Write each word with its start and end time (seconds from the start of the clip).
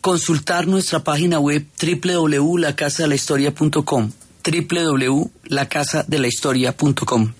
consultar 0.00 0.66
nuestra 0.66 1.04
página 1.04 1.38
web 1.38 1.64
www.lacasadelahistoria.com 1.80 4.10
www.lacasadelahistoria.com 4.42 7.32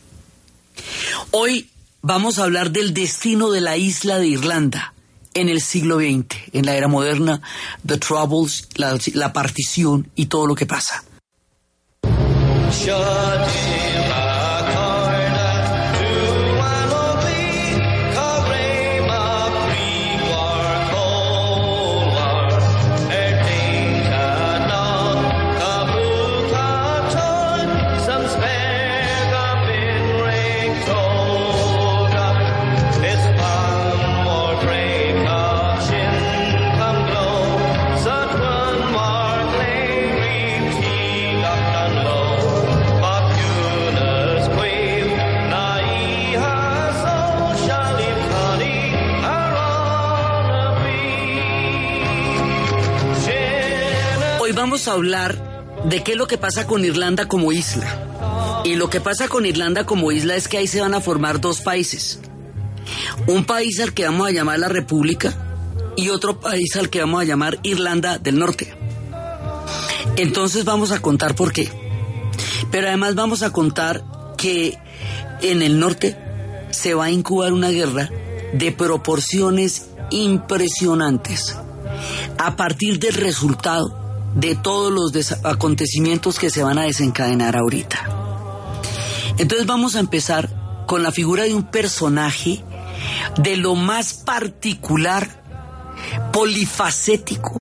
Hoy 1.30 1.70
vamos 2.02 2.38
a 2.38 2.44
hablar 2.44 2.70
del 2.70 2.94
destino 2.94 3.50
de 3.50 3.60
la 3.60 3.76
isla 3.76 4.18
de 4.18 4.28
Irlanda 4.28 4.94
en 5.34 5.48
el 5.48 5.60
siglo 5.60 5.98
XX, 5.98 6.26
en 6.52 6.66
la 6.66 6.74
era 6.74 6.88
moderna, 6.88 7.40
The 7.86 7.98
Troubles, 7.98 8.68
la, 8.74 8.98
la 9.14 9.32
partición 9.32 10.10
y 10.16 10.26
todo 10.26 10.46
lo 10.46 10.54
que 10.54 10.66
pasa. 10.66 11.04
A 54.88 54.92
hablar 54.92 55.60
de 55.84 56.02
qué 56.02 56.12
es 56.12 56.18
lo 56.18 56.26
que 56.26 56.38
pasa 56.38 56.66
con 56.66 56.84
Irlanda 56.84 57.26
como 57.28 57.52
isla. 57.52 58.62
Y 58.64 58.74
lo 58.74 58.90
que 58.90 59.00
pasa 59.00 59.28
con 59.28 59.46
Irlanda 59.46 59.86
como 59.86 60.12
isla 60.12 60.36
es 60.36 60.48
que 60.48 60.58
ahí 60.58 60.66
se 60.66 60.80
van 60.80 60.94
a 60.94 61.00
formar 61.00 61.40
dos 61.40 61.60
países. 61.60 62.20
Un 63.26 63.44
país 63.44 63.80
al 63.80 63.94
que 63.94 64.04
vamos 64.04 64.28
a 64.28 64.32
llamar 64.32 64.58
la 64.58 64.68
República 64.68 65.34
y 65.96 66.10
otro 66.10 66.40
país 66.40 66.76
al 66.76 66.90
que 66.90 67.00
vamos 67.00 67.22
a 67.22 67.24
llamar 67.24 67.58
Irlanda 67.62 68.18
del 68.18 68.38
Norte. 68.38 68.74
Entonces 70.16 70.64
vamos 70.64 70.92
a 70.92 71.00
contar 71.00 71.34
por 71.34 71.52
qué. 71.52 71.70
Pero 72.70 72.88
además 72.88 73.14
vamos 73.14 73.42
a 73.42 73.50
contar 73.50 74.04
que 74.36 74.78
en 75.42 75.62
el 75.62 75.78
norte 75.78 76.16
se 76.70 76.94
va 76.94 77.06
a 77.06 77.10
incubar 77.10 77.52
una 77.52 77.70
guerra 77.70 78.10
de 78.52 78.72
proporciones 78.72 79.86
impresionantes 80.10 81.56
a 82.38 82.56
partir 82.56 82.98
del 82.98 83.14
resultado 83.14 83.99
de 84.34 84.54
todos 84.54 84.92
los 84.92 85.32
acontecimientos 85.44 86.38
que 86.38 86.50
se 86.50 86.62
van 86.62 86.78
a 86.78 86.84
desencadenar 86.84 87.56
ahorita. 87.56 87.98
Entonces 89.38 89.66
vamos 89.66 89.96
a 89.96 90.00
empezar 90.00 90.84
con 90.86 91.02
la 91.02 91.12
figura 91.12 91.44
de 91.44 91.54
un 91.54 91.64
personaje 91.64 92.64
de 93.38 93.56
lo 93.56 93.74
más 93.74 94.14
particular, 94.14 95.42
polifacético 96.32 97.58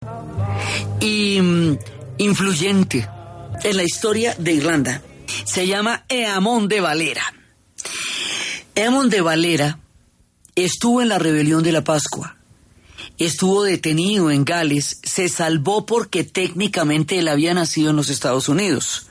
y 0.99 1.39
mm, 1.41 1.77
influyente 2.17 3.07
en 3.63 3.77
la 3.77 3.83
historia 3.83 4.35
de 4.37 4.53
Irlanda. 4.53 5.01
Se 5.45 5.67
llama 5.67 6.05
Eamon 6.09 6.67
de 6.67 6.81
Valera. 6.81 7.23
Eamon 8.75 9.09
de 9.09 9.21
Valera 9.21 9.79
estuvo 10.55 11.01
en 11.01 11.09
la 11.09 11.19
rebelión 11.19 11.63
de 11.63 11.71
la 11.71 11.83
Pascua 11.83 12.38
estuvo 13.25 13.63
detenido 13.63 14.31
en 14.31 14.45
Gales, 14.45 14.99
se 15.03 15.27
salvó 15.27 15.85
porque 15.85 16.23
técnicamente 16.23 17.19
él 17.19 17.27
había 17.27 17.53
nacido 17.53 17.89
en 17.89 17.97
los 17.97 18.09
Estados 18.09 18.47
Unidos. 18.47 19.07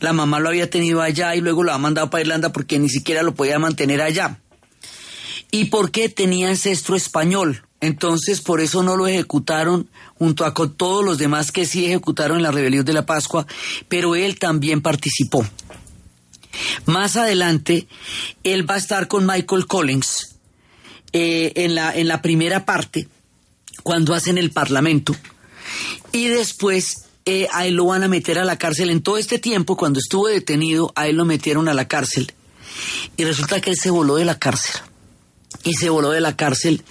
La 0.00 0.12
mamá 0.12 0.40
lo 0.40 0.48
había 0.48 0.70
tenido 0.70 1.02
allá 1.02 1.34
y 1.34 1.40
luego 1.40 1.64
lo 1.64 1.72
ha 1.72 1.78
mandado 1.78 2.08
para 2.08 2.22
Irlanda 2.22 2.52
porque 2.52 2.78
ni 2.78 2.88
siquiera 2.88 3.22
lo 3.22 3.34
podía 3.34 3.58
mantener 3.58 4.00
allá. 4.00 4.38
Y 5.50 5.66
porque 5.66 6.08
tenía 6.08 6.48
ancestro 6.48 6.94
español. 6.94 7.64
Entonces, 7.80 8.40
por 8.40 8.60
eso 8.60 8.82
no 8.82 8.96
lo 8.96 9.06
ejecutaron 9.06 9.88
junto 10.14 10.44
a 10.44 10.52
con 10.52 10.74
todos 10.74 11.04
los 11.04 11.18
demás 11.18 11.52
que 11.52 11.64
sí 11.64 11.86
ejecutaron 11.86 12.38
en 12.38 12.42
la 12.42 12.50
rebelión 12.50 12.84
de 12.84 12.92
la 12.92 13.06
Pascua, 13.06 13.46
pero 13.88 14.16
él 14.16 14.38
también 14.38 14.82
participó. 14.82 15.46
Más 16.86 17.16
adelante, 17.16 17.86
él 18.42 18.68
va 18.68 18.74
a 18.74 18.78
estar 18.78 19.06
con 19.06 19.26
Michael 19.26 19.66
Collins 19.66 20.36
eh, 21.12 21.52
en, 21.54 21.74
la, 21.74 21.94
en 21.94 22.08
la 22.08 22.20
primera 22.20 22.64
parte 22.64 23.08
cuando 23.82 24.14
hacen 24.14 24.38
el 24.38 24.50
Parlamento. 24.50 25.14
Y 26.12 26.28
después 26.28 27.08
eh, 27.30 27.46
a 27.52 27.66
él 27.66 27.74
lo 27.74 27.84
van 27.84 28.02
a 28.04 28.08
meter 28.08 28.38
a 28.38 28.44
la 28.46 28.56
cárcel. 28.56 28.88
En 28.88 29.02
todo 29.02 29.18
este 29.18 29.38
tiempo, 29.38 29.76
cuando 29.76 29.98
estuvo 30.00 30.28
detenido, 30.28 30.92
a 30.96 31.08
él 31.08 31.16
lo 31.16 31.26
metieron 31.26 31.68
a 31.68 31.74
la 31.74 31.86
cárcel. 31.86 32.32
Y 33.18 33.24
resulta 33.24 33.60
que 33.60 33.68
él 33.68 33.76
se 33.76 33.90
voló 33.90 34.16
de 34.16 34.24
la 34.24 34.38
cárcel. 34.38 34.80
Y 35.62 35.74
se 35.74 35.90
voló 35.90 36.10
de 36.10 36.22
la 36.22 36.36
cárcel 36.36 36.82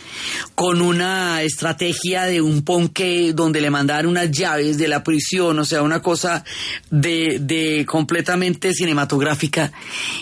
con 0.53 0.81
una 0.81 1.41
estrategia 1.41 2.25
de 2.25 2.41
un 2.41 2.63
ponque 2.63 3.33
donde 3.33 3.61
le 3.61 3.71
mandaron 3.71 4.11
unas 4.11 4.29
llaves 4.29 4.77
de 4.77 4.87
la 4.87 5.03
prisión, 5.03 5.57
o 5.57 5.65
sea, 5.65 5.81
una 5.81 6.03
cosa 6.03 6.43
de, 6.91 7.37
de 7.39 7.85
completamente 7.87 8.73
cinematográfica. 8.73 9.71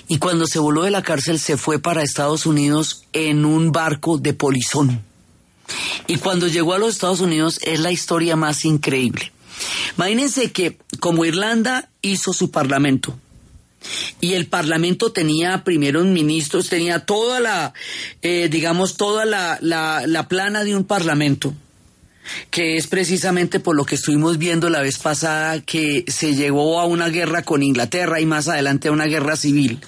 Y 0.08 0.18
cuando 0.18 0.48
se 0.48 0.59
voló 0.59 0.84
de 0.84 0.92
la 0.92 1.04
cárcel 1.04 1.40
se 1.40 1.58
fue 1.58 1.80
para 1.80 2.04
Estados 2.04 2.46
Unidos 2.46 3.04
en 3.12 3.44
un 3.44 3.74
barco 3.74 4.18
de 4.18 4.34
polizón 4.34 5.02
y 6.08 6.18
cuando 6.18 6.48
llegó 6.48 6.74
a 6.74 6.80
los 6.80 6.94
Estados 6.94 7.20
Unidos 7.20 7.59
es 7.64 7.80
la 7.80 7.92
historia 7.92 8.36
más 8.36 8.66
increíble. 8.66 9.31
Imagínense 9.98 10.52
que 10.52 10.78
como 11.00 11.26
Irlanda 11.26 11.90
hizo 12.02 12.34
su 12.34 12.52
parlamento, 12.52 13.18
y 14.20 14.34
el 14.34 14.48
Parlamento 14.48 15.12
tenía 15.12 15.64
primeros 15.64 16.06
ministros, 16.06 16.70
tenía 16.70 17.06
toda 17.06 17.40
la, 17.40 17.74
eh, 18.22 18.48
digamos, 18.50 18.98
toda 18.98 19.25
la, 19.25 19.58
la, 19.62 20.04
la, 20.08 20.28
plana 20.28 20.64
de 20.64 20.75
un 20.75 20.86
Parlamento, 20.86 21.54
que 22.50 22.78
es 22.78 22.88
precisamente 22.88 23.59
por 23.59 23.75
lo 23.75 23.86
que 23.86 23.96
estuvimos 23.96 24.38
viendo 24.38 24.70
la 24.70 24.81
vez 24.81 24.98
pasada, 24.98 25.62
que 25.62 26.04
se 26.08 26.34
llegó 26.34 26.80
a 26.80 26.86
una 26.86 27.09
guerra 27.09 27.44
con 27.44 27.62
Inglaterra 27.62 28.20
y 28.20 28.25
más 28.25 28.48
adelante 28.48 28.88
a 28.88 28.92
una 28.92 29.06
guerra 29.06 29.36
civil. 29.36 29.80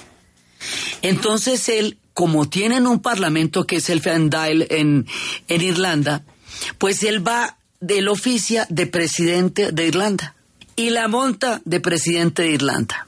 Entonces 1.01 1.69
él 1.69 1.97
como 2.17 2.49
tienen 2.49 2.87
un 2.87 2.99
parlamento 2.99 3.67
que 3.67 3.75
es 3.75 3.91
el 3.91 4.01
Fendale 4.01 4.65
en, 4.71 5.05
en 5.47 5.61
Irlanda, 5.61 6.23
pues 6.79 7.03
él 7.03 7.25
va 7.25 7.59
del 7.79 8.07
oficia 8.07 8.65
de 8.71 8.87
presidente 8.87 9.71
de 9.71 9.85
Irlanda 9.85 10.33
y 10.75 10.89
la 10.89 11.07
monta 11.07 11.61
de 11.63 11.79
presidente 11.79 12.41
de 12.41 12.53
Irlanda. 12.53 13.05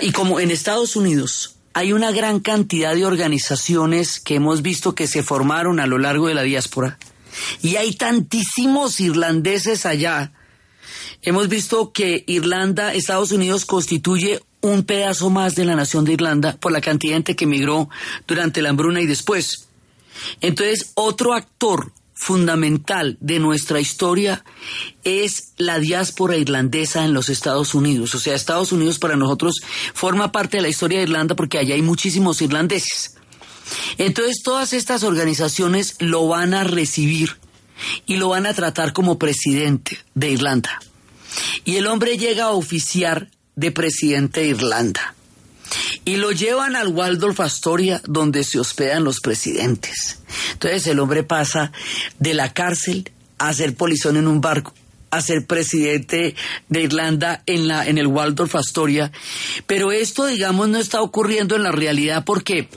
Y 0.00 0.12
como 0.12 0.40
en 0.40 0.50
Estados 0.50 0.96
Unidos 0.96 1.56
hay 1.74 1.92
una 1.92 2.12
gran 2.12 2.40
cantidad 2.40 2.94
de 2.94 3.04
organizaciones 3.04 4.20
que 4.20 4.36
hemos 4.36 4.62
visto 4.62 4.94
que 4.94 5.06
se 5.06 5.22
formaron 5.22 5.78
a 5.78 5.86
lo 5.86 5.98
largo 5.98 6.28
de 6.28 6.34
la 6.34 6.42
diáspora, 6.42 6.98
y 7.60 7.76
hay 7.76 7.92
tantísimos 7.92 9.00
irlandeses 9.00 9.84
allá, 9.84 10.32
hemos 11.20 11.50
visto 11.50 11.92
que 11.92 12.24
Irlanda, 12.26 12.94
Estados 12.94 13.32
Unidos 13.32 13.66
constituye 13.66 14.40
un 14.60 14.84
pedazo 14.84 15.30
más 15.30 15.54
de 15.54 15.64
la 15.64 15.76
nación 15.76 16.04
de 16.04 16.12
Irlanda 16.12 16.56
por 16.60 16.72
la 16.72 16.80
cantidad 16.80 17.12
de 17.12 17.16
gente 17.16 17.36
que 17.36 17.44
emigró 17.44 17.88
durante 18.26 18.62
la 18.62 18.70
hambruna 18.70 19.00
y 19.00 19.06
después. 19.06 19.68
Entonces, 20.40 20.92
otro 20.94 21.34
actor 21.34 21.92
fundamental 22.14 23.16
de 23.20 23.38
nuestra 23.38 23.80
historia 23.80 24.44
es 25.04 25.54
la 25.56 25.78
diáspora 25.78 26.36
irlandesa 26.36 27.04
en 27.04 27.14
los 27.14 27.30
Estados 27.30 27.74
Unidos. 27.74 28.14
O 28.14 28.18
sea, 28.18 28.34
Estados 28.34 28.72
Unidos 28.72 28.98
para 28.98 29.16
nosotros 29.16 29.54
forma 29.94 30.30
parte 30.30 30.58
de 30.58 30.62
la 30.62 30.68
historia 30.68 30.98
de 30.98 31.04
Irlanda 31.04 31.34
porque 31.34 31.58
allá 31.58 31.74
hay 31.74 31.82
muchísimos 31.82 32.42
irlandeses. 32.42 33.16
Entonces, 33.96 34.42
todas 34.42 34.74
estas 34.74 35.02
organizaciones 35.02 35.96
lo 35.98 36.28
van 36.28 36.52
a 36.52 36.64
recibir 36.64 37.38
y 38.04 38.16
lo 38.16 38.28
van 38.28 38.44
a 38.44 38.52
tratar 38.52 38.92
como 38.92 39.18
presidente 39.18 39.98
de 40.14 40.30
Irlanda. 40.30 40.78
Y 41.64 41.76
el 41.76 41.86
hombre 41.86 42.18
llega 42.18 42.44
a 42.44 42.50
oficiar 42.50 43.30
de 43.56 43.72
presidente 43.72 44.40
de 44.40 44.48
Irlanda. 44.48 45.14
Y 46.04 46.16
lo 46.16 46.32
llevan 46.32 46.76
al 46.76 46.88
Waldorf 46.88 47.40
Astoria, 47.40 48.02
donde 48.06 48.42
se 48.44 48.58
hospedan 48.58 49.04
los 49.04 49.20
presidentes. 49.20 50.18
Entonces 50.52 50.86
el 50.86 50.98
hombre 50.98 51.22
pasa 51.22 51.72
de 52.18 52.34
la 52.34 52.52
cárcel 52.52 53.10
a 53.38 53.52
ser 53.52 53.74
polizón 53.74 54.16
en 54.16 54.26
un 54.26 54.40
barco. 54.40 54.74
a 55.12 55.20
ser 55.20 55.44
presidente 55.44 56.36
de 56.68 56.82
Irlanda 56.82 57.42
en, 57.46 57.66
la, 57.66 57.84
en 57.84 57.98
el 57.98 58.06
Waldorf 58.06 58.54
Astoria. 58.54 59.10
Pero 59.66 59.90
esto, 59.90 60.26
digamos, 60.26 60.68
no 60.68 60.78
está 60.78 61.02
ocurriendo 61.02 61.56
en 61.56 61.64
la 61.64 61.72
realidad 61.72 62.24
porque 62.24 62.68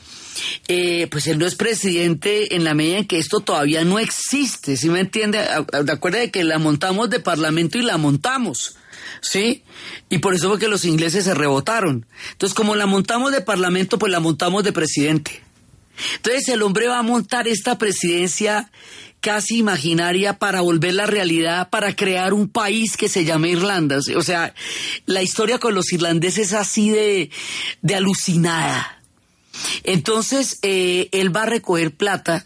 eh, 0.68 1.08
pues 1.12 1.28
él 1.28 1.38
no 1.38 1.46
es 1.46 1.54
presidente 1.54 2.56
en 2.56 2.64
la 2.64 2.74
medida 2.74 2.98
en 2.98 3.08
que 3.08 3.20
esto 3.20 3.40
todavía 3.42 3.84
no 3.84 4.00
existe, 4.00 4.78
¿sí 4.78 4.90
me 4.90 5.02
entiende? 5.02 5.46
Recuerda 5.86 6.20
de 6.20 6.32
que 6.32 6.44
la 6.44 6.58
montamos 6.58 7.10
de 7.12 7.20
parlamento 7.20 7.78
y 7.78 7.84
la 7.84 7.98
montamos. 7.98 8.78
¿Sí? 9.24 9.64
Y 10.10 10.20
por 10.20 10.36
eso 10.36 10.50
fue 10.50 10.60
que 10.60 10.68
los 10.68 10.86
ingleses 10.86 11.24
se 11.24 11.34
rebotaron. 11.34 12.06
Entonces, 12.34 12.54
como 12.54 12.76
la 12.76 12.86
montamos 12.86 13.32
de 13.32 13.42
parlamento, 13.42 13.98
pues 13.98 14.12
la 14.12 14.20
montamos 14.20 14.64
de 14.64 14.74
presidente. 14.74 15.42
Entonces, 16.18 16.50
el 16.50 16.62
hombre 16.62 16.88
va 16.88 17.00
a 17.00 17.04
montar 17.04 17.48
esta 17.48 17.78
presidencia 17.78 18.70
casi 19.22 19.58
imaginaria 19.58 20.38
para 20.38 20.62
volver 20.62 20.96
la 20.96 21.06
realidad, 21.06 21.70
para 21.70 21.96
crear 21.96 22.34
un 22.34 22.50
país 22.50 22.98
que 22.98 23.08
se 23.08 23.24
llame 23.24 23.50
Irlanda. 23.50 24.00
O 24.18 24.22
sea, 24.22 24.54
la 25.06 25.24
historia 25.24 25.60
con 25.60 25.74
los 25.74 25.94
irlandeses 25.94 26.48
es 26.48 26.54
así 26.54 26.90
de, 26.90 27.32
de 27.82 27.96
alucinada. 27.96 29.02
Entonces, 29.84 30.60
eh, 30.62 31.08
él 31.14 31.36
va 31.36 31.44
a 31.44 31.48
recoger 31.48 31.96
plata, 31.96 32.46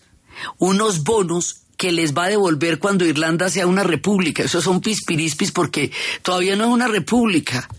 unos 0.59 1.03
bonos 1.03 1.62
que 1.77 1.91
les 1.91 2.13
va 2.13 2.25
a 2.25 2.29
devolver 2.29 2.79
cuando 2.79 3.06
Irlanda 3.06 3.50
sea 3.50 3.68
una 3.68 3.83
república. 3.83 4.44
Esos 4.44 4.63
son 4.63 4.81
pispirispis 4.81 5.51
porque 5.51 5.91
todavía 6.24 6.56
no 6.56 6.65
es 6.65 6.71
una 6.71 6.88
república. 6.88 7.69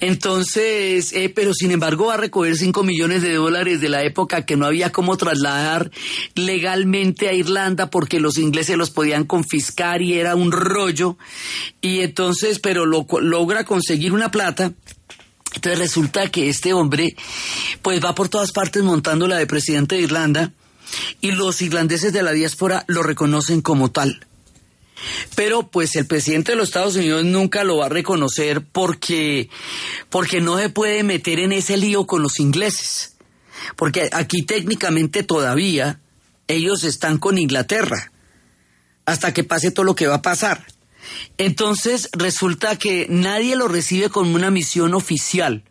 Entonces, 0.00 1.12
eh, 1.12 1.28
pero 1.28 1.52
sin 1.52 1.70
embargo 1.70 2.06
va 2.06 2.14
a 2.14 2.18
recoger 2.18 2.56
5 2.56 2.82
millones 2.82 3.22
de 3.22 3.34
dólares 3.34 3.80
de 3.80 3.88
la 3.88 4.04
época 4.04 4.46
que 4.46 4.56
no 4.56 4.66
había 4.66 4.92
cómo 4.92 5.16
trasladar 5.16 5.90
legalmente 6.34 7.28
a 7.28 7.32
Irlanda 7.32 7.90
porque 7.90 8.20
los 8.20 8.38
ingleses 8.38 8.76
los 8.76 8.90
podían 8.90 9.24
confiscar 9.24 10.02
y 10.02 10.14
era 10.14 10.34
un 10.34 10.52
rollo. 10.52 11.18
Y 11.80 12.00
entonces, 12.00 12.58
pero 12.58 12.86
lo, 12.86 13.06
logra 13.20 13.64
conseguir 13.64 14.12
una 14.12 14.30
plata. 14.30 14.72
Entonces 15.54 15.78
resulta 15.78 16.30
que 16.30 16.48
este 16.48 16.72
hombre, 16.72 17.16
pues 17.82 18.04
va 18.04 18.14
por 18.14 18.28
todas 18.28 18.52
partes 18.52 18.82
montando 18.82 19.26
la 19.26 19.38
de 19.38 19.46
presidente 19.46 19.96
de 19.96 20.02
Irlanda 20.02 20.52
y 21.20 21.32
los 21.32 21.62
irlandeses 21.62 22.12
de 22.12 22.22
la 22.22 22.32
diáspora 22.32 22.84
lo 22.86 23.02
reconocen 23.02 23.60
como 23.62 23.90
tal. 23.90 24.26
Pero 25.34 25.68
pues 25.68 25.94
el 25.96 26.06
presidente 26.06 26.52
de 26.52 26.56
los 26.56 26.68
Estados 26.68 26.96
Unidos 26.96 27.24
nunca 27.24 27.64
lo 27.64 27.78
va 27.78 27.86
a 27.86 27.90
reconocer 27.90 28.62
porque, 28.64 29.50
porque 30.08 30.40
no 30.40 30.58
se 30.58 30.70
puede 30.70 31.02
meter 31.02 31.38
en 31.38 31.52
ese 31.52 31.76
lío 31.76 32.06
con 32.06 32.22
los 32.22 32.40
ingleses. 32.40 33.16
Porque 33.76 34.08
aquí 34.12 34.42
técnicamente 34.42 35.22
todavía 35.22 36.00
ellos 36.48 36.84
están 36.84 37.18
con 37.18 37.38
Inglaterra 37.38 38.12
hasta 39.04 39.32
que 39.32 39.44
pase 39.44 39.70
todo 39.70 39.84
lo 39.84 39.94
que 39.94 40.06
va 40.06 40.16
a 40.16 40.22
pasar. 40.22 40.66
Entonces 41.38 42.08
resulta 42.12 42.76
que 42.76 43.06
nadie 43.08 43.56
lo 43.56 43.68
recibe 43.68 44.08
con 44.08 44.34
una 44.34 44.50
misión 44.50 44.94
oficial 44.94 45.62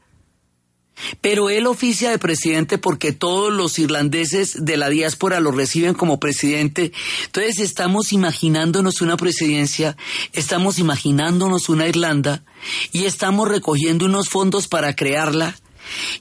pero 1.21 1.50
él 1.50 1.68
oficia 1.68 2.09
de 2.09 2.19
presidente 2.19 2.77
porque 2.77 3.12
todos 3.12 3.53
los 3.53 3.80
irlandeses 3.80 4.65
de 4.65 4.77
la 4.77 4.89
diáspora 4.89 5.39
lo 5.39 5.51
reciben 5.51 5.94
como 5.94 6.19
presidente. 6.19 6.92
Entonces 7.25 7.59
estamos 7.59 8.13
imaginándonos 8.13 9.01
una 9.01 9.18
presidencia, 9.18 9.97
estamos 10.33 10.80
imaginándonos 10.80 11.69
una 11.69 11.88
Irlanda 11.88 12.44
y 12.92 13.06
estamos 13.06 13.47
recogiendo 13.47 14.06
unos 14.06 14.30
fondos 14.30 14.68
para 14.68 14.95
crearla. 14.95 15.56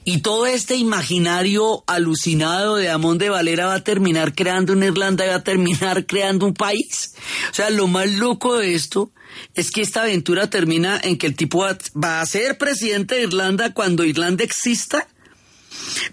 Y 0.03 0.19
todo 0.19 0.45
este 0.45 0.75
imaginario 0.75 1.83
alucinado 1.87 2.75
de 2.75 2.89
Amón 2.89 3.17
de 3.17 3.29
Valera 3.29 3.67
va 3.67 3.75
a 3.75 3.83
terminar 3.83 4.33
creando 4.35 4.73
una 4.73 4.85
Irlanda 4.87 5.25
y 5.25 5.29
va 5.29 5.35
a 5.35 5.43
terminar 5.43 6.05
creando 6.07 6.45
un 6.45 6.53
país. 6.53 7.15
O 7.51 7.53
sea, 7.53 7.69
lo 7.69 7.87
más 7.87 8.09
loco 8.11 8.57
de 8.57 8.75
esto 8.75 9.11
es 9.53 9.71
que 9.71 9.81
esta 9.81 10.03
aventura 10.03 10.49
termina 10.49 10.99
en 11.03 11.17
que 11.17 11.27
el 11.27 11.35
tipo 11.35 11.65
va 11.95 12.21
a 12.21 12.25
ser 12.25 12.57
presidente 12.57 13.15
de 13.15 13.23
Irlanda 13.23 13.73
cuando 13.73 14.03
Irlanda 14.03 14.43
exista, 14.43 15.07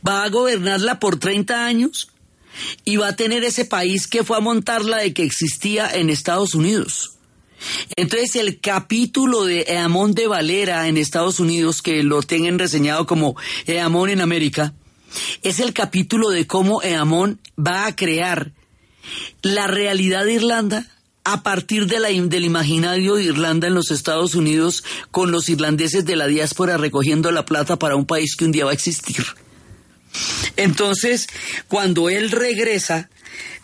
va 0.07 0.25
a 0.25 0.29
gobernarla 0.29 0.99
por 0.99 1.19
30 1.19 1.65
años 1.65 2.09
y 2.85 2.97
va 2.97 3.09
a 3.09 3.17
tener 3.17 3.45
ese 3.45 3.65
país 3.65 4.07
que 4.07 4.25
fue 4.25 4.37
a 4.37 4.41
montarla 4.41 4.99
de 4.99 5.13
que 5.13 5.25
existía 5.25 5.89
en 5.95 6.11
Estados 6.11 6.55
Unidos. 6.55 7.13
Entonces 7.97 8.37
el 8.37 8.61
capítulo 8.61 9.45
de 9.45 9.65
Eamón 9.69 10.15
de 10.15 10.27
Valera 10.27 10.89
en 10.89 10.97
Estados 10.97 11.41
Unidos, 11.41 11.83
que 11.83 12.03
lo 12.03 12.23
tengan 12.23 12.59
reseñado 12.59 13.07
como 13.07 13.37
Eamón 13.67 14.11
en 14.11 14.21
América, 14.21 14.75
es 15.43 15.61
el 15.61 15.73
capítulo 15.73 16.31
de 16.31 16.47
cómo 16.47 16.83
Eamón 16.83 17.41
va 17.59 17.87
a 17.87 17.97
crear 17.97 18.53
la 19.43 19.67
realidad 19.67 20.25
de 20.25 20.35
Irlanda 20.35 20.87
a 21.25 21.43
partir 21.43 21.87
de 21.87 22.01
la, 22.01 22.09
del 22.09 22.45
imaginario 22.45 23.15
de 23.15 23.25
Irlanda 23.25 23.69
en 23.69 23.75
los 23.75 23.91
Estados 23.91 24.35
Unidos 24.35 24.83
con 25.11 25.31
los 25.31 25.49
irlandeses 25.49 26.05
de 26.05 26.17
la 26.17 26.27
diáspora 26.27 26.77
recogiendo 26.77 27.31
la 27.31 27.45
plata 27.45 27.79
para 27.79 27.97
un 27.97 28.07
país 28.07 28.37
que 28.37 28.45
un 28.45 28.53
día 28.53 28.65
va 28.65 28.73
a 28.73 28.75
existir. 28.75 29.25
Entonces, 30.57 31.29
cuando 31.69 32.11
él 32.11 32.31
regresa, 32.31 33.09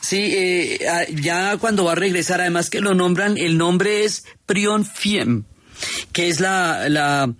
sí, 0.00 0.32
eh, 0.34 0.78
ya 1.14 1.56
cuando 1.58 1.84
va 1.84 1.92
a 1.92 1.96
regresar, 1.96 2.40
además 2.40 2.70
que 2.70 2.80
lo 2.80 2.94
nombran, 2.94 3.36
el 3.36 3.58
nombre 3.58 4.04
es 4.04 4.24
Prion 4.46 4.84
Fiem, 4.84 5.44
que 6.12 6.28
es 6.28 6.40
la, 6.40 6.88
la, 6.88 7.32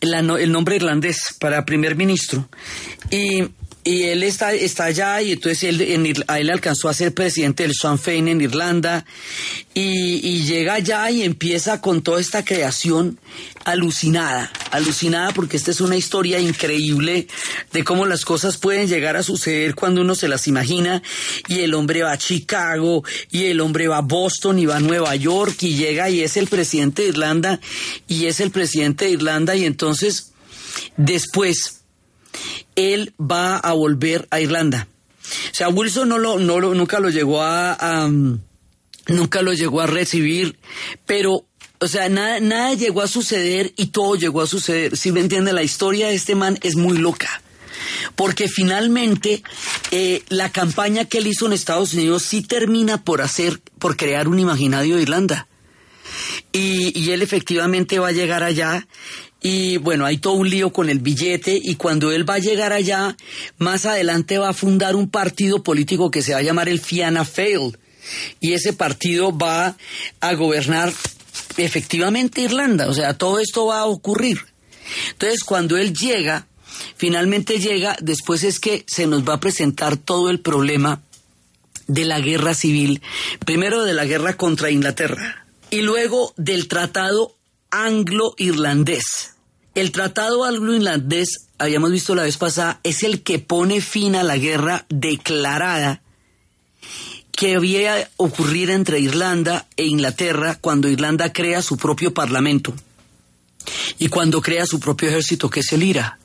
el 0.00 0.52
nombre 0.52 0.76
irlandés 0.76 1.34
para 1.38 1.64
primer 1.64 1.96
ministro. 1.96 2.48
Y 3.10 3.44
y 3.86 4.02
él 4.02 4.24
está, 4.24 4.52
está 4.52 4.86
allá 4.86 5.22
y 5.22 5.30
entonces 5.30 5.62
él, 5.62 5.80
en, 5.80 6.06
él 6.06 6.50
alcanzó 6.50 6.88
a 6.88 6.94
ser 6.94 7.14
presidente 7.14 7.62
del 7.62 7.72
Sinn 7.72 8.00
Féin 8.00 8.26
en 8.26 8.40
Irlanda. 8.40 9.06
Y, 9.74 10.42
llega 10.42 10.74
allá 10.74 11.08
y 11.10 11.22
empieza 11.22 11.80
con 11.80 12.02
toda 12.02 12.20
esta 12.20 12.44
creación 12.44 13.20
alucinada, 13.64 14.50
alucinada 14.72 15.32
porque 15.32 15.56
esta 15.56 15.70
es 15.70 15.80
una 15.80 15.96
historia 15.96 16.40
increíble 16.40 17.28
de 17.72 17.84
cómo 17.84 18.06
las 18.06 18.24
cosas 18.24 18.56
pueden 18.56 18.88
llegar 18.88 19.16
a 19.16 19.22
suceder 19.22 19.74
cuando 19.76 20.00
uno 20.00 20.16
se 20.16 20.26
las 20.26 20.48
imagina. 20.48 21.00
Y 21.46 21.60
el 21.60 21.72
hombre 21.74 22.02
va 22.02 22.12
a 22.12 22.18
Chicago 22.18 23.04
y 23.30 23.44
el 23.44 23.60
hombre 23.60 23.86
va 23.86 23.98
a 23.98 24.02
Boston 24.02 24.58
y 24.58 24.66
va 24.66 24.76
a 24.76 24.80
Nueva 24.80 25.14
York 25.14 25.62
y 25.62 25.76
llega 25.76 26.10
y 26.10 26.22
es 26.22 26.36
el 26.36 26.48
presidente 26.48 27.02
de 27.02 27.08
Irlanda 27.08 27.60
y 28.08 28.26
es 28.26 28.40
el 28.40 28.50
presidente 28.50 29.04
de 29.04 29.12
Irlanda. 29.12 29.54
Y 29.54 29.64
entonces 29.64 30.32
después 30.96 31.76
él 32.74 33.14
va 33.20 33.56
a 33.56 33.72
volver 33.72 34.26
a 34.30 34.40
Irlanda. 34.40 34.88
O 35.50 35.54
sea, 35.54 35.68
Wilson 35.68 36.08
no 36.08 36.18
lo, 36.18 36.38
no 36.38 36.60
nunca 36.60 37.00
lo 37.00 37.10
llegó 37.10 37.42
a, 37.42 38.08
nunca 39.08 39.42
lo 39.42 39.52
llegó 39.52 39.80
a 39.80 39.86
recibir, 39.86 40.58
pero 41.04 41.44
o 41.78 41.88
sea, 41.88 42.08
nada, 42.08 42.40
nada 42.40 42.74
llegó 42.74 43.02
a 43.02 43.08
suceder 43.08 43.72
y 43.76 43.86
todo 43.86 44.16
llegó 44.16 44.40
a 44.40 44.46
suceder. 44.46 44.96
Si 44.96 45.12
me 45.12 45.20
entiende, 45.20 45.52
la 45.52 45.62
historia 45.62 46.08
de 46.08 46.14
este 46.14 46.34
man 46.34 46.58
es 46.62 46.76
muy 46.76 46.96
loca. 46.98 47.42
Porque 48.14 48.48
finalmente 48.48 49.42
eh, 49.90 50.22
la 50.28 50.50
campaña 50.50 51.04
que 51.04 51.18
él 51.18 51.26
hizo 51.26 51.46
en 51.46 51.52
Estados 51.52 51.92
Unidos 51.92 52.22
sí 52.22 52.40
termina 52.40 53.04
por 53.04 53.20
hacer, 53.20 53.60
por 53.78 53.96
crear 53.96 54.28
un 54.28 54.38
imaginario 54.38 54.96
de 54.96 55.02
Irlanda. 55.02 55.48
Y 56.52 57.10
él 57.10 57.20
efectivamente 57.20 57.98
va 57.98 58.08
a 58.08 58.12
llegar 58.12 58.42
allá 58.42 58.86
y 59.42 59.76
bueno, 59.76 60.06
hay 60.06 60.18
todo 60.18 60.34
un 60.34 60.48
lío 60.48 60.72
con 60.72 60.88
el 60.88 60.98
billete 60.98 61.58
y 61.62 61.76
cuando 61.76 62.10
él 62.10 62.28
va 62.28 62.34
a 62.34 62.38
llegar 62.38 62.72
allá, 62.72 63.16
más 63.58 63.86
adelante 63.86 64.38
va 64.38 64.50
a 64.50 64.54
fundar 64.54 64.96
un 64.96 65.08
partido 65.08 65.62
político 65.62 66.10
que 66.10 66.22
se 66.22 66.32
va 66.32 66.38
a 66.38 66.42
llamar 66.42 66.68
el 66.68 66.80
Fianna 66.80 67.24
Fail 67.24 67.76
y 68.40 68.52
ese 68.52 68.72
partido 68.72 69.36
va 69.36 69.76
a 70.20 70.34
gobernar 70.34 70.92
efectivamente 71.56 72.40
Irlanda, 72.40 72.88
o 72.88 72.94
sea, 72.94 73.14
todo 73.14 73.40
esto 73.40 73.66
va 73.66 73.80
a 73.80 73.86
ocurrir. 73.86 74.40
Entonces, 75.12 75.42
cuando 75.42 75.76
él 75.76 75.92
llega, 75.94 76.46
finalmente 76.96 77.58
llega, 77.58 77.96
después 78.00 78.44
es 78.44 78.60
que 78.60 78.84
se 78.86 79.06
nos 79.06 79.28
va 79.28 79.34
a 79.34 79.40
presentar 79.40 79.96
todo 79.96 80.30
el 80.30 80.40
problema 80.40 81.02
de 81.88 82.04
la 82.04 82.20
guerra 82.20 82.54
civil, 82.54 83.00
primero 83.44 83.84
de 83.84 83.94
la 83.94 84.04
guerra 84.04 84.36
contra 84.36 84.70
Inglaterra 84.70 85.46
y 85.70 85.82
luego 85.82 86.32
del 86.36 86.68
tratado 86.68 87.35
anglo-irlandés. 87.84 89.34
El 89.74 89.92
tratado 89.92 90.44
anglo-irlandés, 90.44 91.48
habíamos 91.58 91.90
visto 91.90 92.14
la 92.14 92.22
vez 92.22 92.38
pasada, 92.38 92.80
es 92.82 93.02
el 93.02 93.22
que 93.22 93.38
pone 93.38 93.80
fin 93.80 94.16
a 94.16 94.22
la 94.22 94.38
guerra 94.38 94.86
declarada 94.88 96.00
que 97.32 97.54
había 97.54 98.08
ocurrir 98.16 98.70
entre 98.70 98.98
Irlanda 98.98 99.66
e 99.76 99.84
Inglaterra 99.84 100.56
cuando 100.58 100.88
Irlanda 100.88 101.34
crea 101.34 101.60
su 101.60 101.76
propio 101.76 102.14
parlamento 102.14 102.72
y 103.98 104.08
cuando 104.08 104.40
crea 104.40 104.64
su 104.64 104.80
propio 104.80 105.10
ejército, 105.10 105.50
que 105.50 105.60
es 105.60 105.72
el 105.72 105.82
IRA. 105.82 106.18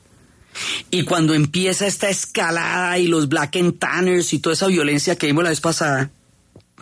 Y 0.90 1.04
cuando 1.04 1.34
empieza 1.34 1.86
esta 1.86 2.08
escalada 2.08 2.98
y 2.98 3.08
los 3.08 3.28
Black 3.28 3.56
and 3.56 3.78
Tanners 3.78 4.32
y 4.32 4.38
toda 4.38 4.54
esa 4.54 4.66
violencia 4.68 5.16
que 5.16 5.26
vimos 5.26 5.44
la 5.44 5.50
vez 5.50 5.60
pasada, 5.60 6.10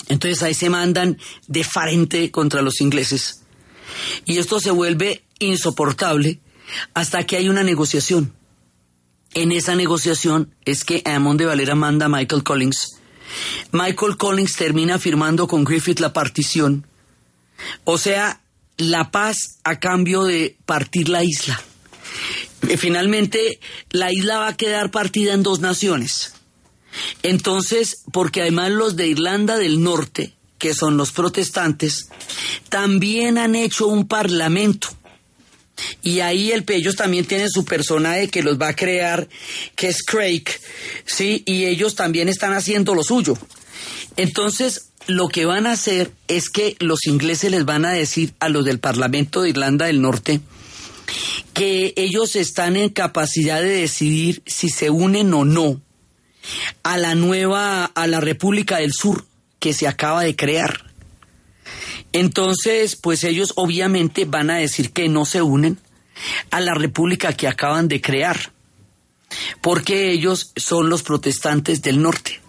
entonces 0.09 0.43
ahí 0.43 0.55
se 0.55 0.71
mandan 0.71 1.19
de 1.49 1.65
frente 1.65 2.31
contra 2.31 2.63
los 2.63 2.81
ingleses. 2.81 3.40
Y 4.25 4.39
esto 4.39 4.61
se 4.61 4.71
vuelve 4.71 5.23
insoportable 5.39 6.41
hasta 6.95 7.25
que 7.27 7.37
hay 7.37 7.49
una 7.49 7.63
negociación. 7.63 8.33
En 9.35 9.53
esa 9.53 9.75
negociación 9.77 10.55
es 10.65 10.85
que 10.85 11.03
Amon 11.05 11.37
de 11.37 11.47
Valera 11.47 11.75
manda 11.75 12.07
a 12.07 12.09
Michael 12.09 12.43
Collins. 12.43 12.97
Michael 13.73 14.17
Collins 14.17 14.57
termina 14.57 14.99
firmando 14.99 15.47
con 15.47 15.65
Griffith 15.65 16.01
la 16.01 16.13
partición. 16.13 16.87
O 17.85 17.99
sea, 17.99 18.41
la 18.77 19.11
paz 19.11 19.59
a 19.63 19.79
cambio 19.79 20.25
de 20.25 20.57
partir 20.67 21.09
la 21.09 21.23
isla. 21.23 21.61
Eh, 22.69 22.77
finalmente, 22.77 23.61
la 23.91 24.13
isla 24.13 24.39
va 24.39 24.49
a 24.49 24.57
quedar 24.57 24.91
partida 24.91 25.35
en 25.35 25.43
dos 25.43 25.61
naciones. 25.61 26.35
Entonces, 27.23 28.03
porque 28.13 28.43
además 28.43 28.71
los 28.73 28.97
de 28.97 29.07
Irlanda 29.07 29.57
del 29.57 29.83
Norte, 29.83 30.35
que 30.61 30.75
son 30.75 30.97
los 30.97 31.11
protestantes, 31.11 32.11
también 32.69 33.39
han 33.39 33.57
hecho 33.57 33.89
un 33.89 34.07
parlamento. 34.07 34.89
Y 36.03 36.21
ahí 36.21 36.53
el, 36.53 36.65
ellos 36.69 36.95
también 36.95 37.25
tienen 37.25 37.49
su 37.49 37.65
personaje 37.65 38.29
que 38.29 38.43
los 38.43 38.61
va 38.61 38.69
a 38.69 38.77
crear, 38.77 39.27
que 39.75 39.89
es 39.89 40.03
Craig, 40.05 40.45
¿sí? 41.07 41.43
Y 41.47 41.65
ellos 41.65 41.95
también 41.95 42.29
están 42.29 42.53
haciendo 42.53 42.95
lo 42.95 43.03
suyo. 43.03 43.37
Entonces, 44.17 44.91
lo 45.07 45.29
que 45.29 45.47
van 45.47 45.67
a 45.67 45.73
hacer 45.73 46.13
es 46.29 46.51
que 46.51 46.77
los 46.79 47.07
ingleses 47.07 47.51
les 47.51 47.65
van 47.65 47.87
a 47.87 47.93
decir 47.93 48.35
a 48.39 48.51
los 48.51 48.67
del 48.67 48.79
Parlamento 48.79 49.41
de 49.41 49.49
Irlanda 49.49 49.87
del 49.87 50.03
Norte 50.03 50.41
que 51.55 51.95
ellos 51.97 52.37
están 52.37 52.77
en 52.77 52.91
capacidad 52.91 53.63
de 53.63 53.81
decidir 53.81 54.43
si 54.47 54.69
se 54.69 54.91
unen 54.91 55.33
o 55.33 55.47
no 55.47 55.81
a 56.83 56.99
la 56.99 57.15
nueva, 57.15 57.87
a 57.87 58.07
la 58.07 58.21
República 58.21 58.77
del 58.77 58.93
Sur 58.93 59.25
que 59.61 59.73
se 59.73 59.87
acaba 59.87 60.23
de 60.23 60.35
crear. 60.35 60.91
Entonces, 62.13 62.97
pues 62.97 63.23
ellos 63.23 63.53
obviamente 63.57 64.25
van 64.25 64.51
a 64.51 64.57
decir 64.57 64.91
que 64.91 65.09
no 65.09 65.25
se 65.25 65.43
unen 65.43 65.79
a 66.51 66.61
la 66.61 66.75
república 66.75 67.33
que 67.33 67.47
acaban 67.47 67.87
de 67.87 68.01
crear, 68.01 68.53
porque 69.61 70.11
ellos 70.11 70.53
son 70.57 70.89
los 70.89 71.03
protestantes 71.03 71.83
del 71.83 72.03
norte. 72.03 72.41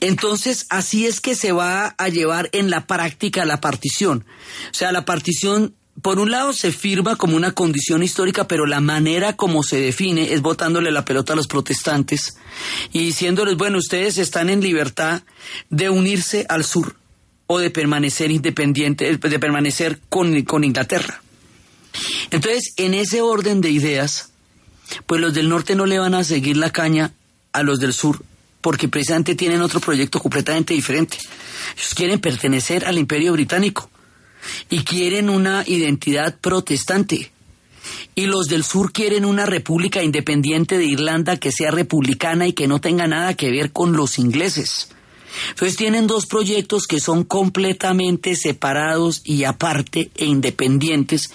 Entonces, 0.00 0.66
así 0.70 1.06
es 1.06 1.20
que 1.20 1.34
se 1.34 1.52
va 1.52 1.94
a 1.98 2.08
llevar 2.08 2.48
en 2.52 2.70
la 2.70 2.86
práctica 2.86 3.44
la 3.44 3.60
partición. 3.60 4.24
O 4.70 4.74
sea, 4.74 4.92
la 4.92 5.04
partición, 5.04 5.74
por 6.02 6.18
un 6.18 6.30
lado, 6.30 6.52
se 6.52 6.72
firma 6.72 7.16
como 7.16 7.36
una 7.36 7.52
condición 7.52 8.02
histórica, 8.02 8.46
pero 8.46 8.66
la 8.66 8.80
manera 8.80 9.36
como 9.36 9.62
se 9.62 9.80
define 9.80 10.32
es 10.32 10.40
botándole 10.40 10.90
la 10.90 11.04
pelota 11.04 11.32
a 11.32 11.36
los 11.36 11.46
protestantes 11.46 12.36
y 12.92 13.00
diciéndoles, 13.00 13.56
bueno, 13.56 13.78
ustedes 13.78 14.18
están 14.18 14.50
en 14.50 14.60
libertad 14.60 15.22
de 15.68 15.90
unirse 15.90 16.46
al 16.48 16.64
sur 16.64 16.96
o 17.46 17.58
de 17.58 17.70
permanecer 17.70 18.30
independiente, 18.30 19.16
de 19.16 19.38
permanecer 19.38 20.00
con, 20.08 20.42
con 20.42 20.64
Inglaterra. 20.64 21.22
Entonces, 22.30 22.72
en 22.76 22.94
ese 22.94 23.20
orden 23.20 23.60
de 23.60 23.70
ideas, 23.70 24.30
pues 25.06 25.20
los 25.20 25.34
del 25.34 25.48
norte 25.48 25.74
no 25.74 25.86
le 25.86 25.98
van 25.98 26.14
a 26.14 26.24
seguir 26.24 26.56
la 26.56 26.70
caña 26.70 27.12
a 27.52 27.62
los 27.62 27.80
del 27.80 27.92
sur, 27.92 28.22
porque 28.60 28.88
precisamente 28.88 29.34
tienen 29.34 29.62
otro 29.62 29.80
proyecto 29.80 30.20
completamente 30.20 30.74
diferente. 30.74 31.18
Ellos 31.76 31.94
quieren 31.94 32.20
pertenecer 32.20 32.86
al 32.86 32.98
imperio 32.98 33.32
británico 33.32 33.90
y 34.68 34.80
quieren 34.84 35.30
una 35.30 35.64
identidad 35.66 36.38
protestante. 36.40 37.32
Y 38.14 38.26
los 38.26 38.46
del 38.46 38.64
sur 38.64 38.92
quieren 38.92 39.24
una 39.24 39.46
república 39.46 40.02
independiente 40.02 40.78
de 40.78 40.84
Irlanda 40.84 41.38
que 41.38 41.52
sea 41.52 41.70
republicana 41.70 42.46
y 42.46 42.52
que 42.52 42.68
no 42.68 42.80
tenga 42.80 43.06
nada 43.06 43.34
que 43.34 43.50
ver 43.50 43.72
con 43.72 43.94
los 43.94 44.18
ingleses. 44.18 44.90
Entonces 45.50 45.76
tienen 45.76 46.06
dos 46.06 46.26
proyectos 46.26 46.86
que 46.86 47.00
son 47.00 47.24
completamente 47.24 48.34
separados 48.36 49.22
y 49.24 49.44
aparte 49.44 50.10
e 50.16 50.24
independientes, 50.24 51.30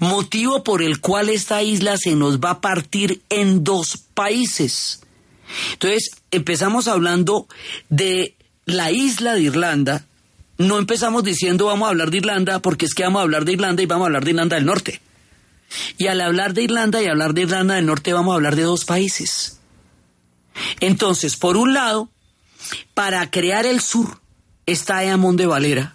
motivo 0.00 0.62
por 0.62 0.82
el 0.82 1.00
cual 1.00 1.28
esta 1.28 1.62
isla 1.62 1.96
se 1.96 2.14
nos 2.14 2.40
va 2.40 2.50
a 2.50 2.60
partir 2.60 3.22
en 3.30 3.64
dos 3.64 3.98
países. 4.14 5.00
Entonces 5.72 6.10
empezamos 6.30 6.88
hablando 6.88 7.48
de 7.88 8.34
la 8.66 8.90
isla 8.90 9.34
de 9.34 9.42
Irlanda, 9.42 10.06
no 10.58 10.78
empezamos 10.78 11.22
diciendo 11.22 11.66
vamos 11.66 11.86
a 11.86 11.90
hablar 11.90 12.10
de 12.10 12.18
Irlanda 12.18 12.60
porque 12.60 12.84
es 12.84 12.94
que 12.94 13.04
vamos 13.04 13.20
a 13.20 13.22
hablar 13.22 13.44
de 13.44 13.52
Irlanda 13.52 13.82
y 13.82 13.86
vamos 13.86 14.04
a 14.04 14.06
hablar 14.06 14.24
de 14.24 14.30
Irlanda 14.30 14.56
del 14.56 14.66
Norte. 14.66 15.00
Y 15.96 16.08
al 16.08 16.20
hablar 16.20 16.52
de 16.52 16.62
Irlanda 16.62 17.02
y 17.02 17.06
hablar 17.06 17.32
de 17.32 17.42
Irlanda 17.42 17.74
del 17.74 17.86
Norte 17.86 18.12
vamos 18.12 18.32
a 18.32 18.36
hablar 18.36 18.56
de 18.56 18.62
dos 18.62 18.84
países. 18.84 19.60
Entonces, 20.80 21.36
por 21.36 21.56
un 21.56 21.74
lado, 21.74 22.08
para 22.94 23.30
crear 23.30 23.66
el 23.66 23.80
sur 23.80 24.20
está 24.66 25.04
Eamon 25.04 25.36
de 25.36 25.46
Valera, 25.46 25.94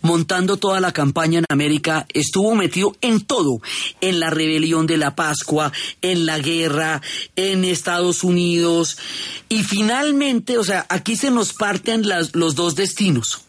montando 0.00 0.56
toda 0.56 0.80
la 0.80 0.92
campaña 0.92 1.40
en 1.40 1.44
América, 1.50 2.06
estuvo 2.14 2.54
metido 2.54 2.96
en 3.02 3.20
todo, 3.20 3.60
en 4.00 4.20
la 4.20 4.30
rebelión 4.30 4.86
de 4.86 4.96
la 4.96 5.14
Pascua, 5.14 5.72
en 6.00 6.24
la 6.24 6.38
guerra, 6.38 7.02
en 7.36 7.64
Estados 7.64 8.24
Unidos, 8.24 8.96
y 9.50 9.62
finalmente, 9.64 10.56
o 10.56 10.64
sea, 10.64 10.86
aquí 10.88 11.16
se 11.16 11.30
nos 11.30 11.52
parten 11.52 12.04
los 12.32 12.54
dos 12.54 12.74
destinos. 12.74 13.42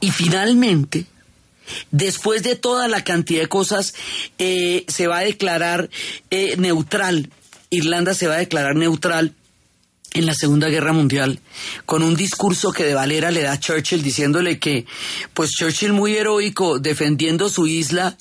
Y 0.00 0.10
finalmente, 0.10 1.06
después 1.90 2.42
de 2.42 2.56
toda 2.56 2.88
la 2.88 3.04
cantidad 3.04 3.42
de 3.42 3.48
cosas, 3.48 3.94
eh, 4.38 4.84
se 4.88 5.06
va 5.06 5.18
a 5.18 5.24
declarar 5.24 5.90
eh, 6.30 6.56
neutral. 6.56 7.30
Irlanda 7.70 8.14
se 8.14 8.26
va 8.26 8.34
a 8.34 8.38
declarar 8.38 8.76
neutral 8.76 9.34
en 10.12 10.26
la 10.26 10.34
Segunda 10.34 10.68
Guerra 10.68 10.92
Mundial 10.92 11.40
con 11.86 12.02
un 12.02 12.14
discurso 12.16 12.72
que 12.72 12.84
de 12.84 12.94
Valera 12.94 13.30
le 13.30 13.42
da 13.42 13.52
a 13.52 13.60
Churchill 13.60 14.02
diciéndole 14.02 14.58
que 14.58 14.86
pues 15.34 15.50
Churchill 15.50 15.92
muy 15.92 16.16
heroico 16.16 16.78
defendiendo 16.78 17.48
su 17.48 17.66
isla, 17.66 18.16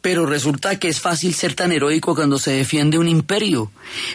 pero 0.00 0.26
resulta 0.26 0.78
que 0.78 0.88
es 0.88 1.00
fácil 1.00 1.34
ser 1.34 1.54
tan 1.54 1.72
heroico 1.72 2.14
cuando 2.14 2.38
se 2.38 2.52
defiende 2.52 2.98
un 2.98 3.08
imperio. 3.08 3.70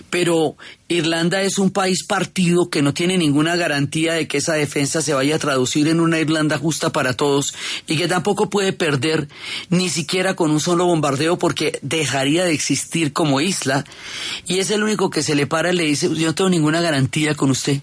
Pero 0.10 0.56
Irlanda 0.88 1.44
es 1.44 1.60
un 1.60 1.70
país 1.70 2.04
partido 2.04 2.70
que 2.70 2.82
no 2.82 2.94
tiene 2.96 3.18
ninguna 3.18 3.56
garantía 3.56 4.14
de 4.14 4.28
que 4.28 4.38
esa 4.40 4.54
defensa 4.54 5.02
se 5.04 5.14
vaya 5.14 5.36
a 5.36 5.40
traducir 5.40 5.88
en 5.88 6.00
una 6.00 6.20
Irlanda 6.20 6.58
justa 6.58 6.92
para 6.92 7.14
todos 7.14 7.54
y 7.88 7.96
que 7.96 8.08
tampoco 8.08 8.50
puede 8.50 8.74
perder 8.74 9.28
ni 9.70 9.90
siquiera 9.90 10.36
con 10.36 10.50
un 10.50 10.60
solo 10.60 10.86
bombardeo 10.86 11.38
porque 11.38 11.78
dejaría 11.84 12.44
de 12.44 12.54
existir 12.54 13.14
como 13.14 13.40
isla 13.40 13.86
y 14.48 14.58
es 14.58 14.72
el 14.72 14.82
único 14.82 15.12
que 15.12 15.22
se 15.22 15.36
le 15.36 15.46
para 15.46 15.72
y 15.72 15.76
le 15.76 15.84
dice 15.84 16.10
yo 16.16 16.26
no 16.26 16.36
tengo 16.36 16.50
ninguna 16.50 16.82
garantía 16.82 17.19
con 17.36 17.52
usted 17.52 17.82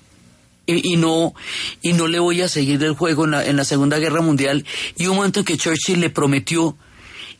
y, 0.66 0.97
no 0.97 1.35
y 1.81 1.93
no 1.93 2.09
le 2.09 2.19
voy 2.19 2.43
a 2.43 2.49
seguir 2.49 2.83
el 2.83 2.95
juego 2.95 3.25
en 3.25 3.33
la, 3.33 3.47
en 3.47 3.57
la 3.57 3.64
Segunda 3.64 3.99
Guerra 3.99 4.21
Mundial 4.21 4.64
y 4.97 5.07
un 5.07 5.16
momento 5.16 5.40
en 5.40 5.47
que 5.47 5.57
Churchill 5.57 6.00
le 6.00 6.11
prometió 6.11 6.76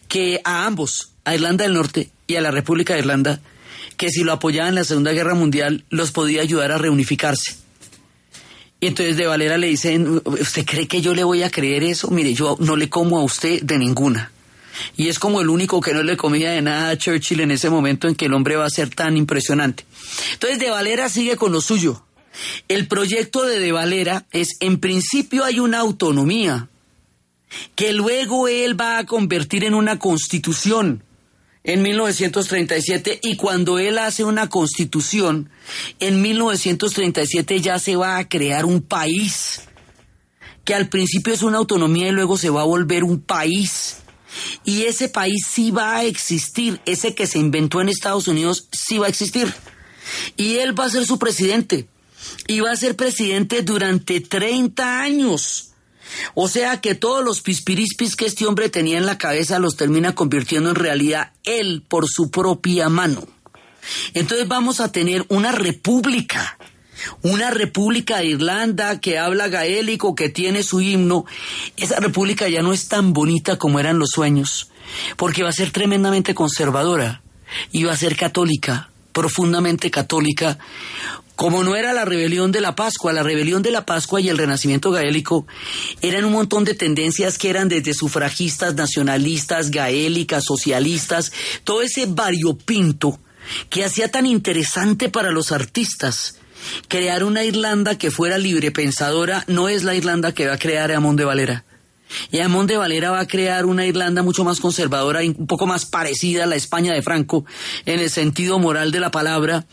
que 0.09 0.41
a 0.45 0.67
ambos, 0.67 1.13
a 1.25 1.35
Irlanda 1.35 1.65
del 1.65 1.75
Norte 1.75 2.11
y 2.27 2.37
a 2.37 2.41
la 2.41 2.51
República 2.51 2.95
de 2.95 3.01
Irlanda, 3.01 3.41
que 3.97 4.11
si 4.11 4.23
lo 4.23 4.33
apoyaba 4.33 4.69
en 4.69 4.77
la 4.77 4.85
Segunda 4.85 5.13
Guerra 5.13 5.35
Mundial 5.35 5.85
los 5.91 6.13
podía 6.13 6.43
ayudar 6.43 6.73
a 6.73 6.79
reunificarse. 6.79 7.57
Y 8.79 8.89
entonces 8.89 9.17
de 9.17 9.27
Valera 9.27 9.57
le 9.57 9.69
dicen, 9.69 10.21
¿usted 10.25 10.65
cree 10.67 10.87
que 10.87 11.01
yo 11.01 11.15
le 11.15 11.25
voy 11.25 11.43
a 11.43 11.51
creer 11.51 11.83
eso? 11.83 12.11
Mire, 12.11 12.35
yo 12.35 12.57
no 12.61 12.77
le 12.77 12.91
como 12.91 13.19
a 13.19 13.25
usted 13.25 13.63
de 13.63 13.79
ninguna. 13.79 14.31
Y 14.97 15.09
es 15.09 15.19
como 15.19 15.41
el 15.41 15.49
único 15.49 15.81
que 15.81 15.95
no 15.95 16.03
le 16.03 16.17
comía 16.17 16.51
de 16.51 16.63
nada 16.63 16.91
a 16.91 16.99
Churchill 16.99 17.41
en 17.41 17.51
ese 17.51 17.71
momento 17.71 18.09
en 18.09 18.15
que 18.15 18.27
el 18.27 18.35
hombre 18.35 18.57
va 18.57 18.67
a 18.67 18.71
ser 18.71 18.91
tan 18.91 19.17
impresionante. 19.17 19.85
Entonces 20.33 20.59
de 20.59 20.71
Valera 20.71 21.09
sigue 21.09 21.37
con 21.37 21.53
lo 21.53 21.61
suyo. 21.61 22.05
El 22.69 22.87
proyecto 22.87 23.45
de 23.45 23.59
De 23.59 23.73
Valera 23.73 24.27
es, 24.31 24.57
en 24.61 24.79
principio 24.79 25.45
hay 25.45 25.59
una 25.59 25.79
autonomía, 25.79 26.69
que 27.75 27.93
luego 27.93 28.49
él 28.49 28.79
va 28.79 28.99
a 28.99 29.07
convertir 29.07 29.65
en 29.65 29.75
una 29.75 29.99
constitución 29.99 31.03
en 31.67 31.83
1937 31.83 33.19
y 33.23 33.37
cuando 33.37 33.79
él 33.79 33.99
hace 33.99 34.23
una 34.23 34.49
constitución, 34.49 35.51
en 35.99 36.23
1937 36.23 37.61
ya 37.61 37.79
se 37.81 37.97
va 37.97 38.19
a 38.19 38.29
crear 38.29 38.65
un 38.65 38.83
país, 38.83 39.63
que 40.65 40.75
al 40.75 40.89
principio 40.89 41.35
es 41.35 41.43
una 41.43 41.59
autonomía 41.59 42.09
y 42.09 42.13
luego 42.13 42.39
se 42.39 42.51
va 42.51 42.63
a 42.63 42.67
volver 42.67 43.03
un 43.03 43.21
país. 43.21 43.99
Y 44.65 44.83
ese 44.83 45.09
país 45.09 45.47
sí 45.49 45.71
va 45.71 45.97
a 45.97 46.05
existir, 46.05 46.81
ese 46.87 47.15
que 47.15 47.27
se 47.27 47.39
inventó 47.39 47.81
en 47.81 47.89
Estados 47.89 48.29
Unidos 48.29 48.69
sí 48.73 48.99
va 48.99 49.07
a 49.07 49.11
existir. 49.11 49.53
Y 50.37 50.57
él 50.57 50.79
va 50.79 50.85
a 50.85 50.91
ser 50.91 51.07
su 51.07 51.19
presidente. 51.19 51.89
Y 52.49 52.61
va 52.61 52.73
a 52.73 52.77
ser 52.77 52.97
presidente 52.97 53.63
durante 53.63 54.21
30 54.21 55.01
años. 55.01 55.71
O 56.35 56.49
sea 56.49 56.81
que 56.81 56.95
todos 56.95 57.25
los 57.25 57.41
pispirispis 57.41 58.17
que 58.17 58.27
este 58.27 58.47
hombre 58.47 58.69
tenía 58.69 58.99
en 58.99 59.07
la 59.07 59.19
cabeza 59.19 59.59
los 59.59 59.77
termina 59.77 60.15
convirtiendo 60.15 60.71
en 60.71 60.77
realidad 60.77 61.33
él 61.45 61.83
por 61.87 62.09
su 62.09 62.31
propia 62.31 62.89
mano. 62.89 63.27
Entonces 64.15 64.49
vamos 64.49 64.81
a 64.81 64.91
tener 64.91 65.25
una 65.29 65.53
república, 65.53 66.59
una 67.23 67.51
república 67.51 68.19
de 68.19 68.27
Irlanda 68.27 69.01
que 69.01 69.19
habla 69.19 69.49
gaélico, 69.49 70.15
que 70.15 70.29
tiene 70.29 70.63
su 70.63 70.81
himno. 70.81 71.25
Esa 71.77 72.01
república 72.01 72.49
ya 72.49 72.63
no 72.63 72.73
es 72.73 72.89
tan 72.89 73.13
bonita 73.13 73.59
como 73.59 73.81
eran 73.81 73.99
los 73.99 74.11
sueños, 74.11 74.71
porque 75.17 75.43
va 75.43 75.51
a 75.51 75.53
ser 75.53 75.71
tremendamente 75.71 76.35
conservadora 76.35 77.23
y 77.73 77.85
va 77.85 77.93
a 77.93 77.97
ser 77.97 78.17
católica, 78.17 78.91
profundamente 79.13 79.91
católica, 79.91 80.59
como 81.37 81.63
no 81.63 81.77
era 81.77 81.93
la 81.93 82.07
rebelión 82.07 82.51
de 82.51 82.63
la 82.63 82.75
Pascua, 82.75 83.13
la 83.13 83.23
rebelión 83.23 83.63
de 83.63 83.71
la 83.71 83.85
Pascua 83.85 84.23
y 84.23 84.31
el 84.31 84.39
renacimiento 84.39 84.91
gaélico 84.91 85.47
eran 86.01 86.25
un 86.25 86.33
montón 86.33 86.65
de 86.65 86.75
tendencias 86.75 87.37
que 87.37 87.51
eran 87.51 87.69
desde 87.69 87.93
sufragistas, 87.93 88.75
nacionalistas, 88.75 89.71
gaélicas, 89.71 90.45
socialistas, 90.45 91.33
todo 91.63 91.83
ese 91.83 92.07
variopinto 92.07 93.21
que 93.69 93.85
hacía 93.85 94.11
tan 94.11 94.25
interesante 94.25 95.11
para 95.11 95.31
los 95.31 95.53
artistas. 95.53 96.36
Crear 96.89 97.25
una 97.25 97.45
Irlanda 97.45 97.99
que 97.99 98.11
fuera 98.11 98.39
libre 98.39 98.71
pensadora 98.71 99.45
no 99.47 99.69
es 99.69 99.85
la 99.85 99.95
Irlanda 99.95 100.33
que 100.33 100.47
va 100.47 100.55
a 100.55 100.59
crear 100.59 100.93
Amón 100.93 101.17
de 101.17 101.25
Valera. 101.25 101.65
Y 102.31 102.39
Amón 102.39 102.67
de 102.67 102.77
Valera 102.77 103.11
va 103.11 103.21
a 103.21 103.27
crear 103.27 103.67
una 103.67 103.85
Irlanda 103.85 104.23
mucho 104.23 104.45
más 104.45 104.61
conservadora, 104.61 105.21
un 105.21 105.47
poco 105.47 105.67
más 105.67 105.87
parecida 105.87 106.45
a 106.45 106.47
la 106.47 106.57
España 106.57 106.93
de 106.93 107.03
Franco, 107.03 107.45
en 107.85 108.01
el 108.01 108.11
sentido 108.11 108.59
moral 108.59 108.93
de 108.93 109.01
la 109.01 109.11
palabra, 109.11 109.67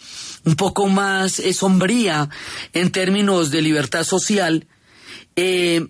un 0.45 0.55
poco 0.55 0.87
más 0.87 1.39
eh, 1.39 1.53
sombría 1.53 2.29
en 2.73 2.91
términos 2.91 3.51
de 3.51 3.61
libertad 3.61 4.03
social. 4.03 4.65
Eh, 5.35 5.87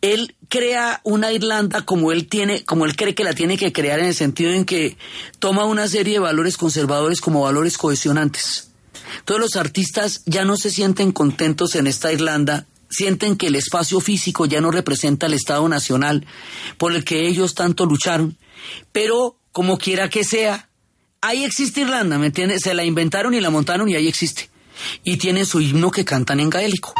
él 0.00 0.34
crea 0.48 1.00
una 1.04 1.32
Irlanda 1.32 1.82
como 1.82 2.12
él 2.12 2.28
tiene, 2.28 2.64
como 2.64 2.84
él 2.84 2.96
cree 2.96 3.14
que 3.14 3.24
la 3.24 3.34
tiene 3.34 3.56
que 3.56 3.72
crear 3.72 3.98
en 3.98 4.06
el 4.06 4.14
sentido 4.14 4.52
en 4.52 4.64
que 4.64 4.96
toma 5.38 5.64
una 5.64 5.88
serie 5.88 6.14
de 6.14 6.20
valores 6.20 6.56
conservadores 6.56 7.20
como 7.20 7.42
valores 7.42 7.76
cohesionantes. 7.76 8.67
Todos 9.24 9.40
los 9.40 9.56
artistas 9.56 10.22
ya 10.26 10.44
no 10.44 10.56
se 10.56 10.70
sienten 10.70 11.12
contentos 11.12 11.74
en 11.74 11.86
esta 11.86 12.12
Irlanda, 12.12 12.66
sienten 12.90 13.36
que 13.36 13.48
el 13.48 13.56
espacio 13.56 14.00
físico 14.00 14.46
ya 14.46 14.60
no 14.60 14.70
representa 14.70 15.26
el 15.26 15.34
Estado 15.34 15.68
Nacional 15.68 16.26
por 16.76 16.94
el 16.94 17.04
que 17.04 17.26
ellos 17.26 17.54
tanto 17.54 17.86
lucharon, 17.86 18.36
pero 18.92 19.36
como 19.52 19.78
quiera 19.78 20.08
que 20.08 20.24
sea, 20.24 20.68
ahí 21.20 21.44
existe 21.44 21.82
Irlanda, 21.82 22.18
¿me 22.18 22.26
entiendes? 22.26 22.62
Se 22.62 22.74
la 22.74 22.84
inventaron 22.84 23.34
y 23.34 23.40
la 23.40 23.50
montaron 23.50 23.88
y 23.88 23.96
ahí 23.96 24.08
existe. 24.08 24.50
Y 25.02 25.16
tiene 25.16 25.44
su 25.44 25.60
himno 25.60 25.90
que 25.90 26.04
cantan 26.04 26.40
en 26.40 26.50
gaélico. 26.50 26.94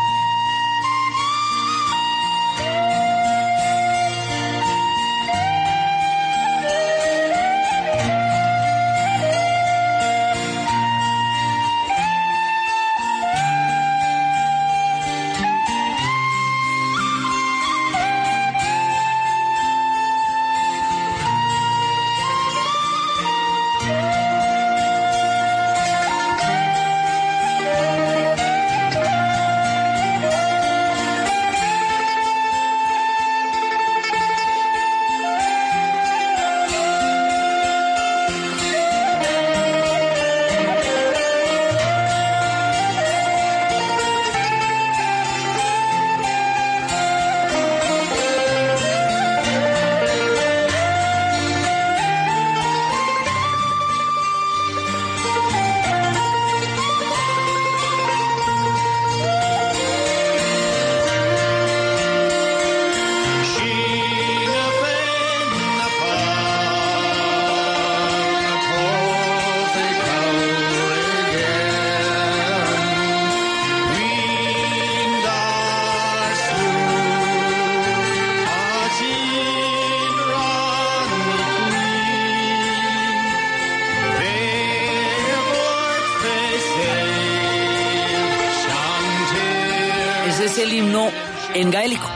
El 90.68 90.74
himno 90.74 91.10
en 91.54 91.70
gaélico. 91.70 92.06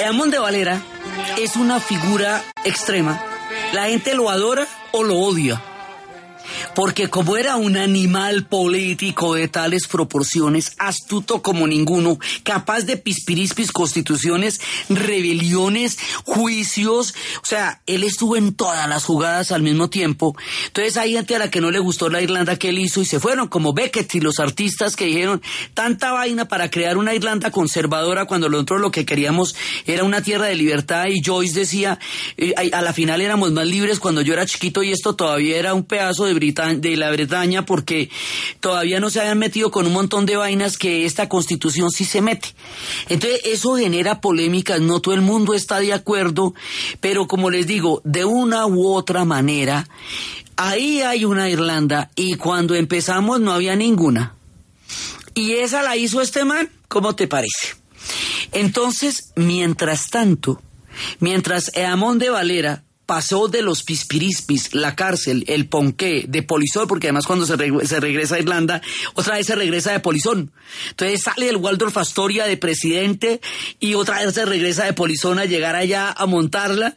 Eamon 0.00 0.30
de 0.30 0.38
Valera 0.38 0.82
es 1.38 1.54
una 1.54 1.78
figura 1.78 2.42
extrema. 2.64 3.22
La 3.72 3.84
gente 3.84 4.14
lo 4.14 4.28
adora 4.28 4.66
o 4.92 5.04
lo 5.04 5.16
odia 5.16 5.62
porque 6.74 7.08
como 7.08 7.36
era 7.36 7.56
un 7.56 7.76
animal 7.76 8.44
político 8.44 9.34
de 9.34 9.48
tales 9.48 9.86
proporciones, 9.86 10.73
astuto 10.86 11.42
como 11.42 11.66
ninguno, 11.66 12.18
capaz 12.42 12.82
de 12.82 12.96
pispirispis 12.96 13.72
constituciones, 13.72 14.60
rebeliones, 14.88 15.98
juicios, 16.24 17.14
o 17.42 17.46
sea, 17.46 17.80
él 17.86 18.04
estuvo 18.04 18.36
en 18.36 18.54
todas 18.54 18.88
las 18.88 19.04
jugadas 19.04 19.52
al 19.52 19.62
mismo 19.62 19.90
tiempo. 19.90 20.36
Entonces 20.66 20.96
hay 20.96 21.12
gente 21.12 21.36
a 21.36 21.38
la 21.38 21.50
que 21.50 21.60
no 21.60 21.70
le 21.70 21.78
gustó 21.78 22.08
la 22.08 22.20
Irlanda 22.20 22.56
que 22.56 22.70
él 22.70 22.78
hizo 22.78 23.00
y 23.00 23.04
se 23.04 23.20
fueron, 23.20 23.48
como 23.48 23.72
Beckett 23.72 24.14
y 24.14 24.20
los 24.20 24.40
artistas 24.40 24.96
que 24.96 25.06
dijeron 25.06 25.42
tanta 25.74 26.12
vaina 26.12 26.46
para 26.46 26.70
crear 26.70 26.96
una 26.96 27.14
Irlanda 27.14 27.50
conservadora 27.50 28.26
cuando 28.26 28.48
nosotros 28.48 28.80
lo 28.80 28.90
que 28.90 29.04
queríamos 29.04 29.54
era 29.86 30.04
una 30.04 30.22
tierra 30.22 30.46
de 30.46 30.54
libertad 30.54 31.06
y 31.08 31.22
Joyce 31.22 31.60
decía, 31.60 31.98
eh, 32.36 32.54
a 32.72 32.82
la 32.82 32.92
final 32.92 33.20
éramos 33.20 33.52
más 33.52 33.66
libres 33.66 34.00
cuando 34.00 34.20
yo 34.20 34.34
era 34.34 34.46
chiquito 34.46 34.82
y 34.82 34.92
esto 34.92 35.14
todavía 35.14 35.56
era 35.56 35.74
un 35.74 35.84
pedazo 35.84 36.24
de 36.24 36.34
Britania 36.34 36.78
de 36.78 36.96
la 36.96 37.10
Bretaña 37.10 37.64
porque 37.64 38.10
todavía 38.60 39.00
no 39.00 39.10
se 39.10 39.20
habían 39.20 39.38
metido 39.38 39.70
con 39.70 39.86
un 39.86 39.92
montón 39.92 40.26
de 40.26 40.36
vainas 40.36 40.73
que 40.76 41.04
esta 41.04 41.28
constitución 41.28 41.90
sí 41.90 42.04
se 42.04 42.20
mete. 42.20 42.54
Entonces 43.08 43.40
eso 43.44 43.76
genera 43.76 44.20
polémicas, 44.20 44.80
no 44.80 45.00
todo 45.00 45.14
el 45.14 45.20
mundo 45.22 45.54
está 45.54 45.80
de 45.80 45.92
acuerdo, 45.92 46.54
pero 47.00 47.26
como 47.26 47.50
les 47.50 47.66
digo, 47.66 48.00
de 48.04 48.24
una 48.24 48.66
u 48.66 48.86
otra 48.88 49.24
manera, 49.24 49.88
ahí 50.56 51.00
hay 51.02 51.24
una 51.24 51.48
Irlanda 51.48 52.10
y 52.14 52.34
cuando 52.34 52.74
empezamos 52.74 53.40
no 53.40 53.52
había 53.52 53.76
ninguna. 53.76 54.34
Y 55.34 55.52
esa 55.52 55.82
la 55.82 55.96
hizo 55.96 56.20
este 56.20 56.44
man, 56.44 56.70
¿cómo 56.88 57.16
te 57.16 57.26
parece? 57.26 57.76
Entonces, 58.52 59.32
mientras 59.34 60.08
tanto, 60.10 60.62
mientras 61.18 61.72
Eamón 61.74 62.18
de 62.18 62.30
Valera 62.30 62.84
pasó 63.06 63.48
de 63.48 63.62
los 63.62 63.82
pispirispis, 63.82 64.74
la 64.74 64.96
cárcel, 64.96 65.44
el 65.48 65.68
ponqué, 65.68 66.24
de 66.28 66.42
polizón, 66.42 66.86
porque 66.86 67.08
además 67.08 67.26
cuando 67.26 67.46
se, 67.46 67.56
regresa 68.00 68.36
a 68.36 68.38
Irlanda, 68.38 68.82
otra 69.14 69.36
vez 69.36 69.46
se 69.46 69.54
regresa 69.54 69.92
de 69.92 70.00
polizón. 70.00 70.52
Entonces 70.90 71.22
sale 71.22 71.48
el 71.48 71.56
Waldorf 71.56 71.96
Astoria 71.96 72.46
de 72.46 72.56
presidente 72.56 73.40
y 73.80 73.94
otra 73.94 74.24
vez 74.24 74.34
se 74.34 74.44
regresa 74.44 74.84
de 74.84 74.92
polizón 74.92 75.38
a 75.38 75.44
llegar 75.44 75.76
allá 75.76 76.12
a 76.12 76.26
montarla. 76.26 76.96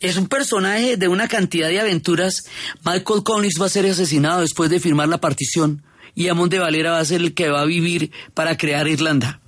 Es 0.00 0.16
un 0.16 0.28
personaje 0.28 0.96
de 0.96 1.08
una 1.08 1.28
cantidad 1.28 1.68
de 1.68 1.80
aventuras. 1.80 2.44
Michael 2.84 3.22
Collins 3.22 3.60
va 3.60 3.66
a 3.66 3.70
ser 3.70 3.86
asesinado 3.86 4.40
después 4.40 4.70
de 4.70 4.80
firmar 4.80 5.08
la 5.08 5.18
partición 5.18 5.82
y 6.14 6.28
Amon 6.28 6.48
de 6.48 6.58
Valera 6.58 6.92
va 6.92 7.00
a 7.00 7.04
ser 7.04 7.20
el 7.20 7.34
que 7.34 7.48
va 7.48 7.62
a 7.62 7.66
vivir 7.66 8.10
para 8.34 8.56
crear 8.56 8.86
Irlanda. 8.88 9.40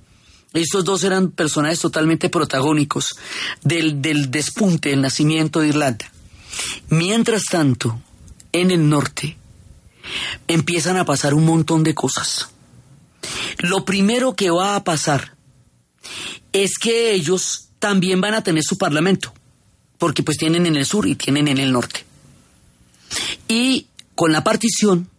Estos 0.53 0.85
dos 0.85 1.03
eran 1.03 1.31
personajes 1.31 1.79
totalmente 1.79 2.29
protagónicos 2.29 3.15
del, 3.63 4.01
del 4.01 4.31
despunte, 4.31 4.93
el 4.93 5.01
nacimiento 5.01 5.59
de 5.59 5.69
Irlanda. 5.69 6.11
Mientras 6.89 7.45
tanto, 7.45 8.01
en 8.51 8.71
el 8.71 8.89
norte, 8.89 9.37
empiezan 10.47 10.97
a 10.97 11.05
pasar 11.05 11.33
un 11.33 11.45
montón 11.45 11.83
de 11.83 11.93
cosas. 11.93 12.49
Lo 13.59 13.85
primero 13.85 14.35
que 14.35 14.49
va 14.49 14.75
a 14.75 14.83
pasar 14.83 15.35
es 16.53 16.77
que 16.77 17.13
ellos 17.13 17.69
también 17.79 18.21
van 18.21 18.33
a 18.33 18.43
tener 18.43 18.63
su 18.63 18.77
parlamento, 18.77 19.33
porque 19.97 20.23
pues 20.23 20.37
tienen 20.37 20.65
en 20.65 20.75
el 20.75 20.85
sur 20.85 21.07
y 21.07 21.15
tienen 21.15 21.47
en 21.47 21.57
el 21.57 21.71
norte. 21.71 22.05
Y 23.47 23.87
con 24.15 24.31
la 24.31 24.43
partición, 24.43 25.09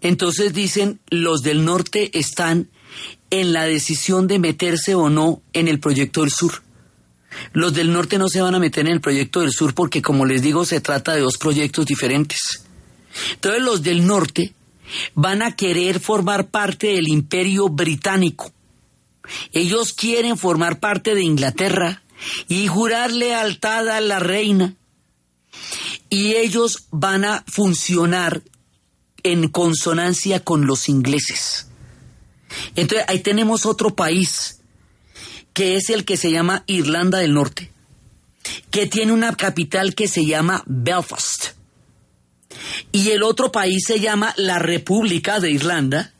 entonces 0.00 0.54
dicen, 0.54 1.00
los 1.08 1.42
del 1.42 1.64
norte 1.64 2.16
están 2.18 2.70
en 3.30 3.52
la 3.52 3.64
decisión 3.64 4.26
de 4.26 4.38
meterse 4.38 4.94
o 4.94 5.10
no 5.10 5.42
en 5.52 5.68
el 5.68 5.80
proyecto 5.80 6.20
del 6.20 6.30
sur. 6.30 6.62
Los 7.52 7.74
del 7.74 7.92
norte 7.92 8.18
no 8.18 8.28
se 8.28 8.40
van 8.40 8.54
a 8.54 8.60
meter 8.60 8.86
en 8.86 8.92
el 8.92 9.00
proyecto 9.00 9.40
del 9.40 9.52
sur 9.52 9.74
porque, 9.74 10.02
como 10.02 10.24
les 10.24 10.42
digo, 10.42 10.64
se 10.64 10.80
trata 10.80 11.14
de 11.14 11.20
dos 11.20 11.36
proyectos 11.36 11.86
diferentes. 11.86 12.64
Entonces 13.34 13.62
los 13.62 13.82
del 13.82 14.06
norte 14.06 14.54
van 15.14 15.42
a 15.42 15.56
querer 15.56 16.00
formar 16.00 16.48
parte 16.48 16.88
del 16.88 17.08
imperio 17.08 17.68
británico. 17.68 18.52
Ellos 19.52 19.92
quieren 19.92 20.36
formar 20.36 20.78
parte 20.80 21.14
de 21.14 21.22
Inglaterra 21.22 22.02
y 22.48 22.66
jurar 22.68 23.12
lealtad 23.12 23.88
a 23.88 24.00
la 24.00 24.18
reina. 24.18 24.74
Y 26.10 26.34
ellos 26.34 26.86
van 26.90 27.24
a 27.24 27.44
funcionar 27.46 28.42
en 29.22 29.48
consonancia 29.48 30.40
con 30.40 30.66
los 30.66 30.88
ingleses. 30.88 31.68
Entonces 32.76 33.06
ahí 33.08 33.20
tenemos 33.20 33.66
otro 33.66 33.94
país, 33.94 34.60
que 35.52 35.76
es 35.76 35.90
el 35.90 36.04
que 36.04 36.16
se 36.16 36.30
llama 36.30 36.64
Irlanda 36.66 37.18
del 37.18 37.34
Norte, 37.34 37.70
que 38.70 38.86
tiene 38.86 39.12
una 39.12 39.34
capital 39.36 39.94
que 39.94 40.08
se 40.08 40.24
llama 40.24 40.62
Belfast. 40.66 41.54
Y 42.92 43.10
el 43.10 43.22
otro 43.22 43.50
país 43.52 43.84
se 43.86 44.00
llama 44.00 44.32
la 44.36 44.58
República 44.58 45.40
de 45.40 45.50
Irlanda 45.50 46.12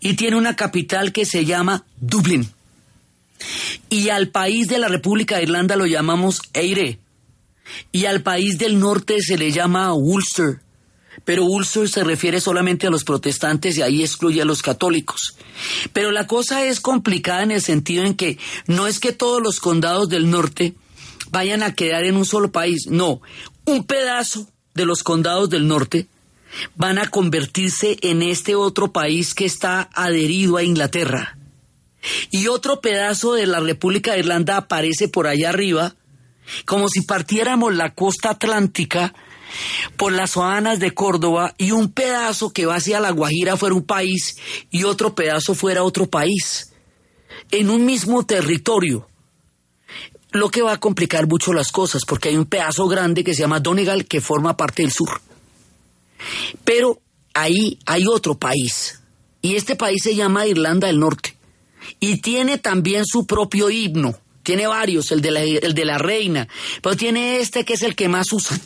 y 0.00 0.14
tiene 0.14 0.36
una 0.36 0.56
capital 0.56 1.12
que 1.12 1.24
se 1.24 1.44
llama 1.44 1.84
Dublín. 2.00 2.50
Y 3.90 4.08
al 4.08 4.28
país 4.28 4.68
de 4.68 4.78
la 4.78 4.88
República 4.88 5.36
de 5.36 5.44
Irlanda 5.44 5.76
lo 5.76 5.86
llamamos 5.86 6.40
Eire. 6.52 6.98
Y 7.92 8.06
al 8.06 8.22
país 8.22 8.58
del 8.58 8.78
norte 8.78 9.20
se 9.20 9.38
le 9.38 9.50
llama 9.50 9.92
Ulster. 9.94 10.60
Pero 11.24 11.44
Ulster 11.44 11.88
se 11.88 12.04
refiere 12.04 12.40
solamente 12.40 12.86
a 12.86 12.90
los 12.90 13.04
protestantes 13.04 13.76
y 13.76 13.82
ahí 13.82 14.02
excluye 14.02 14.42
a 14.42 14.44
los 14.44 14.62
católicos. 14.62 15.36
Pero 15.92 16.10
la 16.10 16.26
cosa 16.26 16.64
es 16.64 16.80
complicada 16.80 17.42
en 17.42 17.50
el 17.50 17.62
sentido 17.62 18.04
en 18.04 18.14
que 18.14 18.38
no 18.66 18.86
es 18.86 19.00
que 19.00 19.12
todos 19.12 19.42
los 19.42 19.60
condados 19.60 20.08
del 20.08 20.30
norte 20.30 20.74
vayan 21.30 21.62
a 21.62 21.74
quedar 21.74 22.04
en 22.04 22.16
un 22.16 22.24
solo 22.24 22.52
país, 22.52 22.86
no, 22.88 23.20
un 23.64 23.84
pedazo 23.84 24.48
de 24.74 24.84
los 24.84 25.02
condados 25.02 25.50
del 25.50 25.66
norte 25.66 26.08
van 26.76 26.98
a 26.98 27.08
convertirse 27.08 27.96
en 28.02 28.22
este 28.22 28.54
otro 28.54 28.92
país 28.92 29.34
que 29.34 29.44
está 29.44 29.88
adherido 29.94 30.56
a 30.56 30.62
Inglaterra. 30.62 31.36
Y 32.30 32.48
otro 32.48 32.80
pedazo 32.80 33.34
de 33.34 33.46
la 33.46 33.60
República 33.60 34.12
de 34.12 34.20
Irlanda 34.20 34.58
aparece 34.58 35.08
por 35.08 35.26
allá 35.26 35.48
arriba, 35.48 35.94
como 36.66 36.88
si 36.88 37.00
partiéramos 37.02 37.74
la 37.74 37.94
costa 37.94 38.30
atlántica 38.30 39.14
por 39.96 40.12
las 40.12 40.32
zonas 40.32 40.80
de 40.80 40.92
Córdoba 40.92 41.54
y 41.58 41.70
un 41.70 41.92
pedazo 41.92 42.52
que 42.52 42.66
va 42.66 42.76
hacia 42.76 43.00
la 43.00 43.10
Guajira 43.10 43.56
fuera 43.56 43.74
un 43.74 43.84
país 43.84 44.36
y 44.70 44.84
otro 44.84 45.14
pedazo 45.14 45.54
fuera 45.54 45.82
otro 45.82 46.06
país, 46.06 46.72
en 47.50 47.70
un 47.70 47.84
mismo 47.84 48.24
territorio. 48.24 49.08
Lo 50.32 50.48
que 50.50 50.62
va 50.62 50.72
a 50.72 50.80
complicar 50.80 51.28
mucho 51.28 51.52
las 51.52 51.70
cosas, 51.70 52.04
porque 52.04 52.30
hay 52.30 52.36
un 52.36 52.46
pedazo 52.46 52.88
grande 52.88 53.22
que 53.22 53.34
se 53.34 53.42
llama 53.42 53.60
Donegal 53.60 54.06
que 54.06 54.20
forma 54.20 54.56
parte 54.56 54.82
del 54.82 54.90
sur. 54.90 55.20
Pero 56.64 57.00
ahí 57.34 57.78
hay 57.86 58.06
otro 58.06 58.34
país, 58.34 59.00
y 59.42 59.54
este 59.54 59.76
país 59.76 60.02
se 60.02 60.16
llama 60.16 60.46
Irlanda 60.46 60.88
del 60.88 60.98
Norte, 60.98 61.36
y 62.00 62.20
tiene 62.20 62.58
también 62.58 63.04
su 63.06 63.26
propio 63.26 63.70
himno. 63.70 64.18
Tiene 64.42 64.66
varios, 64.66 65.10
el 65.10 65.22
de 65.22 65.30
la, 65.30 65.40
el 65.40 65.72
de 65.72 65.84
la 65.86 65.96
reina, 65.96 66.48
pero 66.82 66.96
tiene 66.96 67.38
este 67.38 67.64
que 67.64 67.74
es 67.74 67.82
el 67.82 67.96
que 67.96 68.08
más 68.08 68.30
usan. 68.30 68.60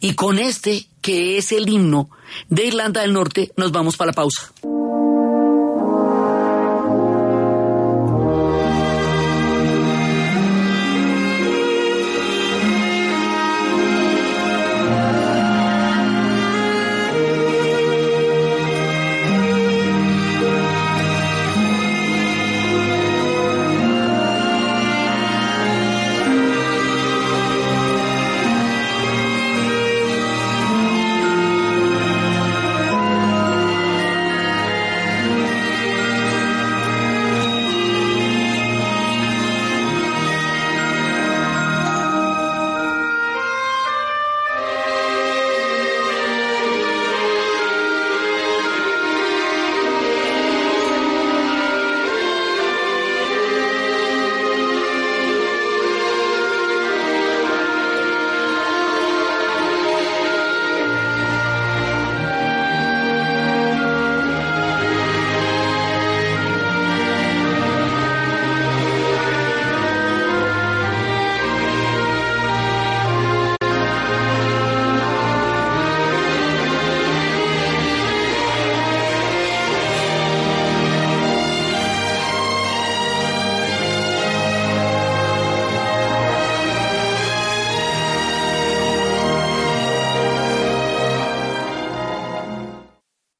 Y 0.00 0.14
con 0.14 0.38
este, 0.38 0.86
que 1.00 1.38
es 1.38 1.52
el 1.52 1.68
himno 1.68 2.10
de 2.48 2.66
Irlanda 2.66 3.02
del 3.02 3.12
Norte, 3.12 3.52
nos 3.56 3.72
vamos 3.72 3.96
para 3.96 4.10
la 4.10 4.14
pausa. 4.14 4.52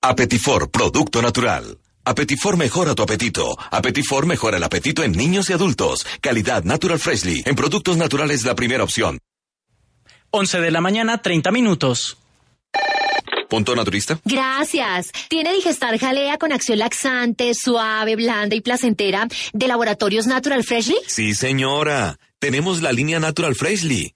Apetifor, 0.08 0.70
producto 0.70 1.20
natural. 1.20 1.78
Apetifor 2.04 2.56
mejora 2.56 2.94
tu 2.94 3.02
apetito. 3.02 3.56
Apetifor 3.72 4.24
mejora 4.24 4.56
el 4.56 4.62
apetito 4.62 5.02
en 5.02 5.10
niños 5.10 5.50
y 5.50 5.52
adultos. 5.52 6.06
Calidad 6.20 6.62
Natural 6.62 7.00
Freshly. 7.00 7.42
En 7.44 7.56
productos 7.56 7.96
naturales 7.96 8.44
la 8.44 8.54
primera 8.54 8.84
opción. 8.84 9.18
11 10.30 10.60
de 10.60 10.70
la 10.70 10.80
mañana, 10.80 11.20
30 11.20 11.50
minutos. 11.50 12.18
¿Punto 13.48 13.74
naturista? 13.74 14.20
Gracias. 14.24 15.10
¿Tiene 15.28 15.52
Digestar 15.52 15.98
Jalea 15.98 16.38
con 16.38 16.52
acción 16.52 16.78
laxante, 16.78 17.52
suave, 17.54 18.14
blanda 18.14 18.54
y 18.54 18.60
placentera 18.60 19.26
de 19.52 19.66
Laboratorios 19.66 20.28
Natural 20.28 20.62
Freshly? 20.62 20.98
Sí, 21.08 21.34
señora. 21.34 22.16
Tenemos 22.38 22.80
la 22.80 22.92
línea 22.92 23.18
Natural 23.18 23.56
Freshly. 23.56 24.15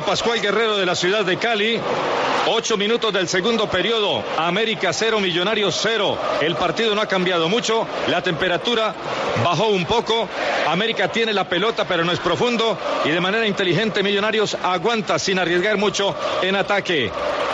Pascual 0.00 0.40
Guerrero 0.40 0.76
de 0.76 0.86
la 0.86 0.94
ciudad 0.94 1.24
de 1.24 1.36
Cali. 1.36 1.80
Ocho 2.46 2.76
minutos 2.76 3.12
del 3.12 3.28
segundo 3.28 3.68
periodo. 3.68 4.22
América 4.36 4.92
cero, 4.92 5.20
Millonarios 5.20 5.78
cero. 5.80 6.18
El 6.40 6.56
partido 6.56 6.94
no 6.94 7.00
ha 7.00 7.06
cambiado 7.06 7.48
mucho. 7.48 7.86
La 8.08 8.22
temperatura 8.22 8.94
bajó 9.42 9.68
un 9.68 9.86
poco. 9.86 10.28
América 10.68 11.08
tiene 11.08 11.32
la 11.32 11.48
pelota, 11.48 11.86
pero 11.86 12.04
no 12.04 12.12
es 12.12 12.20
profundo. 12.20 12.76
Y 13.04 13.10
de 13.10 13.20
manera 13.20 13.46
inteligente, 13.46 14.02
Millonarios 14.02 14.56
aguanta 14.62 15.18
sin 15.18 15.38
arriesgar 15.38 15.76
mucho 15.76 16.14
en 16.42 16.56
ataque. 16.56 17.10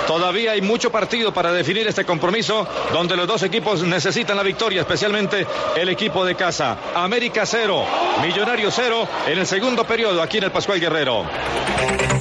Todavía 0.07 0.53
hay 0.53 0.61
mucho 0.61 0.91
partido 0.91 1.33
para 1.33 1.53
definir 1.53 1.87
este 1.87 2.05
compromiso, 2.05 2.67
donde 2.93 3.17
los 3.17 3.29
dos 3.29 3.45
equipos 3.45 3.83
necesitan 3.83 4.37
la 4.37 4.43
victoria, 4.43 4.81
especialmente 4.81 5.47
el 5.77 5.89
equipo 5.89 6.25
de 6.25 6.35
casa. 6.35 6.77
América 6.97 7.47
cero, 7.47 7.85
Millonarios 8.21 8.75
cero 8.75 9.07
en 9.29 9.39
el 9.39 9.47
segundo 9.47 9.85
periodo 9.85 10.21
aquí 10.21 10.39
en 10.39 10.45
el 10.45 10.51
Pascual 10.51 10.81
Guerrero. 10.81 11.27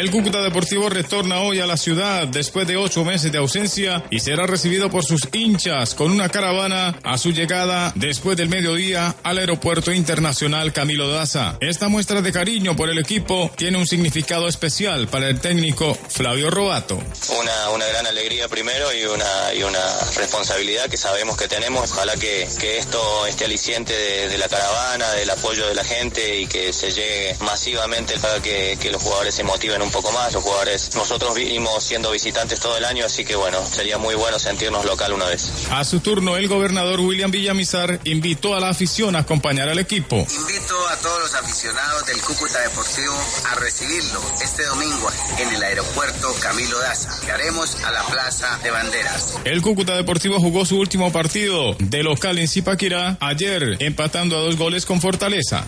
El 0.00 0.10
Cúcuta 0.10 0.40
Deportivo 0.40 0.88
retorna 0.88 1.42
hoy 1.42 1.60
a 1.60 1.66
la 1.66 1.76
ciudad 1.76 2.26
después 2.26 2.66
de 2.66 2.78
ocho 2.78 3.04
meses 3.04 3.30
de 3.32 3.36
ausencia 3.36 4.02
y 4.08 4.20
será 4.20 4.46
recibido 4.46 4.90
por 4.90 5.04
sus 5.04 5.28
hinchas 5.30 5.94
con 5.94 6.10
una 6.10 6.30
caravana 6.30 6.98
a 7.02 7.18
su 7.18 7.32
llegada 7.32 7.92
después 7.96 8.34
del 8.38 8.48
mediodía 8.48 9.14
al 9.22 9.36
Aeropuerto 9.36 9.92
Internacional 9.92 10.72
Camilo 10.72 11.10
Daza. 11.10 11.58
Esta 11.60 11.88
muestra 11.88 12.22
de 12.22 12.32
cariño 12.32 12.74
por 12.74 12.88
el 12.88 12.98
equipo 12.98 13.50
tiene 13.58 13.76
un 13.76 13.86
significado 13.86 14.48
especial 14.48 15.06
para 15.06 15.28
el 15.28 15.38
técnico 15.38 15.94
Flavio 16.08 16.50
Robato. 16.50 16.98
Una, 17.38 17.68
una 17.68 17.86
gran 17.86 18.06
alegría 18.06 18.48
primero 18.48 18.94
y 18.94 19.04
una, 19.04 19.52
y 19.54 19.64
una 19.64 19.84
responsabilidad 20.16 20.88
que 20.88 20.96
sabemos 20.96 21.36
que 21.36 21.46
tenemos. 21.46 21.90
Ojalá 21.92 22.16
que, 22.16 22.48
que 22.58 22.78
esto, 22.78 23.26
este 23.26 23.44
aliciente 23.44 23.92
de, 23.92 24.28
de 24.30 24.38
la 24.38 24.48
caravana, 24.48 25.10
del 25.10 25.28
apoyo 25.28 25.66
de 25.66 25.74
la 25.74 25.84
gente 25.84 26.40
y 26.40 26.46
que 26.46 26.72
se 26.72 26.90
llegue 26.90 27.36
masivamente 27.40 28.18
para 28.18 28.40
que, 28.40 28.78
que 28.80 28.90
los 28.90 29.02
jugadores 29.02 29.34
se 29.34 29.44
motiven 29.44 29.82
un 29.82 29.89
poco 29.90 30.12
más. 30.12 30.32
Los 30.32 30.42
jugadores, 30.42 30.94
nosotros 30.94 31.34
vinimos 31.34 31.82
siendo 31.82 32.10
visitantes 32.10 32.60
todo 32.60 32.76
el 32.76 32.84
año, 32.84 33.04
así 33.04 33.24
que 33.24 33.36
bueno, 33.36 33.58
sería 33.66 33.98
muy 33.98 34.14
bueno 34.14 34.38
sentirnos 34.38 34.84
local 34.84 35.12
una 35.12 35.26
vez. 35.26 35.50
A 35.70 35.84
su 35.84 36.00
turno, 36.00 36.36
el 36.36 36.48
gobernador 36.48 37.00
William 37.00 37.30
Villamizar 37.30 38.00
invitó 38.04 38.54
a 38.54 38.60
la 38.60 38.70
afición 38.70 39.16
a 39.16 39.20
acompañar 39.20 39.68
al 39.68 39.78
equipo. 39.78 40.16
Invito 40.16 40.88
a 40.88 40.96
todos 40.96 41.20
los 41.20 41.34
aficionados 41.34 42.06
del 42.06 42.20
Cúcuta 42.20 42.60
Deportivo 42.60 43.14
a 43.50 43.54
recibirlo 43.56 44.20
este 44.42 44.64
domingo 44.64 45.08
en 45.38 45.48
el 45.54 45.62
aeropuerto 45.62 46.34
Camilo 46.40 46.78
Daza, 46.78 47.20
que 47.24 47.32
haremos 47.32 47.82
a 47.84 47.90
la 47.90 48.02
Plaza 48.04 48.58
de 48.62 48.70
Banderas. 48.70 49.34
El 49.44 49.62
Cúcuta 49.62 49.94
Deportivo 49.94 50.38
jugó 50.38 50.64
su 50.64 50.78
último 50.78 51.12
partido 51.12 51.76
de 51.78 52.02
local 52.02 52.38
en 52.38 52.48
Zipaquirá 52.48 53.16
ayer, 53.20 53.76
empatando 53.80 54.36
a 54.36 54.40
dos 54.40 54.56
goles 54.56 54.86
con 54.86 55.00
Fortaleza. 55.00 55.64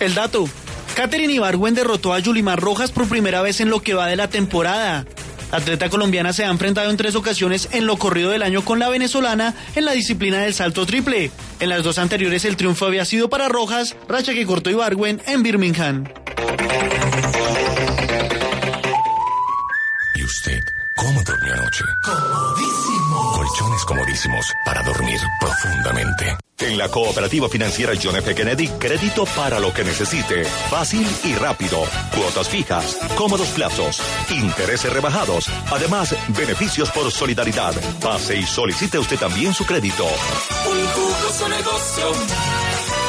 El 0.00 0.14
dato. 0.14 0.48
Katherine 0.94 1.32
Ibargüen 1.32 1.74
derrotó 1.74 2.14
a 2.14 2.20
Yulimar 2.20 2.60
Rojas 2.60 2.92
por 2.92 3.08
primera 3.08 3.42
vez 3.42 3.60
en 3.60 3.68
lo 3.68 3.82
que 3.82 3.94
va 3.94 4.06
de 4.06 4.16
la 4.16 4.28
temporada. 4.28 5.04
La 5.50 5.58
atleta 5.58 5.88
colombiana 5.88 6.32
se 6.32 6.44
ha 6.44 6.50
enfrentado 6.50 6.90
en 6.90 6.96
tres 6.96 7.14
ocasiones 7.16 7.68
en 7.72 7.86
lo 7.86 7.96
corrido 7.96 8.30
del 8.30 8.42
año 8.42 8.64
con 8.64 8.78
la 8.78 8.88
venezolana 8.88 9.54
en 9.74 9.84
la 9.84 9.92
disciplina 9.92 10.38
del 10.38 10.54
salto 10.54 10.86
triple. 10.86 11.30
En 11.60 11.68
las 11.68 11.82
dos 11.82 11.98
anteriores 11.98 12.44
el 12.44 12.56
triunfo 12.56 12.86
había 12.86 13.04
sido 13.04 13.28
para 13.28 13.48
Rojas, 13.48 13.96
racha 14.08 14.34
que 14.34 14.46
cortó 14.46 14.70
Ibargüen 14.70 15.20
en 15.26 15.42
Birmingham. 15.42 16.04
¿Y 20.14 20.24
usted 20.24 20.60
cómo 20.96 21.22
durmió 21.24 21.54
anoche? 21.54 21.84
Comodísimo. 22.04 23.32
Colchones 23.34 23.84
comodísimos 23.84 24.52
para 24.64 24.82
dormir 24.82 25.20
profundamente. 25.40 26.43
En 26.60 26.78
la 26.78 26.88
cooperativa 26.88 27.48
financiera 27.48 27.92
John 28.00 28.16
F. 28.16 28.34
Kennedy, 28.34 28.68
crédito 28.78 29.24
para 29.36 29.58
lo 29.58 29.74
que 29.74 29.82
necesite. 29.82 30.44
Fácil 30.70 31.06
y 31.24 31.34
rápido. 31.34 31.82
Cuotas 32.14 32.48
fijas, 32.48 32.96
cómodos 33.16 33.48
plazos, 33.48 34.00
intereses 34.30 34.92
rebajados. 34.92 35.48
Además, 35.72 36.14
beneficios 36.28 36.90
por 36.92 37.10
solidaridad. 37.10 37.74
Pase 38.00 38.38
y 38.38 38.44
solicite 38.44 38.98
usted 38.98 39.18
también 39.18 39.52
su 39.52 39.64
crédito. 39.66 40.04
Un 40.04 40.86
jugoso 40.86 41.48
negocio. 41.48 42.12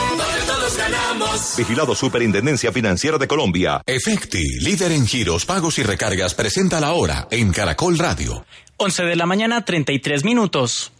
Donde 0.09 0.41
todos 0.47 0.77
ganamos. 0.77 1.53
Vigilado 1.57 1.95
Superintendencia 1.95 2.71
Financiera 2.71 3.19
de 3.19 3.27
Colombia. 3.27 3.81
Efecti, 3.85 4.59
líder 4.61 4.91
en 4.91 5.05
giros, 5.05 5.45
pagos 5.45 5.77
y 5.77 5.83
recargas, 5.83 6.33
presenta 6.33 6.79
la 6.79 6.93
hora 6.93 7.27
en 7.29 7.51
Caracol 7.51 7.97
Radio. 7.99 8.43
11 8.77 9.03
de 9.03 9.15
la 9.15 9.27
mañana, 9.27 9.63
33 9.63 10.23
minutos. 10.25 10.91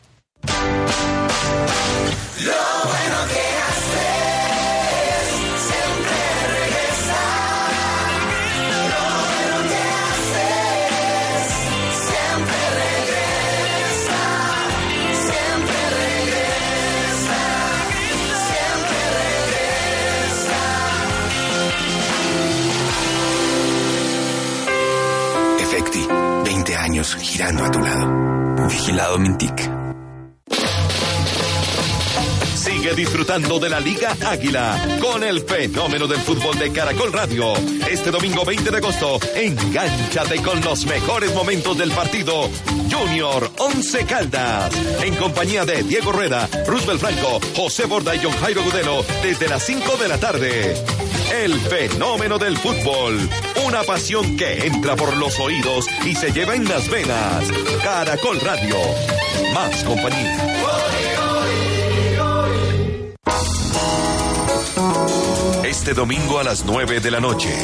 Girando 27.20 27.64
a 27.66 27.72
tu 27.72 27.80
lado. 27.80 28.68
Vigilado 28.70 29.20
Mintic. 29.20 29.75
Sigue 32.86 32.98
disfrutando 32.98 33.58
de 33.58 33.68
la 33.68 33.80
Liga 33.80 34.16
Águila 34.28 34.80
con 35.02 35.24
el 35.24 35.42
fenómeno 35.42 36.06
del 36.06 36.20
fútbol 36.20 36.56
de 36.60 36.72
Caracol 36.72 37.12
Radio. 37.12 37.54
Este 37.90 38.12
domingo 38.12 38.46
20 38.46 38.70
de 38.70 38.78
agosto, 38.78 39.20
engánchate 39.34 40.40
con 40.44 40.62
los 40.62 40.86
mejores 40.86 41.34
momentos 41.34 41.76
del 41.80 41.90
partido 41.90 42.48
Junior 42.92 43.50
Once 43.58 44.06
Caldas. 44.06 44.72
En 45.02 45.16
compañía 45.16 45.66
de 45.66 45.82
Diego 45.82 46.12
Rueda, 46.12 46.48
Roosevelt 46.68 47.00
Franco, 47.00 47.40
José 47.56 47.86
Borda 47.86 48.16
y 48.16 48.20
John 48.22 48.34
Jairo 48.34 48.64
Gudelo 48.64 49.04
desde 49.24 49.48
las 49.48 49.64
5 49.64 49.98
de 49.98 50.08
la 50.08 50.20
tarde. 50.20 50.76
El 51.42 51.60
fenómeno 51.62 52.38
del 52.38 52.56
fútbol. 52.56 53.18
Una 53.66 53.82
pasión 53.82 54.38
que 54.38 54.68
entra 54.68 54.96
por 54.96 55.18
los 55.18 55.40
oídos 55.40 55.88
y 56.06 56.14
se 56.14 56.32
lleva 56.32 56.54
en 56.54 56.70
las 56.70 56.88
venas. 56.88 57.46
Caracol 57.84 58.40
Radio. 58.42 58.78
Más 59.56 59.84
compañía. 59.84 61.05
Este 65.86 65.94
domingo 65.94 66.40
a 66.40 66.44
las 66.44 66.66
9 66.66 67.00
de 67.00 67.12
la 67.12 67.20
noche, 67.20 67.56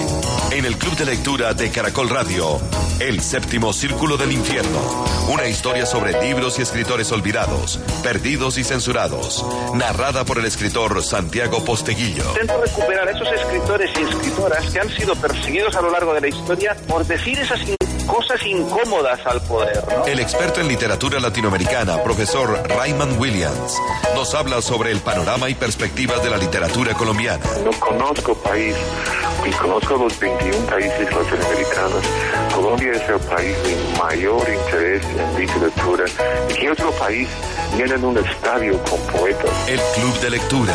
en 0.51 0.63
el 0.63 0.77
Club 0.77 0.95
de 0.95 1.05
Lectura 1.05 1.55
de 1.55 1.71
Caracol 1.71 2.07
Radio, 2.07 2.61
El 2.99 3.19
Séptimo 3.19 3.73
Círculo 3.73 4.15
del 4.15 4.31
Infierno. 4.31 4.79
Una 5.33 5.47
historia 5.47 5.87
sobre 5.87 6.21
libros 6.21 6.59
y 6.59 6.61
escritores 6.61 7.11
olvidados, 7.11 7.79
perdidos 8.03 8.59
y 8.59 8.63
censurados. 8.63 9.43
Narrada 9.73 10.23
por 10.23 10.37
el 10.37 10.45
escritor 10.45 11.01
Santiago 11.01 11.65
Posteguillo. 11.65 12.29
Intento 12.29 12.61
recuperar 12.61 13.07
a 13.07 13.11
esos 13.11 13.27
escritores 13.27 13.89
y 13.99 14.03
escritoras 14.03 14.69
que 14.69 14.79
han 14.79 14.89
sido 14.89 15.15
perseguidos 15.15 15.75
a 15.75 15.81
lo 15.81 15.89
largo 15.89 16.13
de 16.13 16.21
la 16.21 16.27
historia 16.27 16.77
por 16.87 17.07
decir 17.07 17.39
esas 17.39 17.59
cosas 18.11 18.45
incómodas 18.45 19.25
al 19.25 19.41
poder. 19.41 19.81
¿no? 19.87 20.05
El 20.05 20.19
experto 20.19 20.59
en 20.59 20.67
literatura 20.67 21.19
latinoamericana, 21.19 22.03
profesor 22.03 22.61
Rayman 22.67 23.17
Williams, 23.17 23.77
nos 24.15 24.35
habla 24.35 24.61
sobre 24.61 24.91
el 24.91 24.99
panorama 24.99 25.49
y 25.49 25.55
perspectivas 25.55 26.21
de 26.21 26.29
la 26.29 26.37
literatura 26.37 26.93
colombiana. 26.93 27.45
No 27.63 27.71
conozco 27.79 28.35
país, 28.35 28.75
y 29.45 29.51
conozco 29.51 29.95
los 29.95 30.19
21 30.19 30.57
países 30.65 31.11
latinoamericanos. 31.11 32.03
Colombia 32.53 32.91
es 32.91 33.09
el 33.09 33.19
país 33.21 33.55
de 33.63 33.97
mayor 33.97 34.47
interés 34.49 35.03
en 35.05 35.39
literatura. 35.39 36.05
¿Y 36.49 36.53
qué 36.53 36.69
otro 36.69 36.91
país 36.91 37.29
llena 37.77 37.95
un 38.05 38.17
estadio 38.17 38.77
con 38.83 38.99
poetas? 39.07 39.49
El 39.67 39.79
Club 39.95 40.19
de 40.19 40.29
Lectura. 40.31 40.73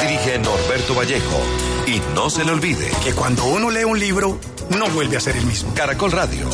Dirige 0.00 0.38
Norberto 0.38 0.94
Vallejo. 0.94 1.71
Y 1.86 2.00
no 2.14 2.30
se 2.30 2.44
le 2.44 2.52
olvide 2.52 2.90
que 3.02 3.12
cuando 3.12 3.44
uno 3.44 3.70
lee 3.70 3.84
un 3.84 3.98
libro, 3.98 4.38
no 4.78 4.88
vuelve 4.90 5.16
a 5.16 5.20
ser 5.20 5.36
el 5.36 5.44
mismo. 5.44 5.74
Caracol 5.74 6.12
Radio. 6.12 6.48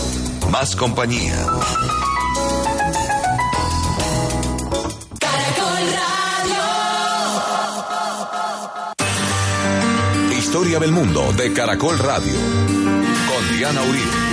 Más 0.50 0.74
compañía. 0.74 1.36
Caracol 5.20 5.84
Radio. 10.30 10.38
Historia 10.38 10.78
del 10.78 10.92
mundo 10.92 11.32
de 11.34 11.52
Caracol 11.52 11.98
Radio. 11.98 12.32
Con 12.32 13.56
Diana 13.56 13.82
Uribe. 13.82 14.28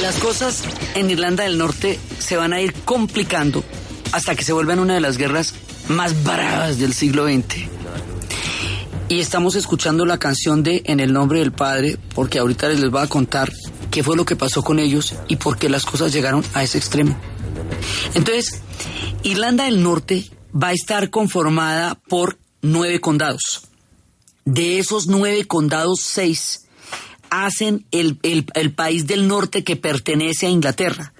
Las 0.00 0.16
cosas 0.16 0.64
en 0.96 1.08
Irlanda 1.08 1.44
del 1.44 1.56
Norte 1.56 2.00
se 2.18 2.36
van 2.36 2.52
a 2.52 2.60
ir 2.60 2.74
complicando 2.84 3.62
hasta 4.10 4.34
que 4.34 4.42
se 4.42 4.52
vuelvan 4.52 4.80
una 4.80 4.94
de 4.94 5.00
las 5.00 5.18
guerras 5.18 5.54
más 5.88 6.24
bravas 6.24 6.78
del 6.78 6.92
siglo 6.92 7.26
XX. 7.26 7.68
Y 9.08 9.20
estamos 9.20 9.54
escuchando 9.54 10.04
la 10.04 10.18
canción 10.18 10.64
de 10.64 10.82
En 10.86 10.98
el 10.98 11.12
nombre 11.12 11.38
del 11.38 11.52
Padre, 11.52 11.96
porque 12.14 12.40
ahorita 12.40 12.68
les 12.70 12.90
voy 12.90 13.02
a 13.02 13.06
contar 13.06 13.52
qué 13.92 14.02
fue 14.02 14.16
lo 14.16 14.24
que 14.24 14.34
pasó 14.34 14.64
con 14.64 14.80
ellos 14.80 15.14
y 15.28 15.36
por 15.36 15.58
qué 15.58 15.68
las 15.68 15.84
cosas 15.84 16.12
llegaron 16.12 16.44
a 16.54 16.64
ese 16.64 16.78
extremo. 16.78 17.16
Entonces, 18.14 18.62
Irlanda 19.22 19.64
del 19.64 19.82
Norte 19.82 20.28
va 20.52 20.68
a 20.68 20.72
estar 20.72 21.10
conformada 21.10 21.94
por 22.08 22.38
nueve 22.62 23.00
condados. 23.00 23.68
De 24.44 24.80
esos 24.80 25.06
nueve 25.06 25.44
condados, 25.44 26.00
seis 26.00 26.63
hacen 27.30 27.84
el, 27.90 28.18
el- 28.22 28.72
país 28.72 29.06
del 29.06 29.28
norte 29.28 29.64
que 29.64 29.76
pertenece 29.76 30.46
a 30.46 30.50
Inglaterra. 30.50 31.12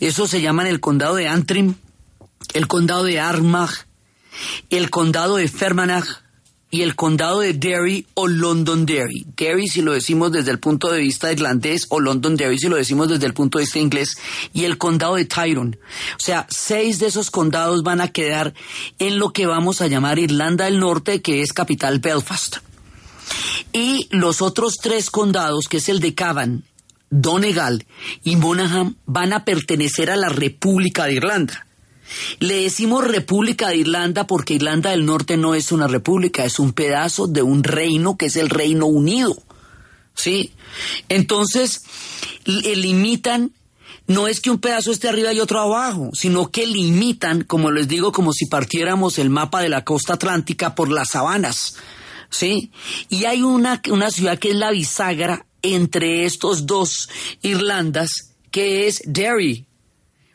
Eso 0.00 0.26
se 0.26 0.40
llaman 0.40 0.66
el 0.66 0.80
condado 0.80 1.14
de 1.16 1.28
Antrim, 1.28 1.74
el 2.54 2.66
condado 2.66 3.04
de 3.04 3.20
Armagh, 3.20 3.86
el 4.70 4.90
condado 4.90 5.36
de 5.36 5.48
Fermanagh 5.48 6.06
y 6.70 6.82
el 6.82 6.94
condado 6.96 7.40
de 7.40 7.54
Derry 7.54 8.06
o 8.14 8.28
Londonderry. 8.28 9.26
Derry 9.36 9.68
si 9.68 9.80
lo 9.80 9.92
decimos 9.92 10.32
desde 10.32 10.50
el 10.50 10.58
punto 10.58 10.90
de 10.90 11.00
vista 11.00 11.32
irlandés 11.32 11.86
o 11.88 11.98
Londonderry 11.98 12.58
si 12.58 12.68
lo 12.68 12.76
decimos 12.76 13.08
desde 13.08 13.24
el 13.26 13.32
punto 13.32 13.58
de 13.58 13.64
vista 13.64 13.78
inglés 13.78 14.18
y 14.52 14.64
el 14.64 14.76
condado 14.76 15.14
de 15.16 15.24
Tyrone. 15.24 15.78
O 16.16 16.20
sea, 16.20 16.46
seis 16.50 16.98
de 16.98 17.06
esos 17.06 17.30
condados 17.30 17.82
van 17.82 18.00
a 18.02 18.08
quedar 18.12 18.52
en 18.98 19.18
lo 19.18 19.32
que 19.32 19.46
vamos 19.46 19.80
a 19.80 19.86
llamar 19.86 20.18
Irlanda 20.18 20.66
del 20.66 20.78
Norte, 20.78 21.22
que 21.22 21.40
es 21.40 21.52
capital 21.54 22.00
Belfast. 22.00 22.58
Y 23.72 24.08
los 24.10 24.42
otros 24.42 24.76
tres 24.82 25.10
condados, 25.10 25.68
que 25.68 25.78
es 25.78 25.88
el 25.88 26.00
de 26.00 26.14
Cavan, 26.14 26.64
Donegal 27.10 27.86
y 28.22 28.36
Monaghan, 28.36 28.96
van 29.06 29.32
a 29.32 29.44
pertenecer 29.44 30.10
a 30.10 30.16
la 30.16 30.28
República 30.28 31.04
de 31.06 31.14
Irlanda. 31.14 31.66
Le 32.38 32.62
decimos 32.62 33.06
República 33.06 33.68
de 33.68 33.76
Irlanda 33.76 34.26
porque 34.26 34.54
Irlanda 34.54 34.90
del 34.90 35.04
Norte 35.04 35.36
no 35.36 35.54
es 35.54 35.72
una 35.72 35.86
república, 35.88 36.44
es 36.44 36.58
un 36.58 36.72
pedazo 36.72 37.26
de 37.26 37.42
un 37.42 37.62
reino 37.62 38.16
que 38.16 38.26
es 38.26 38.36
el 38.36 38.48
Reino 38.48 38.86
Unido. 38.86 39.36
¿Sí? 40.14 40.52
Entonces, 41.08 41.82
li- 42.44 42.74
limitan, 42.76 43.52
no 44.06 44.26
es 44.26 44.40
que 44.40 44.50
un 44.50 44.58
pedazo 44.58 44.90
esté 44.90 45.08
arriba 45.08 45.32
y 45.32 45.40
otro 45.40 45.60
abajo, 45.60 46.10
sino 46.14 46.50
que 46.50 46.66
limitan, 46.66 47.44
como 47.44 47.70
les 47.70 47.88
digo, 47.88 48.10
como 48.10 48.32
si 48.32 48.46
partiéramos 48.46 49.18
el 49.18 49.30
mapa 49.30 49.60
de 49.60 49.68
la 49.68 49.84
costa 49.84 50.14
atlántica 50.14 50.74
por 50.74 50.90
las 50.90 51.10
sabanas. 51.10 51.76
¿Sí? 52.30 52.70
Y 53.08 53.24
hay 53.24 53.42
una, 53.42 53.80
una 53.90 54.10
ciudad 54.10 54.38
que 54.38 54.50
es 54.50 54.56
la 54.56 54.70
bisagra 54.70 55.46
entre 55.62 56.24
estos 56.24 56.66
dos 56.66 57.08
Irlandas, 57.42 58.34
que 58.50 58.86
es 58.86 59.02
Derry, 59.04 59.68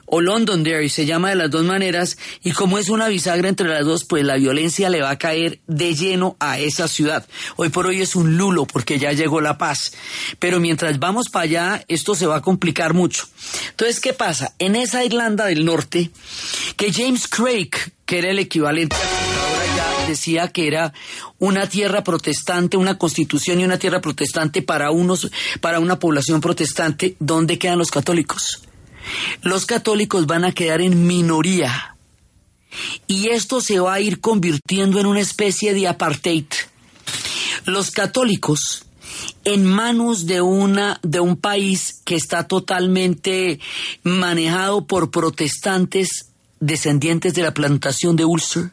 o 0.05 0.21
Londonderry, 0.21 0.89
se 0.89 1.07
llama 1.07 1.29
de 1.29 1.35
las 1.35 1.49
dos 1.49 1.63
maneras, 1.65 2.17
y 2.43 2.51
como 2.51 2.77
es 2.77 2.89
una 2.89 3.07
bisagra 3.07 3.49
entre 3.49 3.67
las 3.67 3.83
dos, 3.83 4.03
pues 4.03 4.23
la 4.23 4.35
violencia 4.35 4.89
le 4.89 5.01
va 5.01 5.09
a 5.09 5.17
caer 5.17 5.59
de 5.65 5.95
lleno 5.95 6.35
a 6.39 6.59
esa 6.59 6.87
ciudad. 6.87 7.25
Hoy 7.55 7.69
por 7.69 7.87
hoy 7.87 8.01
es 8.01 8.15
un 8.15 8.37
lulo 8.37 8.65
porque 8.65 8.99
ya 8.99 9.11
llegó 9.13 9.41
la 9.41 9.57
paz, 9.57 9.93
pero 10.37 10.59
mientras 10.59 10.99
vamos 10.99 11.29
para 11.29 11.45
allá, 11.45 11.85
esto 11.87 12.13
se 12.15 12.27
va 12.27 12.37
a 12.37 12.41
complicar 12.41 12.93
mucho. 12.93 13.27
Entonces, 13.71 13.99
¿qué 13.99 14.13
pasa? 14.13 14.53
En 14.59 14.75
esa 14.75 15.03
Irlanda 15.03 15.45
del 15.45 15.65
Norte, 15.65 16.11
que 16.77 16.93
James 16.93 17.27
Craig, 17.27 17.71
que 18.05 18.19
era 18.19 18.29
el 18.29 18.39
equivalente 18.39 18.95
decía 20.07 20.47
que 20.47 20.67
era 20.67 20.93
una 21.39 21.67
tierra 21.67 22.03
protestante, 22.03 22.77
una 22.77 22.97
constitución 22.97 23.59
y 23.59 23.65
una 23.65 23.77
tierra 23.77 24.01
protestante 24.01 24.61
para 24.61 24.91
unos, 24.91 25.29
para 25.61 25.79
una 25.79 25.99
población 25.99 26.41
protestante, 26.41 27.15
¿dónde 27.19 27.57
quedan 27.57 27.77
los 27.77 27.91
católicos? 27.91 28.63
los 29.41 29.65
católicos 29.65 30.25
van 30.25 30.45
a 30.45 30.51
quedar 30.51 30.81
en 30.81 31.07
minoría. 31.07 31.95
Y 33.07 33.29
esto 33.29 33.61
se 33.61 33.79
va 33.79 33.93
a 33.93 33.99
ir 33.99 34.19
convirtiendo 34.19 34.99
en 34.99 35.05
una 35.05 35.19
especie 35.19 35.73
de 35.73 35.87
apartheid. 35.87 36.45
Los 37.65 37.91
católicos 37.91 38.85
en 39.45 39.65
manos 39.65 40.25
de 40.25 40.41
una 40.41 40.99
de 41.03 41.19
un 41.19 41.35
país 41.37 42.01
que 42.03 42.15
está 42.15 42.47
totalmente 42.47 43.59
manejado 44.03 44.85
por 44.85 45.11
protestantes 45.11 46.29
descendientes 46.59 47.33
de 47.35 47.43
la 47.43 47.53
plantación 47.53 48.15
de 48.15 48.25
Ulster, 48.25 48.72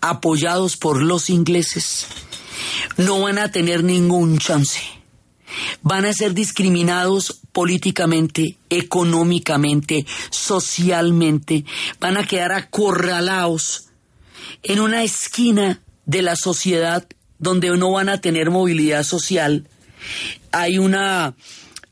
apoyados 0.00 0.76
por 0.76 1.02
los 1.02 1.30
ingleses, 1.30 2.06
no 2.96 3.20
van 3.20 3.38
a 3.38 3.50
tener 3.50 3.84
ningún 3.84 4.38
chance 4.38 4.80
van 5.82 6.04
a 6.04 6.12
ser 6.12 6.34
discriminados 6.34 7.40
políticamente, 7.52 8.56
económicamente, 8.68 10.06
socialmente, 10.30 11.64
van 11.98 12.16
a 12.16 12.26
quedar 12.26 12.52
acorralados 12.52 13.88
en 14.62 14.80
una 14.80 15.02
esquina 15.02 15.80
de 16.06 16.22
la 16.22 16.36
sociedad 16.36 17.06
donde 17.38 17.76
no 17.76 17.92
van 17.92 18.08
a 18.08 18.20
tener 18.20 18.50
movilidad 18.50 19.02
social. 19.02 19.68
Hay 20.52 20.78
una 20.78 21.34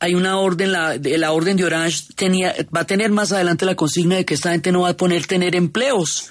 hay 0.01 0.15
una 0.15 0.39
orden, 0.39 0.71
la, 0.71 0.97
la 0.97 1.33
orden 1.33 1.57
de 1.57 1.65
Orange 1.65 2.05
tenía, 2.15 2.55
va 2.75 2.83
a 2.83 2.87
tener 2.87 3.11
más 3.11 3.33
adelante 3.33 3.67
la 3.67 3.75
consigna 3.75 4.15
de 4.15 4.25
que 4.25 4.35
esta 4.35 4.53
gente 4.53 4.71
no 4.71 4.83
va 4.83 4.91
a 4.91 4.97
poner 4.97 5.27
tener 5.27 5.57
empleos. 5.57 6.31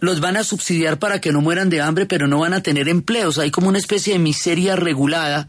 Los 0.00 0.20
van 0.20 0.36
a 0.36 0.44
subsidiar 0.44 0.98
para 0.98 1.20
que 1.20 1.32
no 1.32 1.40
mueran 1.40 1.70
de 1.70 1.80
hambre, 1.80 2.06
pero 2.06 2.26
no 2.26 2.40
van 2.40 2.54
a 2.54 2.62
tener 2.62 2.88
empleos. 2.88 3.38
Hay 3.38 3.50
como 3.50 3.68
una 3.68 3.78
especie 3.78 4.14
de 4.14 4.18
miseria 4.18 4.76
regulada 4.76 5.46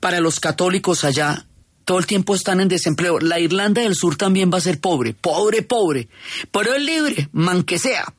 para 0.00 0.20
los 0.20 0.40
católicos 0.40 1.04
allá. 1.04 1.46
Todo 1.84 1.98
el 1.98 2.06
tiempo 2.06 2.34
están 2.34 2.60
en 2.60 2.68
desempleo. 2.68 3.18
La 3.20 3.38
Irlanda 3.38 3.82
del 3.82 3.94
Sur 3.94 4.16
también 4.16 4.50
va 4.52 4.58
a 4.58 4.62
ser 4.62 4.80
pobre, 4.80 5.14
pobre, 5.14 5.62
pobre, 5.62 6.08
pero 6.50 6.74
es 6.74 6.82
libre, 6.82 7.28
man 7.32 7.62
que 7.62 7.78
sea. 7.78 8.12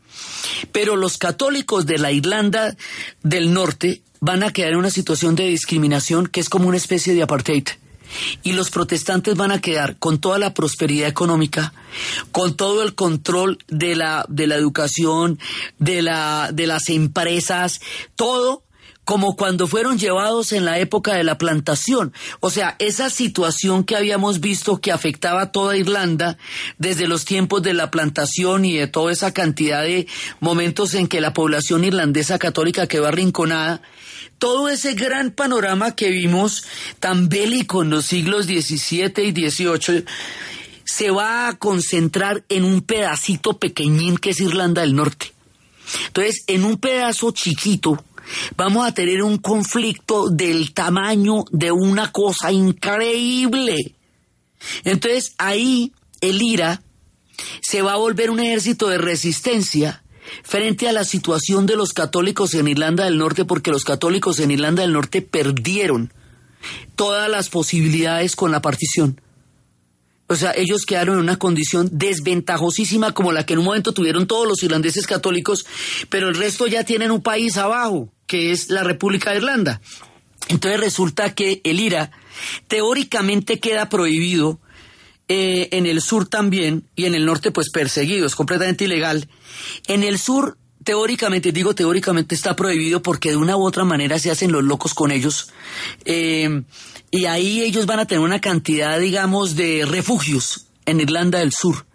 Pero 0.72 0.96
los 0.96 1.18
católicos 1.18 1.86
de 1.86 1.98
la 1.98 2.12
Irlanda 2.12 2.76
del 3.24 3.54
Norte 3.54 4.02
van 4.20 4.44
a 4.44 4.52
quedar 4.52 4.72
en 4.72 4.78
una 4.78 4.90
situación 4.90 5.36
de 5.36 5.48
discriminación 5.48 6.28
que 6.28 6.40
es 6.40 6.50
como 6.50 6.68
una 6.68 6.78
especie 6.78 7.14
de 7.14 7.24
apartheid. 7.24 7.68
Y 8.44 8.54
los 8.54 8.70
protestantes 8.70 9.36
van 9.36 9.52
a 9.52 9.62
quedar 9.62 9.98
con 9.98 10.20
toda 10.20 10.38
la 10.40 10.54
prosperidad 10.54 11.08
económica, 11.08 11.74
con 12.32 12.56
todo 12.56 12.84
el 12.84 12.96
control 12.96 13.60
de 13.68 13.96
la, 13.96 14.26
de 14.30 14.48
la 14.48 14.56
educación, 14.56 15.40
de, 15.80 16.02
la, 16.02 16.50
de 16.54 16.68
las 16.68 16.90
empresas, 16.90 17.82
todo 18.16 18.64
como 19.04 19.36
cuando 19.36 19.68
fueron 19.68 19.98
llevados 19.98 20.54
en 20.54 20.64
la 20.64 20.80
época 20.80 21.16
de 21.16 21.24
la 21.24 21.38
plantación. 21.38 22.14
O 22.40 22.50
sea, 22.50 22.76
esa 22.80 23.10
situación 23.10 23.84
que 23.84 23.96
habíamos 23.96 24.40
visto 24.40 24.80
que 24.80 24.92
afectaba 24.92 25.42
a 25.42 25.52
toda 25.52 25.76
Irlanda 25.76 26.38
desde 26.78 27.08
los 27.08 27.26
tiempos 27.26 27.64
de 27.64 27.74
la 27.74 27.92
plantación 27.92 28.64
y 28.64 28.78
de 28.78 28.88
toda 28.88 29.12
esa 29.12 29.34
cantidad 29.34 29.82
de 29.82 30.08
momentos 30.40 30.94
en 30.94 31.08
que 31.08 31.22
la 31.22 31.34
población 31.34 31.84
irlandesa 31.84 32.40
católica 32.40 32.88
quedó 32.88 33.08
arrinconada, 33.08 33.82
todo 34.42 34.70
ese 34.70 34.96
gran 34.96 35.30
panorama 35.30 35.96
que 35.96 36.10
vimos 36.10 36.64
tan 37.00 37.30
bélico 37.30 37.84
en 37.84 37.92
los 37.92 38.08
siglos 38.08 38.48
XVII 38.48 39.14
y 39.24 39.52
XVIII 39.52 40.04
se 40.84 41.12
va 41.12 41.48
a 41.48 41.60
concentrar 41.60 42.44
en 42.50 42.64
un 42.64 42.82
pedacito 42.82 43.60
pequeñín 43.60 44.18
que 44.18 44.32
es 44.32 44.42
Irlanda 44.42 44.82
del 44.82 44.96
Norte. 44.96 45.32
Entonces, 46.08 46.44
en 46.48 46.66
un 46.66 46.78
pedazo 46.78 47.30
chiquito, 47.30 48.04
vamos 48.58 48.88
a 48.88 48.96
tener 48.96 49.22
un 49.22 49.38
conflicto 49.38 50.30
del 50.32 50.74
tamaño 50.74 51.46
de 51.52 51.72
una 51.72 52.12
cosa 52.12 52.52
increíble. 52.52 53.94
Entonces, 54.84 55.36
ahí 55.38 55.94
el 56.20 56.42
IRA 56.42 56.82
se 57.62 57.84
va 57.84 57.94
a 57.94 57.98
volver 57.98 58.32
un 58.32 58.40
ejército 58.40 58.88
de 58.88 58.98
resistencia 58.98 60.01
frente 60.44 60.88
a 60.88 60.94
la 60.94 61.04
situación 61.04 61.66
de 61.66 61.76
los 61.76 61.94
católicos 61.94 62.54
en 62.54 62.68
Irlanda 62.68 63.06
del 63.06 63.18
Norte, 63.18 63.46
porque 63.46 63.72
los 63.72 63.84
católicos 63.84 64.40
en 64.40 64.52
Irlanda 64.52 64.82
del 64.82 64.94
Norte 64.94 65.22
perdieron 65.22 66.14
todas 66.96 67.30
las 67.30 67.50
posibilidades 67.50 68.36
con 68.36 68.52
la 68.52 68.62
partición. 68.62 69.20
O 70.28 70.36
sea, 70.36 70.54
ellos 70.56 70.86
quedaron 70.86 71.16
en 71.16 71.24
una 71.24 71.38
condición 71.38 71.90
desventajosísima 71.92 73.14
como 73.14 73.34
la 73.34 73.46
que 73.46 73.54
en 73.54 73.60
un 73.60 73.66
momento 73.66 73.94
tuvieron 73.94 74.28
todos 74.28 74.48
los 74.48 74.64
irlandeses 74.64 75.06
católicos, 75.06 75.66
pero 76.10 76.30
el 76.30 76.36
resto 76.36 76.68
ya 76.68 76.86
tienen 76.86 77.12
un 77.12 77.22
país 77.22 77.58
abajo, 77.58 78.14
que 78.28 78.52
es 78.52 78.70
la 78.70 78.84
República 78.84 79.32
de 79.32 79.38
Irlanda. 79.38 79.82
Entonces 80.48 80.80
resulta 80.80 81.36
que 81.36 81.60
el 81.66 81.82
IRA 81.82 82.12
teóricamente 82.70 83.60
queda 83.60 83.90
prohibido 83.90 84.60
eh, 85.34 85.70
en 85.72 85.86
el 85.86 86.02
sur 86.02 86.28
también 86.28 86.90
y 86.94 87.06
en 87.06 87.16
el 87.16 87.26
norte 87.26 87.52
pues 87.52 87.70
perseguido, 87.70 88.28
es 88.28 88.36
completamente 88.36 88.84
ilegal. 88.84 89.30
En 89.88 90.04
el 90.04 90.20
sur 90.20 90.58
teóricamente, 90.84 91.54
digo 91.54 91.74
teóricamente 91.74 92.36
está 92.36 92.54
prohibido 92.54 93.02
porque 93.02 93.30
de 93.30 93.38
una 93.38 93.56
u 93.56 93.64
otra 93.64 93.86
manera 93.86 94.20
se 94.20 94.30
hacen 94.30 94.52
los 94.52 94.62
locos 94.62 94.94
con 94.94 95.10
ellos. 95.10 95.48
Eh, 96.04 96.64
y 97.12 97.26
ahí 97.28 97.62
ellos 97.62 97.86
van 97.86 98.00
a 98.00 98.06
tener 98.06 98.22
una 98.22 98.42
cantidad, 98.42 99.00
digamos, 99.00 99.56
de 99.56 99.86
refugios 99.86 100.66
en 100.86 101.00
Irlanda 101.00 101.40
del 101.40 101.54
Sur. 101.54 101.86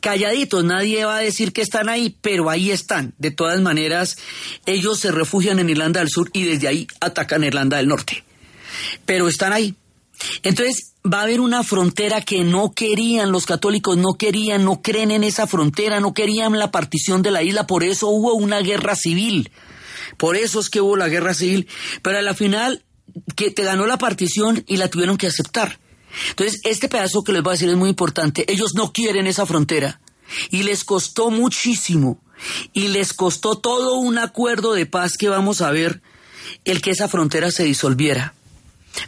calladitos, 0.00 0.62
nadie 0.62 1.06
va 1.06 1.16
a 1.16 1.20
decir 1.20 1.54
que 1.54 1.62
están 1.62 1.88
ahí, 1.88 2.14
pero 2.20 2.50
ahí 2.50 2.70
están. 2.70 3.14
De 3.16 3.30
todas 3.30 3.62
maneras, 3.62 4.18
ellos 4.66 5.00
se 5.00 5.12
refugian 5.12 5.60
en 5.60 5.70
Irlanda 5.70 6.00
del 6.00 6.10
Sur 6.10 6.28
y 6.34 6.44
desde 6.44 6.68
ahí 6.68 6.86
atacan 7.00 7.42
Irlanda 7.42 7.78
del 7.78 7.88
Norte. 7.88 8.22
Pero 9.06 9.28
están 9.28 9.54
ahí. 9.54 9.76
Entonces, 10.42 10.94
va 11.04 11.20
a 11.20 11.22
haber 11.22 11.40
una 11.40 11.62
frontera 11.62 12.20
que 12.20 12.44
no 12.44 12.72
querían, 12.72 13.32
los 13.32 13.46
católicos 13.46 13.96
no 13.96 14.14
querían, 14.18 14.64
no 14.64 14.82
creen 14.82 15.10
en 15.10 15.24
esa 15.24 15.46
frontera, 15.46 16.00
no 16.00 16.12
querían 16.12 16.58
la 16.58 16.70
partición 16.70 17.22
de 17.22 17.30
la 17.30 17.42
isla, 17.42 17.66
por 17.66 17.84
eso 17.84 18.08
hubo 18.08 18.34
una 18.34 18.60
guerra 18.60 18.96
civil. 18.96 19.50
Por 20.16 20.36
eso 20.36 20.60
es 20.60 20.68
que 20.68 20.80
hubo 20.80 20.96
la 20.96 21.08
guerra 21.08 21.34
civil. 21.34 21.68
Pero 22.02 22.18
a 22.18 22.22
la 22.22 22.34
final, 22.34 22.84
que 23.36 23.50
te 23.50 23.64
ganó 23.64 23.86
la 23.86 23.98
partición 23.98 24.64
y 24.66 24.76
la 24.76 24.88
tuvieron 24.88 25.16
que 25.16 25.26
aceptar. 25.26 25.78
Entonces, 26.30 26.60
este 26.64 26.88
pedazo 26.88 27.22
que 27.22 27.32
les 27.32 27.42
voy 27.42 27.52
a 27.52 27.54
decir 27.54 27.68
es 27.68 27.76
muy 27.76 27.90
importante. 27.90 28.44
Ellos 28.52 28.74
no 28.74 28.92
quieren 28.92 29.26
esa 29.26 29.46
frontera. 29.46 30.00
Y 30.50 30.62
les 30.62 30.84
costó 30.84 31.30
muchísimo. 31.30 32.20
Y 32.72 32.88
les 32.88 33.12
costó 33.12 33.58
todo 33.58 33.96
un 33.96 34.18
acuerdo 34.18 34.72
de 34.72 34.86
paz 34.86 35.16
que 35.16 35.28
vamos 35.28 35.60
a 35.60 35.70
ver 35.70 36.02
el 36.64 36.80
que 36.80 36.90
esa 36.90 37.08
frontera 37.08 37.50
se 37.50 37.64
disolviera. 37.64 38.34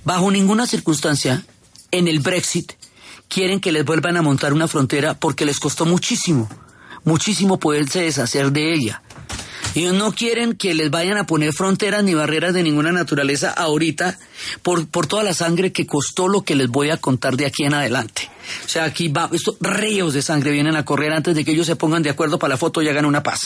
Bajo 0.05 0.31
ninguna 0.31 0.67
circunstancia, 0.67 1.45
en 1.91 2.09
el 2.09 2.21
Brexit, 2.21 2.73
quieren 3.29 3.61
que 3.61 3.73
les 3.73 3.85
vuelvan 3.85 4.17
a 4.17 4.23
montar 4.23 4.53
una 4.53 4.69
frontera 4.69 5.15
porque 5.15 5.45
les 5.45 5.61
costó 5.61 5.87
muchísimo, 5.87 6.49
muchísimo 7.05 7.59
poderse 7.59 8.03
deshacer 8.03 8.53
de 8.53 8.75
ella. 8.75 9.03
Ellos 9.75 9.95
no 9.95 10.13
quieren 10.13 10.55
que 10.55 10.75
les 10.75 10.91
vayan 10.91 11.17
a 11.17 11.25
poner 11.25 11.55
fronteras 11.55 12.05
ni 12.05 12.13
barreras 12.13 12.53
de 12.53 12.63
ninguna 12.63 12.93
naturaleza 12.93 13.51
ahorita 13.51 14.19
por, 14.63 14.87
por 14.87 15.07
toda 15.07 15.23
la 15.23 15.33
sangre 15.33 15.73
que 15.73 15.87
costó 15.87 16.29
lo 16.29 16.43
que 16.43 16.55
les 16.55 16.69
voy 16.69 16.91
a 16.91 16.99
contar 16.99 17.39
de 17.39 17.47
aquí 17.47 17.65
en 17.65 17.73
adelante. 17.73 18.31
O 18.67 18.69
sea, 18.69 18.85
aquí 18.85 19.09
va, 19.09 19.31
estos 19.33 19.57
ríos 19.61 20.13
de 20.13 20.21
sangre 20.21 20.51
vienen 20.51 20.77
a 20.77 20.85
correr 20.85 21.13
antes 21.13 21.35
de 21.35 21.45
que 21.45 21.53
ellos 21.53 21.67
se 21.67 21.77
pongan 21.77 22.03
de 22.03 22.11
acuerdo 22.11 22.39
para 22.39 22.55
la 22.55 22.59
foto 22.59 22.83
y 22.83 22.89
hagan 22.89 23.07
una 23.07 23.23
paz. 23.23 23.41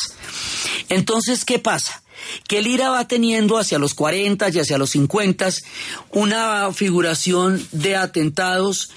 Entonces, 0.89 1.45
¿qué 1.45 1.61
pasa? 1.61 2.03
Que 2.49 2.59
el 2.59 2.67
IRA 2.67 2.91
va 2.91 3.09
teniendo 3.09 3.59
hacia 3.59 3.79
los 3.79 3.95
40 3.95 4.49
y 4.51 4.59
hacia 4.59 4.79
los 4.79 4.91
50 4.91 5.49
una 6.11 6.73
figuración 6.73 7.65
de 7.73 7.97
atentados 7.97 8.91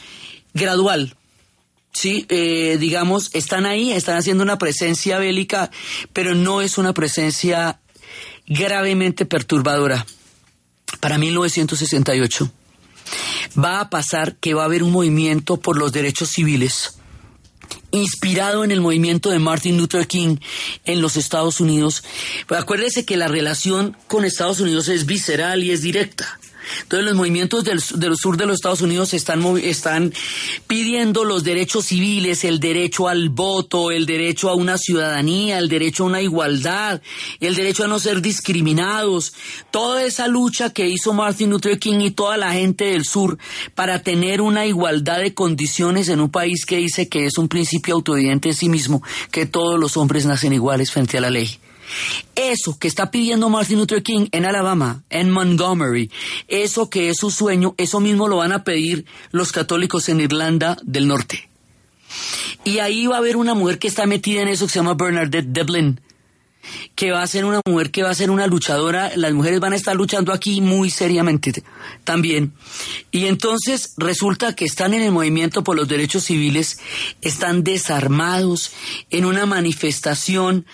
gradual, 0.54 1.16
sí, 1.94 2.26
eh, 2.30 2.78
digamos, 2.80 3.30
están 3.34 3.66
ahí, 3.66 3.92
están 3.92 4.18
haciendo 4.18 4.44
una 4.44 4.58
presencia 4.58 5.20
bélica, 5.20 5.70
pero 6.14 6.36
no 6.36 6.62
es 6.62 6.78
una 6.78 6.94
presencia 6.94 7.80
gravemente 8.48 9.26
perturbadora. 9.26 10.06
Para 11.00 11.18
1968 11.18 12.52
va 13.64 13.80
a 13.80 13.90
pasar 13.90 14.36
que 14.36 14.54
va 14.54 14.64
a 14.64 14.66
haber 14.66 14.84
un 14.84 14.92
movimiento 14.92 15.58
por 15.58 15.78
los 15.78 15.92
derechos 15.92 16.30
civiles 16.30 16.99
inspirado 17.92 18.64
en 18.64 18.72
el 18.72 18.82
movimiento 18.82 19.30
de 19.30 19.40
Martin 19.40 19.78
Luther 19.78 20.08
King 20.08 20.38
en 20.86 21.02
los 21.02 21.18
Estados 21.18 21.60
Unidos. 21.60 22.04
acuérdese 22.50 23.06
que 23.06 23.18
la 23.18 23.28
relación 23.28 23.98
con 24.08 24.26
Estados 24.26 24.60
Unidos 24.60 24.88
es 24.88 25.06
visceral 25.06 25.64
y 25.64 25.72
es 25.72 25.82
directa. 25.82 26.40
Entonces 26.84 27.06
los 27.06 27.16
movimientos 27.16 27.64
del, 27.64 27.82
sur 27.82 28.38
de 28.38 28.46
los 28.46 28.56
Estados 28.56 28.82
Unidos 28.82 29.14
están, 29.14 29.44
están 29.58 30.14
pidiendo 30.68 31.24
los 31.24 31.44
derechos 31.44 31.86
civiles, 31.86 32.44
el 32.44 32.60
derecho 32.60 33.08
al 33.08 33.30
voto, 33.30 33.92
el 33.92 34.06
derecho 34.06 34.50
a 34.50 34.56
una 34.56 34.78
ciudadanía, 34.78 35.58
el 35.58 35.70
derecho 35.70 36.04
a 36.04 36.08
una 36.08 36.22
igualdad, 36.22 37.02
el 37.40 37.56
derecho 37.56 37.86
a 37.86 37.88
no 37.88 38.00
ser 38.00 38.22
discriminados. 38.22 39.34
Toda 39.72 40.04
esa 40.04 40.28
lucha 40.28 40.72
que 40.72 40.88
hizo 40.88 41.14
Martin 41.14 41.50
Luther 41.50 41.80
King 41.80 42.00
y 42.02 42.12
toda 42.12 42.38
la 42.38 42.54
gente 42.54 42.86
del 42.86 43.06
sur 43.06 43.38
para 43.76 44.02
tener 44.02 44.42
una 44.42 44.66
igualdad 44.66 45.20
de 45.20 45.34
condiciones 45.34 46.10
en 46.10 46.20
un 46.20 46.30
país 46.30 46.66
que 46.66 46.78
dice 46.78 47.10
que 47.10 47.26
es 47.26 47.38
un 47.38 47.48
principio 47.48 47.96
autoevidente 47.96 48.50
en 48.50 48.56
sí 48.56 48.70
mismo, 48.70 49.02
que 49.32 49.46
todos 49.46 49.80
los 49.80 49.98
hombres 49.98 50.26
nacen 50.26 50.54
iguales 50.54 50.92
frente 50.92 51.18
a 51.18 51.22
la 51.22 51.30
ley. 51.30 51.60
Eso 52.36 52.78
que 52.80 52.88
está 52.88 53.12
pidiendo 53.12 53.50
Martin 53.50 53.78
Luther 53.78 54.04
King 54.04 54.28
en 54.32 54.46
Alabama, 54.46 55.04
en 55.10 55.32
Montgomery, 55.32 56.10
eso 56.48 56.90
que 56.90 57.10
es 57.10 57.18
su 57.18 57.32
sueño, 57.32 57.76
eso 57.78 58.00
mismo 58.00 58.28
lo 58.28 58.38
van 58.38 58.52
a 58.52 58.64
pedir 58.64 59.06
los 59.32 59.52
católicos 59.52 60.10
en 60.10 60.22
Irlanda 60.22 60.78
del 60.84 61.08
Norte. 61.08 61.50
Y 62.64 62.80
ahí 62.80 63.08
va 63.08 63.16
a 63.16 63.20
haber 63.20 63.38
una 63.38 63.54
mujer 63.54 63.80
que 63.80 63.88
está 63.88 64.06
metida 64.06 64.42
en 64.42 64.48
eso 64.48 64.66
que 64.66 64.74
se 64.74 64.80
llama 64.80 64.96
Bernadette 64.96 65.48
Devlin, 65.48 66.00
que 66.96 67.12
va 67.12 67.24
a 67.24 67.28
ser 67.28 67.46
una 67.46 67.62
mujer 67.66 67.92
que 67.92 68.04
va 68.04 68.10
a 68.10 68.16
ser 68.16 68.30
una 68.30 68.48
luchadora, 68.48 69.12
las 69.16 69.34
mujeres 69.34 69.60
van 69.60 69.74
a 69.74 69.76
estar 69.76 69.96
luchando 69.96 70.34
aquí 70.34 70.62
muy 70.62 70.90
seriamente 70.90 71.64
también. 72.04 72.54
Y 73.12 73.26
entonces 73.26 73.94
resulta 73.98 74.56
que 74.56 74.66
están 74.66 74.94
en 74.94 75.02
el 75.02 75.12
movimiento 75.12 75.64
por 75.64 75.76
los 75.76 75.88
derechos 75.88 76.26
civiles, 76.26 76.80
están 77.22 77.64
desarmados 77.64 78.72
en 79.10 79.26
una 79.26 79.46
manifestación 79.46 80.66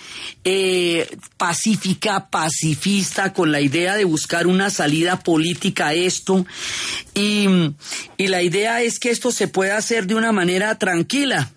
eh, 0.44 1.08
pacífica, 1.38 2.30
pacifista, 2.30 3.34
con 3.34 3.52
la 3.52 3.62
idea 3.62 3.96
de 3.96 4.06
buscar 4.06 4.48
una 4.48 4.70
salida 4.70 5.20
política 5.20 5.88
a 5.88 5.94
esto. 5.94 6.46
Y, 7.14 7.48
y 8.18 8.28
la 8.28 8.42
idea 8.42 8.82
es 8.82 9.00
que 9.00 9.12
esto 9.12 9.32
se 9.32 9.48
pueda 9.48 9.78
hacer 9.78 10.08
de 10.08 10.16
una 10.16 10.32
manera 10.32 10.78
tranquila. 10.78 11.52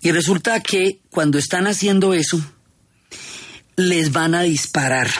Y 0.00 0.12
resulta 0.12 0.60
que 0.60 1.00
cuando 1.10 1.38
están 1.38 1.66
haciendo 1.66 2.14
eso, 2.14 2.40
les 3.76 4.12
van 4.12 4.34
a 4.34 4.42
disparar. 4.42 5.10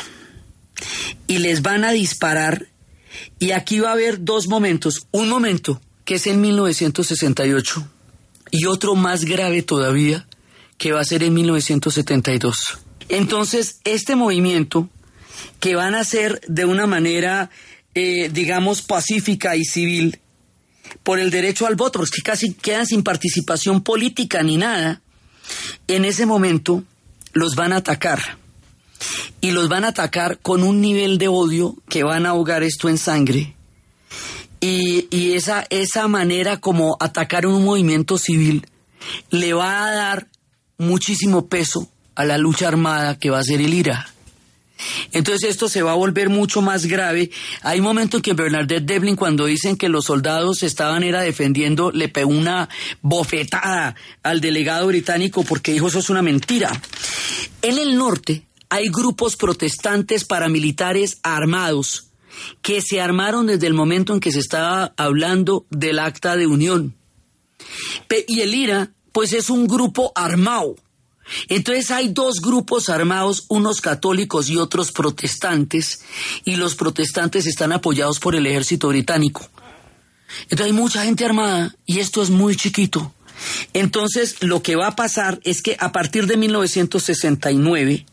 Y 1.27 1.39
les 1.39 1.63
van 1.63 1.85
a 1.85 1.93
disparar. 1.93 2.67
Y 3.39 3.53
aquí 3.53 3.81
va 3.81 3.91
a 3.91 3.93
haber 3.93 4.25
dos 4.25 4.49
momentos. 4.49 5.07
Un 5.11 5.29
momento 5.29 5.81
que 6.05 6.15
es 6.15 6.27
en 6.27 6.41
1968 6.41 7.89
y 8.51 8.67
otro 8.67 8.95
más 8.95 9.25
grave 9.25 9.63
todavía 9.63 10.27
que 10.79 10.93
va 10.93 11.01
a 11.01 11.05
ser 11.05 11.23
en 11.23 11.35
1972. 11.35 12.57
Entonces, 13.09 13.81
este 13.85 14.17
movimiento 14.17 14.89
que 15.61 15.75
van 15.75 15.95
a 15.95 16.05
ser 16.05 16.41
de 16.49 16.65
una 16.65 16.87
manera, 16.87 17.51
eh, 17.95 18.31
digamos, 18.33 18.83
pacífica 18.83 19.57
y 19.57 19.65
civil, 19.65 20.21
por 21.03 21.19
el 21.19 21.31
derecho 21.31 21.67
al 21.67 21.77
voto, 21.77 21.99
porque 22.01 22.23
casi 22.23 22.55
quedan 22.55 22.87
sin 22.87 23.03
participación 23.03 23.83
política 23.83 24.43
ni 24.43 24.57
nada, 24.57 25.03
en 25.89 26.05
ese 26.05 26.27
momento 26.27 26.85
los 27.33 27.55
van 27.55 27.73
a 27.73 27.77
atacar 27.77 28.39
y 29.47 29.53
los 29.53 29.69
van 29.69 29.85
a 29.85 29.89
atacar 29.89 30.41
con 30.41 30.65
un 30.65 30.81
nivel 30.81 31.19
de 31.19 31.29
odio 31.29 31.77
que 31.89 32.03
van 32.03 32.27
a 32.27 32.31
ahogar 32.31 32.65
esto 32.65 32.89
en 32.89 32.99
sangre. 32.99 33.55
Y, 34.61 35.35
esa, 35.35 35.65
esa 35.71 36.09
manera 36.09 36.57
como 36.57 36.97
atacar 36.99 37.47
un 37.47 37.65
movimiento 37.65 38.19
civil 38.19 38.67
le 39.31 39.53
va 39.53 39.87
a 39.87 39.93
dar 39.93 40.27
muchísimo 40.79 41.47
peso 41.47 41.89
a 42.17 42.25
la 42.25 42.39
lucha 42.39 42.67
armada 42.67 43.21
que 43.21 43.31
va 43.31 43.39
a 43.39 43.45
ser 43.45 43.61
el 43.61 43.73
IRA. 43.73 44.09
Entonces 45.13 45.51
esto 45.51 45.69
se 45.69 45.83
va 45.83 45.93
a 45.93 45.97
volver 45.97 46.29
mucho 46.29 46.61
más 46.61 46.87
grave. 46.87 47.31
Hay 47.63 47.79
un 47.79 47.85
momento 47.85 48.17
en 48.17 48.25
que 48.25 48.33
Bernadette 48.33 48.85
Devlin, 48.85 49.15
cuando 49.15 49.47
dicen 49.47 49.77
que 49.77 49.89
los 49.89 50.07
soldados 50.07 50.65
estaban 50.65 51.05
era 51.05 51.21
defendiendo, 51.21 51.93
le 51.93 52.09
pegó 52.09 52.31
una 52.31 52.69
bofetada 53.01 53.95
al 54.25 54.41
delegado 54.41 54.89
británico 54.89 55.45
porque 55.45 55.73
dijo 55.73 55.87
eso 55.87 56.01
es 56.01 56.11
una 56.11 56.23
mentira. 56.23 56.73
En 57.63 57.79
el 57.79 57.97
norte 57.97 58.46
hay 58.69 58.89
grupos 58.89 59.37
protestantes 59.37 60.25
paramilitares 60.25 61.19
armados 61.23 62.11
que 62.63 62.83
se 62.83 63.01
armaron 63.01 63.47
desde 63.47 63.67
el 63.67 63.75
momento 63.75 64.13
en 64.13 64.21
que 64.21 64.33
se 64.33 64.41
estaba 64.41 64.93
hablando 64.97 65.67
del 65.71 65.99
acta 65.99 66.37
de 66.37 66.47
unión. 66.47 66.95
Y 68.29 68.41
el 68.41 68.55
IRA, 68.55 68.93
pues 69.13 69.33
es 69.33 69.51
un 69.51 69.67
grupo 69.67 70.13
armado. 70.15 70.77
Entonces 71.49 71.91
hay 71.91 72.09
dos 72.09 72.41
grupos 72.41 72.89
armados, 72.89 73.47
unos 73.49 73.81
católicos 73.81 74.49
y 74.49 74.57
otros 74.57 74.93
protestantes, 74.93 76.01
y 76.45 76.57
los 76.57 76.75
protestantes 76.75 77.47
están 77.47 77.73
apoyados 77.73 78.21
por 78.21 78.37
el 78.37 78.47
ejército 78.47 78.89
británico. 78.89 79.49
Entonces 80.43 80.67
hay 80.67 80.73
mucha 80.73 81.05
gente 81.05 81.25
armada 81.25 81.75
y 81.85 82.01
esto 82.01 82.23
es 82.23 82.31
muy 82.31 82.57
chiquito. 82.57 83.13
Entonces 83.73 84.43
lo 84.43 84.63
que 84.63 84.77
va 84.77 84.89
a 84.89 84.97
pasar 84.97 85.41
es 85.45 85.63
que 85.63 85.77
a 85.79 85.93
partir 85.93 86.27
de 86.27 86.37
1969, 86.37 88.07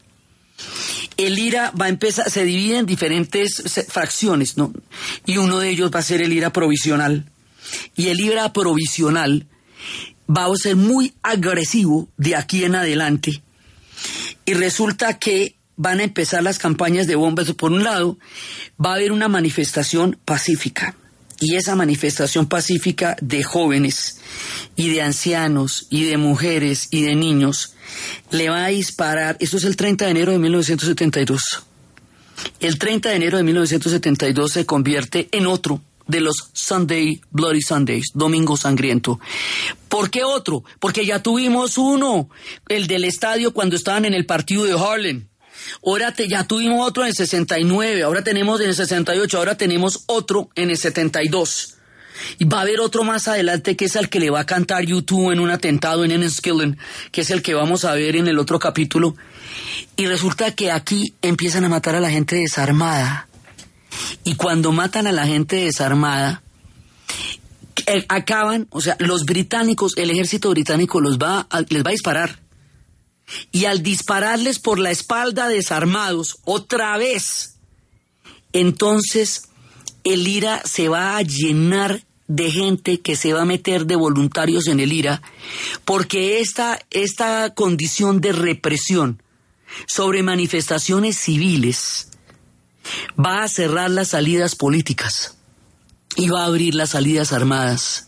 el 1.17 1.37
IRA 1.37 1.71
va 1.79 1.85
a 1.85 1.89
empezar, 1.89 2.29
se 2.29 2.43
divide 2.43 2.77
en 2.77 2.85
diferentes 2.85 3.63
fracciones, 3.87 4.57
¿no? 4.57 4.73
Y 5.25 5.37
uno 5.37 5.59
de 5.59 5.69
ellos 5.69 5.91
va 5.93 5.99
a 5.99 6.03
ser 6.03 6.21
el 6.21 6.33
IRA 6.33 6.51
provisional. 6.51 7.25
Y 7.95 8.07
el 8.07 8.19
IRA 8.19 8.51
provisional 8.53 9.47
va 10.29 10.45
a 10.45 10.55
ser 10.55 10.75
muy 10.75 11.13
agresivo 11.21 12.09
de 12.17 12.35
aquí 12.35 12.63
en 12.63 12.75
adelante. 12.75 13.41
Y 14.45 14.53
resulta 14.53 15.19
que 15.19 15.55
van 15.75 15.99
a 15.99 16.03
empezar 16.03 16.43
las 16.43 16.59
campañas 16.59 17.07
de 17.07 17.15
bombas. 17.15 17.51
Por 17.53 17.71
un 17.71 17.83
lado, 17.83 18.17
va 18.83 18.91
a 18.91 18.95
haber 18.95 19.11
una 19.11 19.27
manifestación 19.27 20.17
pacífica. 20.25 20.95
Y 21.39 21.55
esa 21.55 21.75
manifestación 21.75 22.47
pacífica 22.47 23.17
de 23.21 23.43
jóvenes 23.43 24.17
y 24.75 24.89
de 24.89 25.01
ancianos 25.01 25.87
y 25.89 26.05
de 26.05 26.17
mujeres 26.17 26.87
y 26.91 27.03
de 27.03 27.15
niños 27.15 27.73
le 28.31 28.49
va 28.49 28.65
a 28.65 28.69
disparar, 28.69 29.37
esto 29.39 29.57
es 29.57 29.63
el 29.65 29.75
30 29.75 30.05
de 30.05 30.11
enero 30.11 30.31
de 30.31 30.39
1972. 30.39 31.41
El 32.59 32.79
30 32.79 33.09
de 33.09 33.15
enero 33.15 33.37
de 33.37 33.43
1972 33.43 34.51
se 34.51 34.65
convierte 34.65 35.29
en 35.31 35.45
otro 35.47 35.81
de 36.07 36.19
los 36.19 36.49
Sunday 36.53 37.21
Bloody 37.31 37.61
Sundays, 37.61 38.07
Domingo 38.13 38.57
Sangriento. 38.57 39.19
¿Por 39.87 40.09
qué 40.09 40.23
otro? 40.23 40.63
Porque 40.79 41.05
ya 41.05 41.21
tuvimos 41.21 41.77
uno, 41.77 42.29
el 42.67 42.87
del 42.87 43.05
estadio 43.05 43.53
cuando 43.53 43.75
estaban 43.75 44.05
en 44.05 44.13
el 44.13 44.25
partido 44.25 44.65
de 44.65 44.73
Harlem. 44.73 45.27
Ahora 45.85 46.13
te- 46.13 46.27
ya 46.27 46.45
tuvimos 46.45 46.85
otro 46.85 47.03
en 47.03 47.09
el 47.09 47.15
69, 47.15 48.03
ahora 48.03 48.23
tenemos 48.23 48.59
en 48.59 48.69
el 48.69 48.75
68, 48.75 49.37
ahora 49.37 49.55
tenemos 49.55 50.03
otro 50.07 50.49
en 50.55 50.71
el 50.71 50.77
72. 50.77 51.72
Y 52.37 52.45
va 52.45 52.59
a 52.59 52.61
haber 52.61 52.79
otro 52.79 53.03
más 53.03 53.27
adelante 53.27 53.75
que 53.75 53.85
es 53.85 53.95
el 53.95 54.09
que 54.09 54.19
le 54.19 54.29
va 54.29 54.41
a 54.41 54.45
cantar 54.45 54.85
YouTube 54.85 55.31
en 55.31 55.39
un 55.39 55.49
atentado 55.49 56.03
en 56.03 56.11
Enniskillen, 56.11 56.77
que 57.11 57.21
es 57.21 57.29
el 57.29 57.41
que 57.41 57.53
vamos 57.53 57.85
a 57.85 57.93
ver 57.93 58.15
en 58.15 58.27
el 58.27 58.39
otro 58.39 58.59
capítulo. 58.59 59.15
Y 59.95 60.07
resulta 60.07 60.51
que 60.51 60.71
aquí 60.71 61.13
empiezan 61.21 61.65
a 61.65 61.69
matar 61.69 61.95
a 61.95 61.99
la 61.99 62.09
gente 62.09 62.35
desarmada. 62.35 63.27
Y 64.23 64.35
cuando 64.35 64.71
matan 64.71 65.07
a 65.07 65.11
la 65.11 65.25
gente 65.25 65.57
desarmada, 65.57 66.41
eh, 67.85 68.05
acaban, 68.09 68.67
o 68.69 68.81
sea, 68.81 68.95
los 68.99 69.25
británicos, 69.25 69.93
el 69.97 70.09
ejército 70.09 70.49
británico 70.49 71.01
los 71.01 71.17
va 71.17 71.47
les 71.69 71.83
va 71.83 71.89
a 71.89 71.91
disparar. 71.91 72.39
Y 73.51 73.65
al 73.65 73.81
dispararles 73.81 74.59
por 74.59 74.79
la 74.79 74.91
espalda 74.91 75.47
desarmados, 75.47 76.37
otra 76.43 76.97
vez, 76.97 77.57
entonces 78.51 79.49
el 80.03 80.27
IRA 80.27 80.61
se 80.65 80.89
va 80.89 81.17
a 81.17 81.21
llenar 81.21 82.03
de 82.27 82.51
gente 82.51 83.01
que 83.01 83.15
se 83.15 83.33
va 83.33 83.41
a 83.41 83.45
meter 83.45 83.85
de 83.85 83.95
voluntarios 83.95 84.67
en 84.67 84.79
el 84.79 84.93
IRA, 84.93 85.21
porque 85.85 86.39
esta, 86.39 86.79
esta 86.89 87.53
condición 87.53 88.21
de 88.21 88.31
represión 88.31 89.21
sobre 89.87 90.23
manifestaciones 90.23 91.17
civiles 91.17 92.09
va 93.19 93.43
a 93.43 93.47
cerrar 93.47 93.89
las 93.89 94.09
salidas 94.09 94.55
políticas 94.55 95.37
y 96.15 96.29
va 96.29 96.43
a 96.43 96.47
abrir 96.47 96.75
las 96.75 96.91
salidas 96.91 97.33
armadas. 97.33 98.07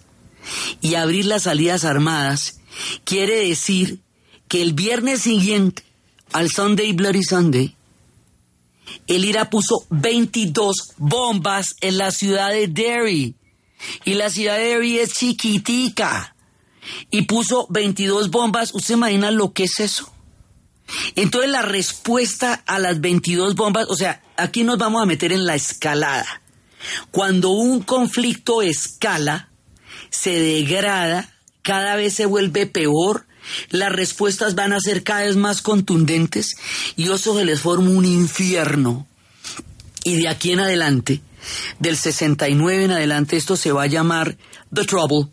Y 0.80 0.96
abrir 0.96 1.26
las 1.26 1.44
salidas 1.44 1.86
armadas 1.86 2.60
quiere 3.04 3.48
decir 3.48 4.02
que 4.48 4.62
el 4.62 4.74
viernes 4.74 5.22
siguiente 5.22 5.84
al 6.34 6.52
Sunday 6.52 6.94
Bloody 6.94 7.24
Sunday, 7.24 7.76
el 9.08 9.26
IRA 9.26 9.50
puso 9.50 9.86
22 9.90 10.94
bombas 10.98 11.76
en 11.82 11.98
la 11.98 12.12
ciudad 12.12 12.52
de 12.52 12.68
Derry. 12.68 13.36
Y 14.04 14.14
la 14.16 14.30
ciudad 14.30 14.58
de 14.58 14.66
Derry 14.66 15.00
es 15.00 15.14
chiquitica. 15.14 16.36
Y 17.10 17.24
puso 17.24 17.68
22 17.70 18.30
bombas. 18.30 18.74
¿Usted 18.74 18.96
imagina 18.96 19.32
lo 19.32 19.54
que 19.54 19.64
es 19.64 19.80
eso? 19.80 20.12
Entonces 21.16 21.50
la 21.50 21.62
respuesta 21.62 22.64
a 22.66 22.80
las 22.80 23.02
22 23.02 23.56
bombas, 23.56 23.88
o 23.90 23.96
sea, 23.96 24.22
aquí 24.38 24.64
nos 24.64 24.78
vamos 24.78 25.02
a 25.02 25.06
meter 25.06 25.32
en 25.32 25.46
la 25.46 25.56
escalada. 25.56 26.42
Cuando 27.12 27.50
un 27.50 27.82
conflicto 27.82 28.62
escala, 28.62 29.50
se 30.10 30.40
degrada, 30.40 31.34
cada 31.64 31.96
vez 31.96 32.14
se 32.14 32.28
vuelve 32.28 32.68
peor, 32.68 33.26
las 33.70 33.92
respuestas 33.92 34.56
van 34.56 34.74
a 34.74 34.80
ser 34.80 35.04
cada 35.04 35.22
vez 35.22 35.36
más 35.36 35.62
contundentes 35.62 36.56
y 36.96 37.12
eso 37.12 37.38
se 37.38 37.46
les 37.46 37.62
forma 37.62 37.90
un 37.90 38.06
infierno. 38.06 39.08
Y 40.04 40.18
de 40.18 40.28
aquí 40.28 40.52
en 40.52 40.60
adelante, 40.60 41.22
del 41.80 41.98
69 41.98 42.86
en 42.86 42.92
adelante, 42.92 43.38
esto 43.38 43.56
se 43.56 43.72
va 43.72 43.84
a 43.84 43.88
llamar 43.88 44.38
The 44.74 44.86
Trouble. 44.86 45.28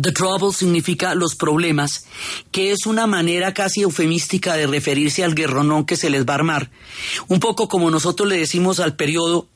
The 0.00 0.12
Trouble 0.12 0.52
significa 0.52 1.14
los 1.14 1.36
problemas, 1.36 2.06
que 2.50 2.72
es 2.72 2.86
una 2.86 3.06
manera 3.06 3.54
casi 3.54 3.82
eufemística 3.82 4.56
de 4.56 4.66
referirse 4.66 5.22
al 5.22 5.34
guerronón 5.34 5.86
que 5.86 5.96
se 5.96 6.10
les 6.10 6.26
va 6.26 6.32
a 6.32 6.36
armar. 6.36 6.70
Un 7.28 7.40
poco 7.40 7.68
como 7.68 7.90
nosotros 7.90 8.28
le 8.28 8.38
decimos 8.38 8.80
al 8.80 8.96
periodo 8.96 9.48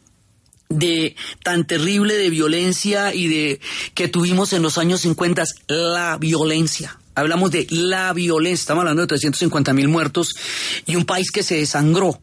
de 0.69 1.17
tan 1.43 1.67
terrible 1.67 2.15
de 2.15 2.31
violencia 2.31 3.15
y 3.15 3.27
de 3.27 3.61
que 3.95 4.09
tuvimos 4.09 4.53
en 4.53 4.63
los 4.63 4.79
años 4.79 5.01
50, 5.01 5.43
la 5.67 6.19
violencia. 6.19 6.99
Hablamos 7.19 7.51
de 7.51 7.67
la 7.71 8.13
violencia, 8.13 8.63
estamos 8.63 8.83
hablando 8.83 9.03
de 9.03 9.09
350 9.09 9.73
mil 9.73 9.89
muertos 9.89 10.37
y 10.87 10.95
un 10.95 11.05
país 11.05 11.31
que 11.31 11.43
se 11.43 11.57
desangró. 11.57 12.23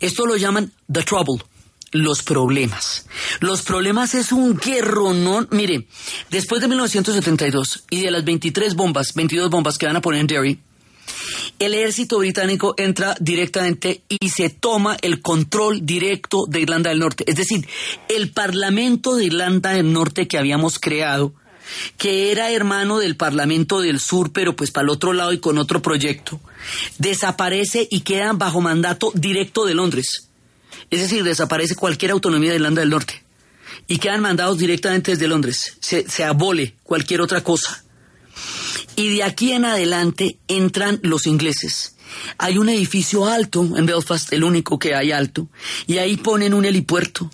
Esto 0.00 0.26
lo 0.26 0.36
llaman 0.36 0.72
the 0.92 1.02
trouble, 1.02 1.44
los 1.92 2.22
problemas. 2.22 3.06
Los 3.40 3.62
problemas 3.62 4.14
es 4.14 4.32
un 4.32 4.56
guerronón. 4.56 5.48
Mire, 5.52 5.86
después 6.30 6.60
de 6.60 6.68
1972 6.68 7.84
y 7.90 8.00
de 8.00 8.10
las 8.10 8.24
23 8.24 8.74
bombas, 8.74 9.14
22 9.14 9.48
bombas 9.48 9.78
que 9.78 9.86
van 9.86 9.96
a 9.96 10.00
poner 10.00 10.20
en 10.20 10.26
Derry, 10.26 10.60
el 11.58 11.74
ejército 11.74 12.18
británico 12.18 12.74
entra 12.76 13.14
directamente 13.20 14.02
y 14.08 14.28
se 14.28 14.50
toma 14.50 14.96
el 15.02 15.22
control 15.22 15.86
directo 15.86 16.46
de 16.48 16.60
Irlanda 16.60 16.90
del 16.90 16.98
Norte. 16.98 17.24
Es 17.26 17.36
decir, 17.36 17.66
el 18.08 18.30
Parlamento 18.30 19.14
de 19.14 19.26
Irlanda 19.26 19.70
del 19.70 19.92
Norte 19.92 20.26
que 20.26 20.38
habíamos 20.38 20.78
creado, 20.78 21.34
que 21.96 22.32
era 22.32 22.50
hermano 22.50 22.98
del 22.98 23.16
Parlamento 23.16 23.80
del 23.80 24.00
Sur, 24.00 24.32
pero 24.32 24.56
pues 24.56 24.70
para 24.70 24.84
el 24.84 24.90
otro 24.90 25.12
lado 25.12 25.32
y 25.32 25.40
con 25.40 25.58
otro 25.58 25.82
proyecto, 25.82 26.40
desaparece 26.98 27.86
y 27.90 28.00
queda 28.00 28.32
bajo 28.32 28.60
mandato 28.60 29.12
directo 29.14 29.64
de 29.64 29.74
Londres. 29.74 30.28
Es 30.90 31.00
decir, 31.00 31.24
desaparece 31.24 31.74
cualquier 31.74 32.10
autonomía 32.10 32.50
de 32.50 32.56
Irlanda 32.56 32.80
del 32.80 32.90
Norte 32.90 33.22
y 33.86 33.98
quedan 33.98 34.20
mandados 34.20 34.58
directamente 34.58 35.12
desde 35.12 35.28
Londres. 35.28 35.76
Se, 35.80 36.08
se 36.08 36.24
abole 36.24 36.76
cualquier 36.82 37.20
otra 37.20 37.42
cosa. 37.42 37.82
Y 38.96 39.16
de 39.16 39.22
aquí 39.22 39.52
en 39.52 39.64
adelante 39.64 40.38
entran 40.48 41.00
los 41.02 41.26
ingleses. 41.26 41.96
Hay 42.38 42.58
un 42.58 42.68
edificio 42.68 43.26
alto 43.26 43.62
en 43.76 43.86
Belfast, 43.86 44.32
el 44.32 44.44
único 44.44 44.78
que 44.78 44.94
hay 44.94 45.12
alto, 45.12 45.48
y 45.86 45.98
ahí 45.98 46.16
ponen 46.16 46.54
un 46.54 46.64
helipuerto. 46.64 47.30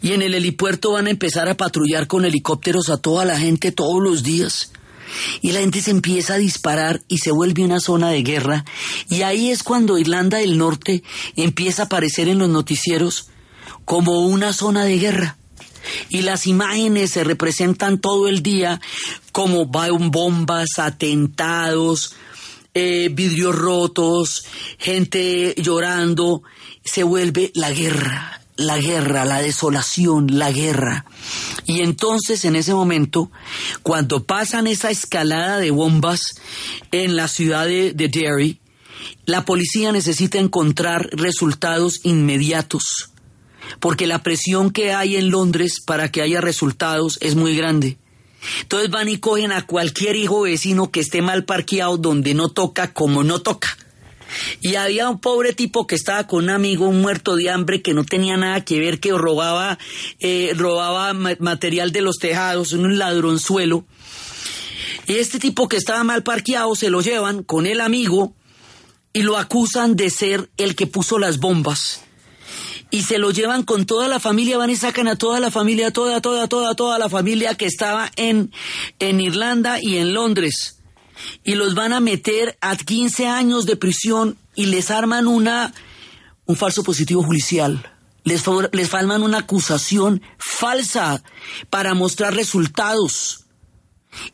Y 0.00 0.12
en 0.12 0.22
el 0.22 0.34
helipuerto 0.34 0.92
van 0.92 1.06
a 1.06 1.10
empezar 1.10 1.48
a 1.48 1.56
patrullar 1.56 2.06
con 2.06 2.24
helicópteros 2.24 2.88
a 2.90 2.98
toda 2.98 3.24
la 3.24 3.38
gente 3.38 3.72
todos 3.72 4.02
los 4.02 4.22
días. 4.22 4.72
Y 5.40 5.52
la 5.52 5.60
gente 5.60 5.82
se 5.82 5.90
empieza 5.90 6.34
a 6.34 6.38
disparar 6.38 7.02
y 7.08 7.18
se 7.18 7.32
vuelve 7.32 7.64
una 7.64 7.80
zona 7.80 8.10
de 8.10 8.22
guerra. 8.22 8.64
Y 9.10 9.22
ahí 9.22 9.50
es 9.50 9.62
cuando 9.62 9.98
Irlanda 9.98 10.38
del 10.38 10.56
Norte 10.56 11.02
empieza 11.36 11.82
a 11.82 11.86
aparecer 11.86 12.28
en 12.28 12.38
los 12.38 12.48
noticieros 12.48 13.28
como 13.84 14.26
una 14.26 14.52
zona 14.52 14.84
de 14.84 14.98
guerra 14.98 15.36
y 16.08 16.22
las 16.22 16.46
imágenes 16.46 17.10
se 17.10 17.24
representan 17.24 17.98
todo 17.98 18.28
el 18.28 18.42
día 18.42 18.80
como 19.32 19.66
bombas, 19.66 20.78
atentados, 20.78 22.14
eh, 22.74 23.10
vidrios 23.12 23.54
rotos, 23.54 24.44
gente 24.78 25.54
llorando, 25.56 26.42
se 26.84 27.02
vuelve 27.02 27.50
la 27.54 27.70
guerra, 27.70 28.41
la 28.56 28.78
guerra, 28.78 29.24
la 29.24 29.40
desolación, 29.40 30.38
la 30.38 30.52
guerra. 30.52 31.04
Y 31.66 31.80
entonces 31.80 32.44
en 32.44 32.56
ese 32.56 32.74
momento, 32.74 33.30
cuando 33.82 34.24
pasan 34.24 34.66
esa 34.66 34.90
escalada 34.90 35.58
de 35.58 35.70
bombas 35.70 36.34
en 36.90 37.16
la 37.16 37.28
ciudad 37.28 37.66
de, 37.66 37.92
de 37.92 38.08
Derry, 38.08 38.60
la 39.24 39.44
policía 39.44 39.92
necesita 39.92 40.38
encontrar 40.38 41.08
resultados 41.12 42.00
inmediatos 42.04 43.12
porque 43.80 44.06
la 44.06 44.22
presión 44.22 44.70
que 44.70 44.92
hay 44.92 45.16
en 45.16 45.30
Londres 45.30 45.80
para 45.84 46.10
que 46.10 46.22
haya 46.22 46.40
resultados 46.40 47.18
es 47.20 47.34
muy 47.34 47.56
grande. 47.56 47.98
Entonces 48.62 48.90
van 48.90 49.08
y 49.08 49.18
cogen 49.18 49.52
a 49.52 49.66
cualquier 49.66 50.16
hijo 50.16 50.42
vecino 50.42 50.90
que 50.90 51.00
esté 51.00 51.22
mal 51.22 51.44
parqueado 51.44 51.96
donde 51.96 52.34
no 52.34 52.48
toca 52.48 52.92
como 52.92 53.22
no 53.22 53.40
toca. 53.40 53.76
Y 54.60 54.76
había 54.76 55.08
un 55.08 55.18
pobre 55.20 55.52
tipo 55.52 55.86
que 55.86 55.94
estaba 55.94 56.26
con 56.26 56.44
un 56.44 56.50
amigo, 56.50 56.88
un 56.88 57.00
muerto 57.00 57.36
de 57.36 57.50
hambre, 57.50 57.82
que 57.82 57.94
no 57.94 58.04
tenía 58.04 58.36
nada 58.36 58.64
que 58.64 58.80
ver, 58.80 59.00
que 59.00 59.12
robaba, 59.12 59.78
eh, 60.20 60.52
robaba 60.56 61.12
ma- 61.14 61.36
material 61.38 61.92
de 61.92 62.02
los 62.02 62.16
tejados, 62.18 62.72
un 62.72 62.98
ladronzuelo. 62.98 63.84
Y 65.06 65.14
este 65.14 65.38
tipo 65.38 65.68
que 65.68 65.76
estaba 65.76 66.04
mal 66.04 66.22
parqueado 66.22 66.74
se 66.74 66.90
lo 66.90 67.00
llevan 67.00 67.42
con 67.42 67.66
el 67.66 67.80
amigo 67.80 68.34
y 69.12 69.22
lo 69.22 69.36
acusan 69.36 69.96
de 69.96 70.10
ser 70.10 70.50
el 70.56 70.74
que 70.76 70.86
puso 70.86 71.18
las 71.18 71.38
bombas 71.38 72.02
y 72.90 73.02
se 73.04 73.16
lo 73.18 73.30
llevan 73.30 73.62
con 73.62 73.86
toda 73.86 74.06
la 74.06 74.20
familia, 74.20 74.58
van 74.58 74.68
y 74.68 74.76
sacan 74.76 75.08
a 75.08 75.16
toda 75.16 75.40
la 75.40 75.50
familia, 75.50 75.92
toda, 75.92 76.20
toda, 76.20 76.46
toda, 76.46 76.74
toda 76.74 76.98
la 76.98 77.08
familia 77.08 77.54
que 77.54 77.64
estaba 77.64 78.10
en, 78.16 78.52
en 78.98 79.18
Irlanda 79.20 79.78
y 79.80 79.96
en 79.96 80.12
Londres. 80.12 80.81
Y 81.44 81.54
los 81.54 81.74
van 81.74 81.92
a 81.92 82.00
meter 82.00 82.56
a 82.60 82.76
15 82.76 83.26
años 83.26 83.66
de 83.66 83.76
prisión 83.76 84.36
y 84.54 84.66
les 84.66 84.90
arman 84.90 85.26
una, 85.26 85.72
un 86.46 86.56
falso 86.56 86.82
positivo 86.82 87.22
judicial. 87.22 87.90
Les, 88.24 88.42
les 88.72 88.88
falman 88.88 89.22
una 89.22 89.38
acusación 89.38 90.22
falsa 90.38 91.22
para 91.70 91.94
mostrar 91.94 92.34
resultados. 92.34 93.46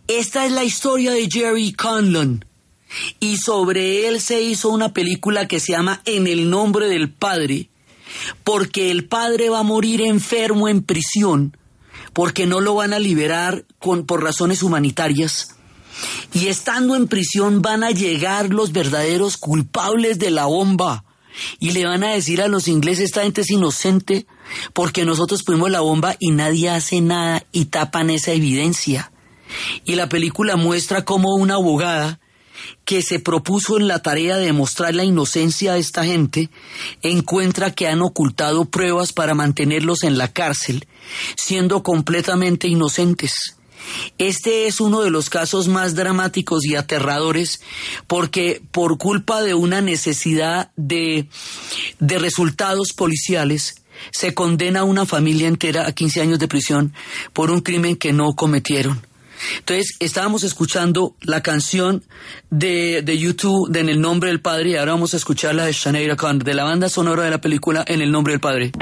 Esta 0.07 0.45
es 0.45 0.53
la 0.53 0.65
historia 0.65 1.13
de 1.13 1.29
Jerry 1.31 1.73
Conlon. 1.73 2.45
Y 3.21 3.37
sobre 3.37 4.09
él 4.09 4.21
se 4.21 4.41
hizo 4.43 4.71
una 4.71 4.93
película 4.93 5.47
que 5.47 5.61
se 5.61 5.73
llama 5.73 6.01
En 6.05 6.27
el 6.27 6.49
nombre 6.51 6.89
del 6.89 7.11
Padre 7.11 7.69
porque 8.45 8.91
el 8.91 9.07
padre 9.07 9.49
va 9.49 9.61
a 9.61 9.65
morir 9.65 10.01
enfermo 10.01 10.69
en 10.69 10.83
prisión, 10.83 11.57
porque 12.13 12.47
no 12.47 12.61
lo 12.61 12.75
van 12.75 12.93
a 12.93 12.99
liberar 12.99 13.65
con, 13.79 14.07
por 14.07 14.23
razones 14.23 14.63
humanitarias. 14.63 15.57
Y 16.33 16.49
estando 16.49 16.97
en 16.97 17.09
prisión 17.09 17.63
van 17.63 17.85
a 17.85 17.91
llegar 17.91 18.51
los 18.51 18.73
verdaderos 18.73 19.37
culpables 19.37 20.19
de 20.19 20.31
la 20.31 20.47
bomba 20.47 21.05
y 21.59 21.73
le 21.73 21.85
van 21.85 22.05
a 22.05 22.13
decir 22.13 22.43
a 22.43 22.49
los 22.49 22.69
ingleses, 22.69 23.07
esta 23.07 23.23
gente 23.23 23.43
es 23.43 23.51
inocente, 23.51 24.27
porque 24.73 25.05
nosotros 25.05 25.43
pusimos 25.43 25.71
la 25.71 25.81
bomba 25.81 26.17
y 26.19 26.31
nadie 26.31 26.71
hace 26.71 27.01
nada 27.01 27.45
y 27.53 27.67
tapan 27.67 28.11
esa 28.11 28.33
evidencia. 28.33 29.13
Y 29.85 29.95
la 29.95 30.09
película 30.09 30.57
muestra 30.57 31.05
cómo 31.05 31.35
una 31.35 31.55
abogada 31.55 32.21
que 32.85 33.03
se 33.03 33.21
propuso 33.21 33.77
en 33.77 33.87
la 33.87 34.03
tarea 34.03 34.37
de 34.37 34.47
demostrar 34.47 34.95
la 34.95 35.05
inocencia 35.05 35.75
de 35.75 35.81
esta 35.81 36.05
gente, 36.05 36.51
encuentra 37.03 37.71
que 37.71 37.87
han 37.87 38.03
ocultado 38.03 38.65
pruebas 38.65 39.13
para 39.13 39.35
mantenerlos 39.35 40.03
en 40.03 40.19
la 40.19 40.33
cárcel, 40.33 40.87
siendo 41.37 41.83
completamente 41.83 42.67
inocentes. 42.67 43.58
Este 44.19 44.67
es 44.67 44.81
uno 44.81 45.03
de 45.03 45.11
los 45.11 45.31
casos 45.31 45.69
más 45.69 45.95
dramáticos 45.95 46.65
y 46.65 46.77
aterradores 46.77 47.61
porque 48.07 48.63
por 48.73 48.99
culpa 48.99 49.43
de 49.43 49.55
una 49.55 49.81
necesidad 49.81 50.71
de, 50.77 51.27
de 51.99 52.19
resultados 52.19 52.93
policiales, 52.93 53.83
se 54.13 54.35
condena 54.35 54.81
a 54.81 54.85
una 54.85 55.07
familia 55.07 55.49
entera 55.49 55.87
a 55.87 55.93
15 55.93 56.21
años 56.21 56.39
de 56.39 56.49
prisión 56.49 56.93
por 57.33 57.51
un 57.51 57.61
crimen 57.61 57.97
que 57.97 58.13
no 58.13 58.35
cometieron. 58.35 59.01
Entonces, 59.59 59.97
estábamos 60.01 60.43
escuchando 60.43 61.15
la 61.21 61.43
canción 61.43 62.03
de, 62.51 63.03
de 63.03 63.19
YouTube 63.19 63.71
de 63.71 63.81
En 63.81 63.89
el 63.89 64.01
nombre 64.01 64.31
del 64.31 64.41
Padre 64.41 64.71
y 64.71 64.77
ahora 64.77 64.93
vamos 64.93 65.15
a 65.15 65.17
escuchar 65.17 65.55
la 65.55 65.65
de 65.65 65.73
Shaneira 65.73 66.17
Khan, 66.17 66.41
de 66.41 66.55
la 66.55 66.65
banda 66.65 66.89
sonora 66.89 67.23
de 67.23 67.31
la 67.31 67.41
película 67.41 67.85
En 67.87 68.01
el 68.01 68.11
nombre 68.11 68.33
del 68.33 68.41
Padre. 68.41 68.73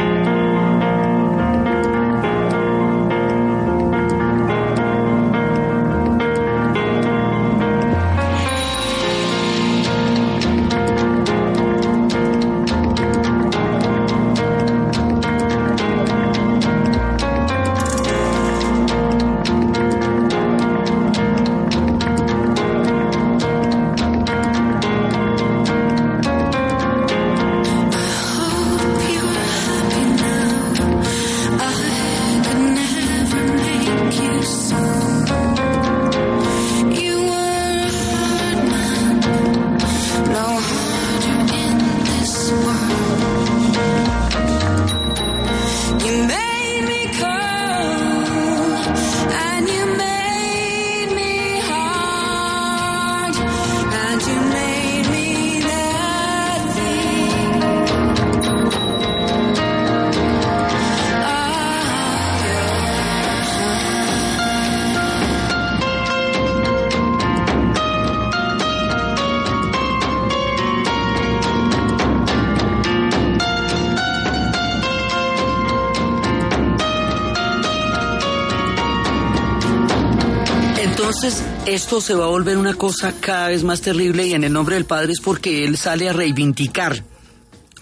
Esto 81.86 82.00
se 82.00 82.14
va 82.14 82.24
a 82.24 82.30
volver 82.30 82.58
una 82.58 82.74
cosa 82.74 83.14
cada 83.20 83.46
vez 83.46 83.62
más 83.62 83.80
terrible 83.80 84.26
y 84.26 84.32
en 84.32 84.42
el 84.42 84.52
nombre 84.52 84.74
del 84.74 84.86
Padre 84.86 85.12
es 85.12 85.20
porque 85.20 85.64
Él 85.64 85.76
sale 85.76 86.08
a 86.08 86.12
reivindicar 86.12 87.04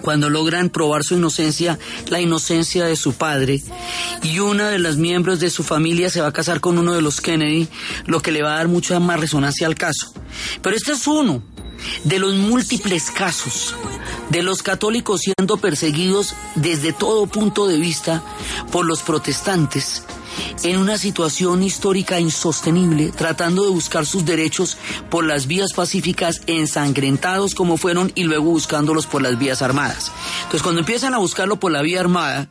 cuando 0.02 0.28
logran 0.28 0.68
probar 0.68 1.02
su 1.04 1.14
inocencia, 1.14 1.78
la 2.08 2.20
inocencia 2.20 2.84
de 2.84 2.96
su 2.96 3.14
padre, 3.14 3.62
y 4.22 4.40
una 4.40 4.68
de 4.68 4.78
las 4.78 4.98
miembros 4.98 5.40
de 5.40 5.48
su 5.48 5.64
familia 5.64 6.10
se 6.10 6.20
va 6.20 6.26
a 6.26 6.32
casar 6.34 6.60
con 6.60 6.76
uno 6.76 6.92
de 6.92 7.00
los 7.00 7.22
Kennedy, 7.22 7.66
lo 8.04 8.20
que 8.20 8.30
le 8.30 8.42
va 8.42 8.52
a 8.52 8.56
dar 8.58 8.68
mucha 8.68 9.00
más 9.00 9.18
resonancia 9.18 9.66
al 9.66 9.74
caso. 9.74 10.12
Pero 10.60 10.76
este 10.76 10.92
es 10.92 11.06
uno 11.06 11.42
de 12.04 12.18
los 12.18 12.34
múltiples 12.34 13.10
casos 13.10 13.74
de 14.28 14.42
los 14.42 14.62
católicos 14.62 15.22
siendo 15.22 15.56
perseguidos 15.56 16.34
desde 16.56 16.92
todo 16.92 17.26
punto 17.26 17.66
de 17.66 17.78
vista 17.78 18.22
por 18.70 18.84
los 18.84 19.00
protestantes 19.00 20.04
en 20.64 20.78
una 20.78 20.96
situación 20.98 21.62
histórica 21.62 22.18
insostenible, 22.18 23.12
tratando 23.12 23.64
de 23.64 23.70
buscar 23.70 24.06
sus 24.06 24.24
derechos 24.24 24.78
por 25.10 25.24
las 25.24 25.46
vías 25.46 25.72
pacíficas, 25.74 26.40
ensangrentados 26.46 27.54
como 27.54 27.76
fueron, 27.76 28.10
y 28.14 28.24
luego 28.24 28.44
buscándolos 28.44 29.06
por 29.06 29.22
las 29.22 29.38
vías 29.38 29.60
armadas. 29.60 30.10
Entonces, 30.38 30.62
cuando 30.62 30.80
empiezan 30.80 31.14
a 31.14 31.18
buscarlo 31.18 31.60
por 31.60 31.70
la 31.70 31.82
vía 31.82 32.00
armada, 32.00 32.48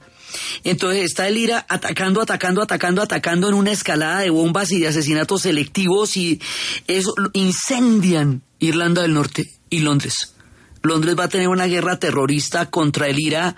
entonces 0.64 1.04
está 1.04 1.28
el 1.28 1.38
IRA 1.38 1.66
atacando, 1.68 2.22
atacando, 2.22 2.62
atacando, 2.62 3.02
atacando 3.02 3.50
en 3.50 3.56
una 3.56 3.72
escalada 3.72 4.20
de 4.20 4.30
bombas 4.30 4.72
y 4.72 4.80
de 4.80 4.88
asesinatos 4.88 5.44
selectivos 5.44 6.16
y 6.16 6.40
eso 6.88 7.14
incendian 7.34 8.42
Irlanda 8.60 9.02
del 9.02 9.14
Norte 9.14 9.52
y 9.70 9.80
Londres. 9.80 10.36
Londres 10.84 11.16
va 11.18 11.26
a 11.26 11.30
tener 11.30 11.48
una 11.48 11.66
guerra 11.66 11.98
terrorista 11.98 12.70
contra 12.70 13.08
el 13.08 13.20
IRA 13.20 13.56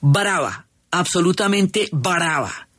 brava, 0.00 0.66
absolutamente 0.90 1.88
brava. 1.92 2.69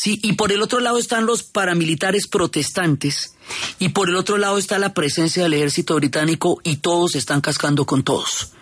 Sí, 0.00 0.18
y 0.22 0.32
por 0.32 0.50
el 0.50 0.62
otro 0.62 0.80
lado 0.80 0.96
están 0.96 1.26
los 1.26 1.42
paramilitares 1.42 2.26
protestantes 2.26 3.34
y 3.78 3.90
por 3.90 4.08
el 4.08 4.16
otro 4.16 4.38
lado 4.38 4.56
está 4.56 4.78
la 4.78 4.94
presencia 4.94 5.42
del 5.42 5.52
ejército 5.52 5.94
británico 5.96 6.58
y 6.64 6.76
todos 6.76 7.16
están 7.16 7.42
cascando 7.42 7.84
con 7.84 8.02
todos. 8.02 8.52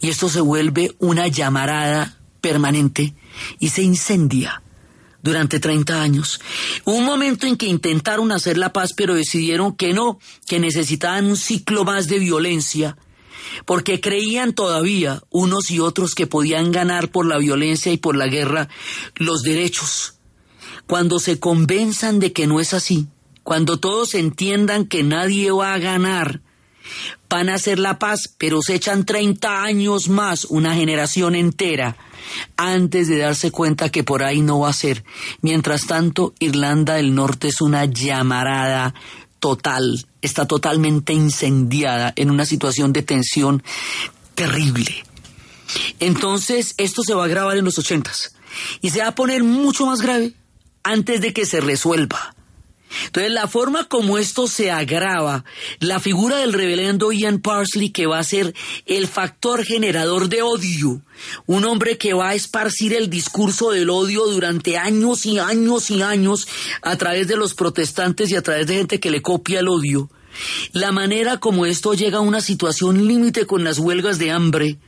Y 0.00 0.08
esto 0.08 0.28
se 0.28 0.40
vuelve 0.40 0.96
una 0.98 1.28
llamarada 1.28 2.18
permanente 2.40 3.14
y 3.60 3.68
se 3.68 3.82
incendia 3.82 4.64
durante 5.22 5.60
30 5.60 6.02
años. 6.02 6.40
Un 6.84 7.04
momento 7.04 7.46
en 7.46 7.56
que 7.56 7.66
intentaron 7.66 8.32
hacer 8.32 8.58
la 8.58 8.72
paz, 8.72 8.92
pero 8.92 9.14
decidieron 9.14 9.76
que 9.76 9.94
no, 9.94 10.18
que 10.48 10.58
necesitaban 10.58 11.26
un 11.26 11.36
ciclo 11.36 11.84
más 11.84 12.08
de 12.08 12.18
violencia, 12.18 12.96
porque 13.64 14.00
creían 14.00 14.54
todavía 14.54 15.22
unos 15.30 15.70
y 15.70 15.78
otros 15.78 16.16
que 16.16 16.26
podían 16.26 16.72
ganar 16.72 17.12
por 17.12 17.26
la 17.26 17.38
violencia 17.38 17.92
y 17.92 17.96
por 17.96 18.16
la 18.16 18.26
guerra 18.26 18.68
los 19.14 19.42
derechos. 19.42 20.16
Cuando 20.90 21.20
se 21.20 21.38
convenzan 21.38 22.18
de 22.18 22.32
que 22.32 22.48
no 22.48 22.58
es 22.58 22.74
así, 22.74 23.06
cuando 23.44 23.78
todos 23.78 24.14
entiendan 24.14 24.86
que 24.86 25.04
nadie 25.04 25.52
va 25.52 25.72
a 25.72 25.78
ganar, 25.78 26.40
van 27.28 27.48
a 27.48 27.54
hacer 27.54 27.78
la 27.78 28.00
paz, 28.00 28.34
pero 28.38 28.60
se 28.60 28.74
echan 28.74 29.06
30 29.06 29.62
años 29.62 30.08
más, 30.08 30.46
una 30.46 30.74
generación 30.74 31.36
entera, 31.36 31.96
antes 32.56 33.06
de 33.06 33.18
darse 33.18 33.52
cuenta 33.52 33.90
que 33.90 34.02
por 34.02 34.24
ahí 34.24 34.40
no 34.40 34.58
va 34.58 34.70
a 34.70 34.72
ser. 34.72 35.04
Mientras 35.42 35.86
tanto, 35.86 36.34
Irlanda 36.40 36.94
del 36.94 37.14
Norte 37.14 37.46
es 37.46 37.60
una 37.60 37.84
llamarada 37.84 38.92
total, 39.38 40.04
está 40.22 40.48
totalmente 40.48 41.12
incendiada 41.12 42.12
en 42.16 42.32
una 42.32 42.44
situación 42.46 42.92
de 42.92 43.02
tensión 43.02 43.62
terrible. 44.34 45.04
Entonces, 46.00 46.74
esto 46.78 47.02
se 47.04 47.14
va 47.14 47.26
a 47.26 47.28
grabar 47.28 47.56
en 47.58 47.64
los 47.64 47.78
ochentas 47.78 48.34
y 48.80 48.90
se 48.90 49.02
va 49.02 49.06
a 49.06 49.14
poner 49.14 49.44
mucho 49.44 49.86
más 49.86 50.00
grave 50.00 50.34
antes 50.82 51.20
de 51.20 51.32
que 51.32 51.46
se 51.46 51.60
resuelva. 51.60 52.34
Entonces, 53.06 53.30
la 53.30 53.46
forma 53.46 53.84
como 53.84 54.18
esto 54.18 54.48
se 54.48 54.70
agrava, 54.70 55.44
la 55.78 56.00
figura 56.00 56.38
del 56.38 56.52
reverendo 56.52 57.12
Ian 57.12 57.38
Parsley, 57.38 57.90
que 57.90 58.06
va 58.06 58.18
a 58.18 58.24
ser 58.24 58.52
el 58.86 59.06
factor 59.06 59.64
generador 59.64 60.28
de 60.28 60.42
odio, 60.42 61.00
un 61.46 61.64
hombre 61.64 61.98
que 61.98 62.14
va 62.14 62.30
a 62.30 62.34
esparcir 62.34 62.92
el 62.94 63.08
discurso 63.08 63.70
del 63.70 63.90
odio 63.90 64.26
durante 64.26 64.76
años 64.76 65.24
y 65.24 65.38
años 65.38 65.90
y 65.90 66.02
años 66.02 66.48
a 66.82 66.96
través 66.96 67.28
de 67.28 67.36
los 67.36 67.54
protestantes 67.54 68.30
y 68.30 68.36
a 68.36 68.42
través 68.42 68.66
de 68.66 68.76
gente 68.76 68.98
que 68.98 69.10
le 69.10 69.22
copia 69.22 69.60
el 69.60 69.68
odio, 69.68 70.10
la 70.72 70.90
manera 70.90 71.38
como 71.38 71.66
esto 71.66 71.94
llega 71.94 72.18
a 72.18 72.22
una 72.22 72.40
situación 72.40 73.06
límite 73.06 73.46
con 73.46 73.62
las 73.62 73.78
huelgas 73.78 74.18
de 74.18 74.30
hambre, 74.30 74.78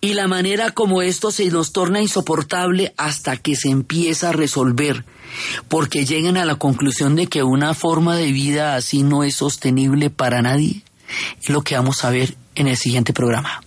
y 0.00 0.14
la 0.14 0.28
manera 0.28 0.70
como 0.70 1.02
esto 1.02 1.30
se 1.30 1.46
nos 1.46 1.72
torna 1.72 2.00
insoportable 2.00 2.94
hasta 2.96 3.36
que 3.36 3.56
se 3.56 3.68
empieza 3.68 4.28
a 4.28 4.32
resolver, 4.32 5.04
porque 5.68 6.04
llegan 6.04 6.36
a 6.36 6.44
la 6.44 6.54
conclusión 6.54 7.16
de 7.16 7.26
que 7.26 7.42
una 7.42 7.74
forma 7.74 8.16
de 8.16 8.32
vida 8.32 8.76
así 8.76 9.02
no 9.02 9.24
es 9.24 9.36
sostenible 9.36 10.10
para 10.10 10.42
nadie, 10.42 10.82
es 11.40 11.48
lo 11.48 11.62
que 11.62 11.74
vamos 11.74 12.04
a 12.04 12.10
ver 12.10 12.36
en 12.54 12.68
el 12.68 12.76
siguiente 12.76 13.12
programa. 13.12 13.62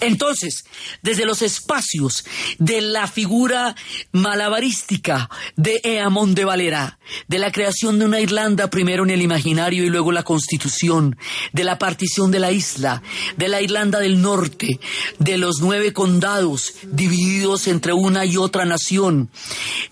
Entonces, 0.00 0.64
desde 1.02 1.24
los 1.24 1.42
espacios 1.42 2.24
de 2.58 2.80
la 2.80 3.06
figura 3.06 3.74
malabarística 4.12 5.28
de 5.56 5.80
Eamon 5.82 6.34
de 6.34 6.44
Valera, 6.44 6.98
de 7.28 7.38
la 7.38 7.52
creación 7.52 7.98
de 7.98 8.04
una 8.04 8.20
Irlanda 8.20 8.68
primero 8.70 9.04
en 9.04 9.10
el 9.10 9.22
imaginario 9.22 9.84
y 9.84 9.90
luego 9.90 10.12
la 10.12 10.22
constitución, 10.22 11.16
de 11.52 11.64
la 11.64 11.78
partición 11.78 12.30
de 12.30 12.40
la 12.40 12.52
isla, 12.52 13.02
de 13.36 13.48
la 13.48 13.60
Irlanda 13.60 13.98
del 13.98 14.20
Norte, 14.20 14.78
de 15.18 15.38
los 15.38 15.60
nueve 15.60 15.92
condados 15.92 16.74
divididos 16.84 17.66
entre 17.68 17.92
una 17.92 18.24
y 18.24 18.36
otra 18.36 18.64
nación, 18.64 19.30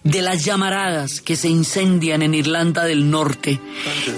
de 0.02 0.22
las 0.22 0.44
llamaradas 0.44 1.20
que 1.20 1.36
se 1.36 1.48
incendian 1.48 2.22
en 2.22 2.34
Irlanda 2.34 2.84
del 2.84 3.10
Norte 3.10 3.60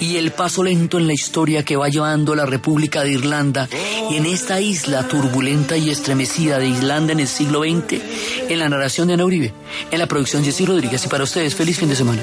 y 0.00 0.16
el 0.16 0.32
paso 0.32 0.62
lento 0.62 0.98
en 0.98 1.06
la 1.06 1.14
historia 1.14 1.64
que 1.64 1.76
va 1.76 1.88
llevando 1.88 2.34
la 2.34 2.46
República 2.46 3.02
de 3.02 3.12
Irlanda 3.12 3.68
y 4.10 4.16
en 4.16 4.26
esta 4.26 4.60
isla 4.60 5.06
turbulenta 5.08 5.45
y 5.48 5.90
estremecida 5.90 6.58
de 6.58 6.66
Irlanda 6.66 7.12
en 7.12 7.20
el 7.20 7.28
siglo 7.28 7.60
XX, 7.60 8.02
en 8.48 8.58
la 8.58 8.68
narración 8.68 9.06
de 9.06 9.14
Ana 9.14 9.24
Uribe, 9.24 9.52
en 9.92 9.98
la 10.00 10.06
producción 10.06 10.42
Jessy 10.42 10.66
Rodríguez 10.66 11.04
y 11.04 11.08
para 11.08 11.22
ustedes 11.22 11.54
feliz 11.54 11.78
fin 11.78 11.88
de 11.88 11.94
semana. 11.94 12.20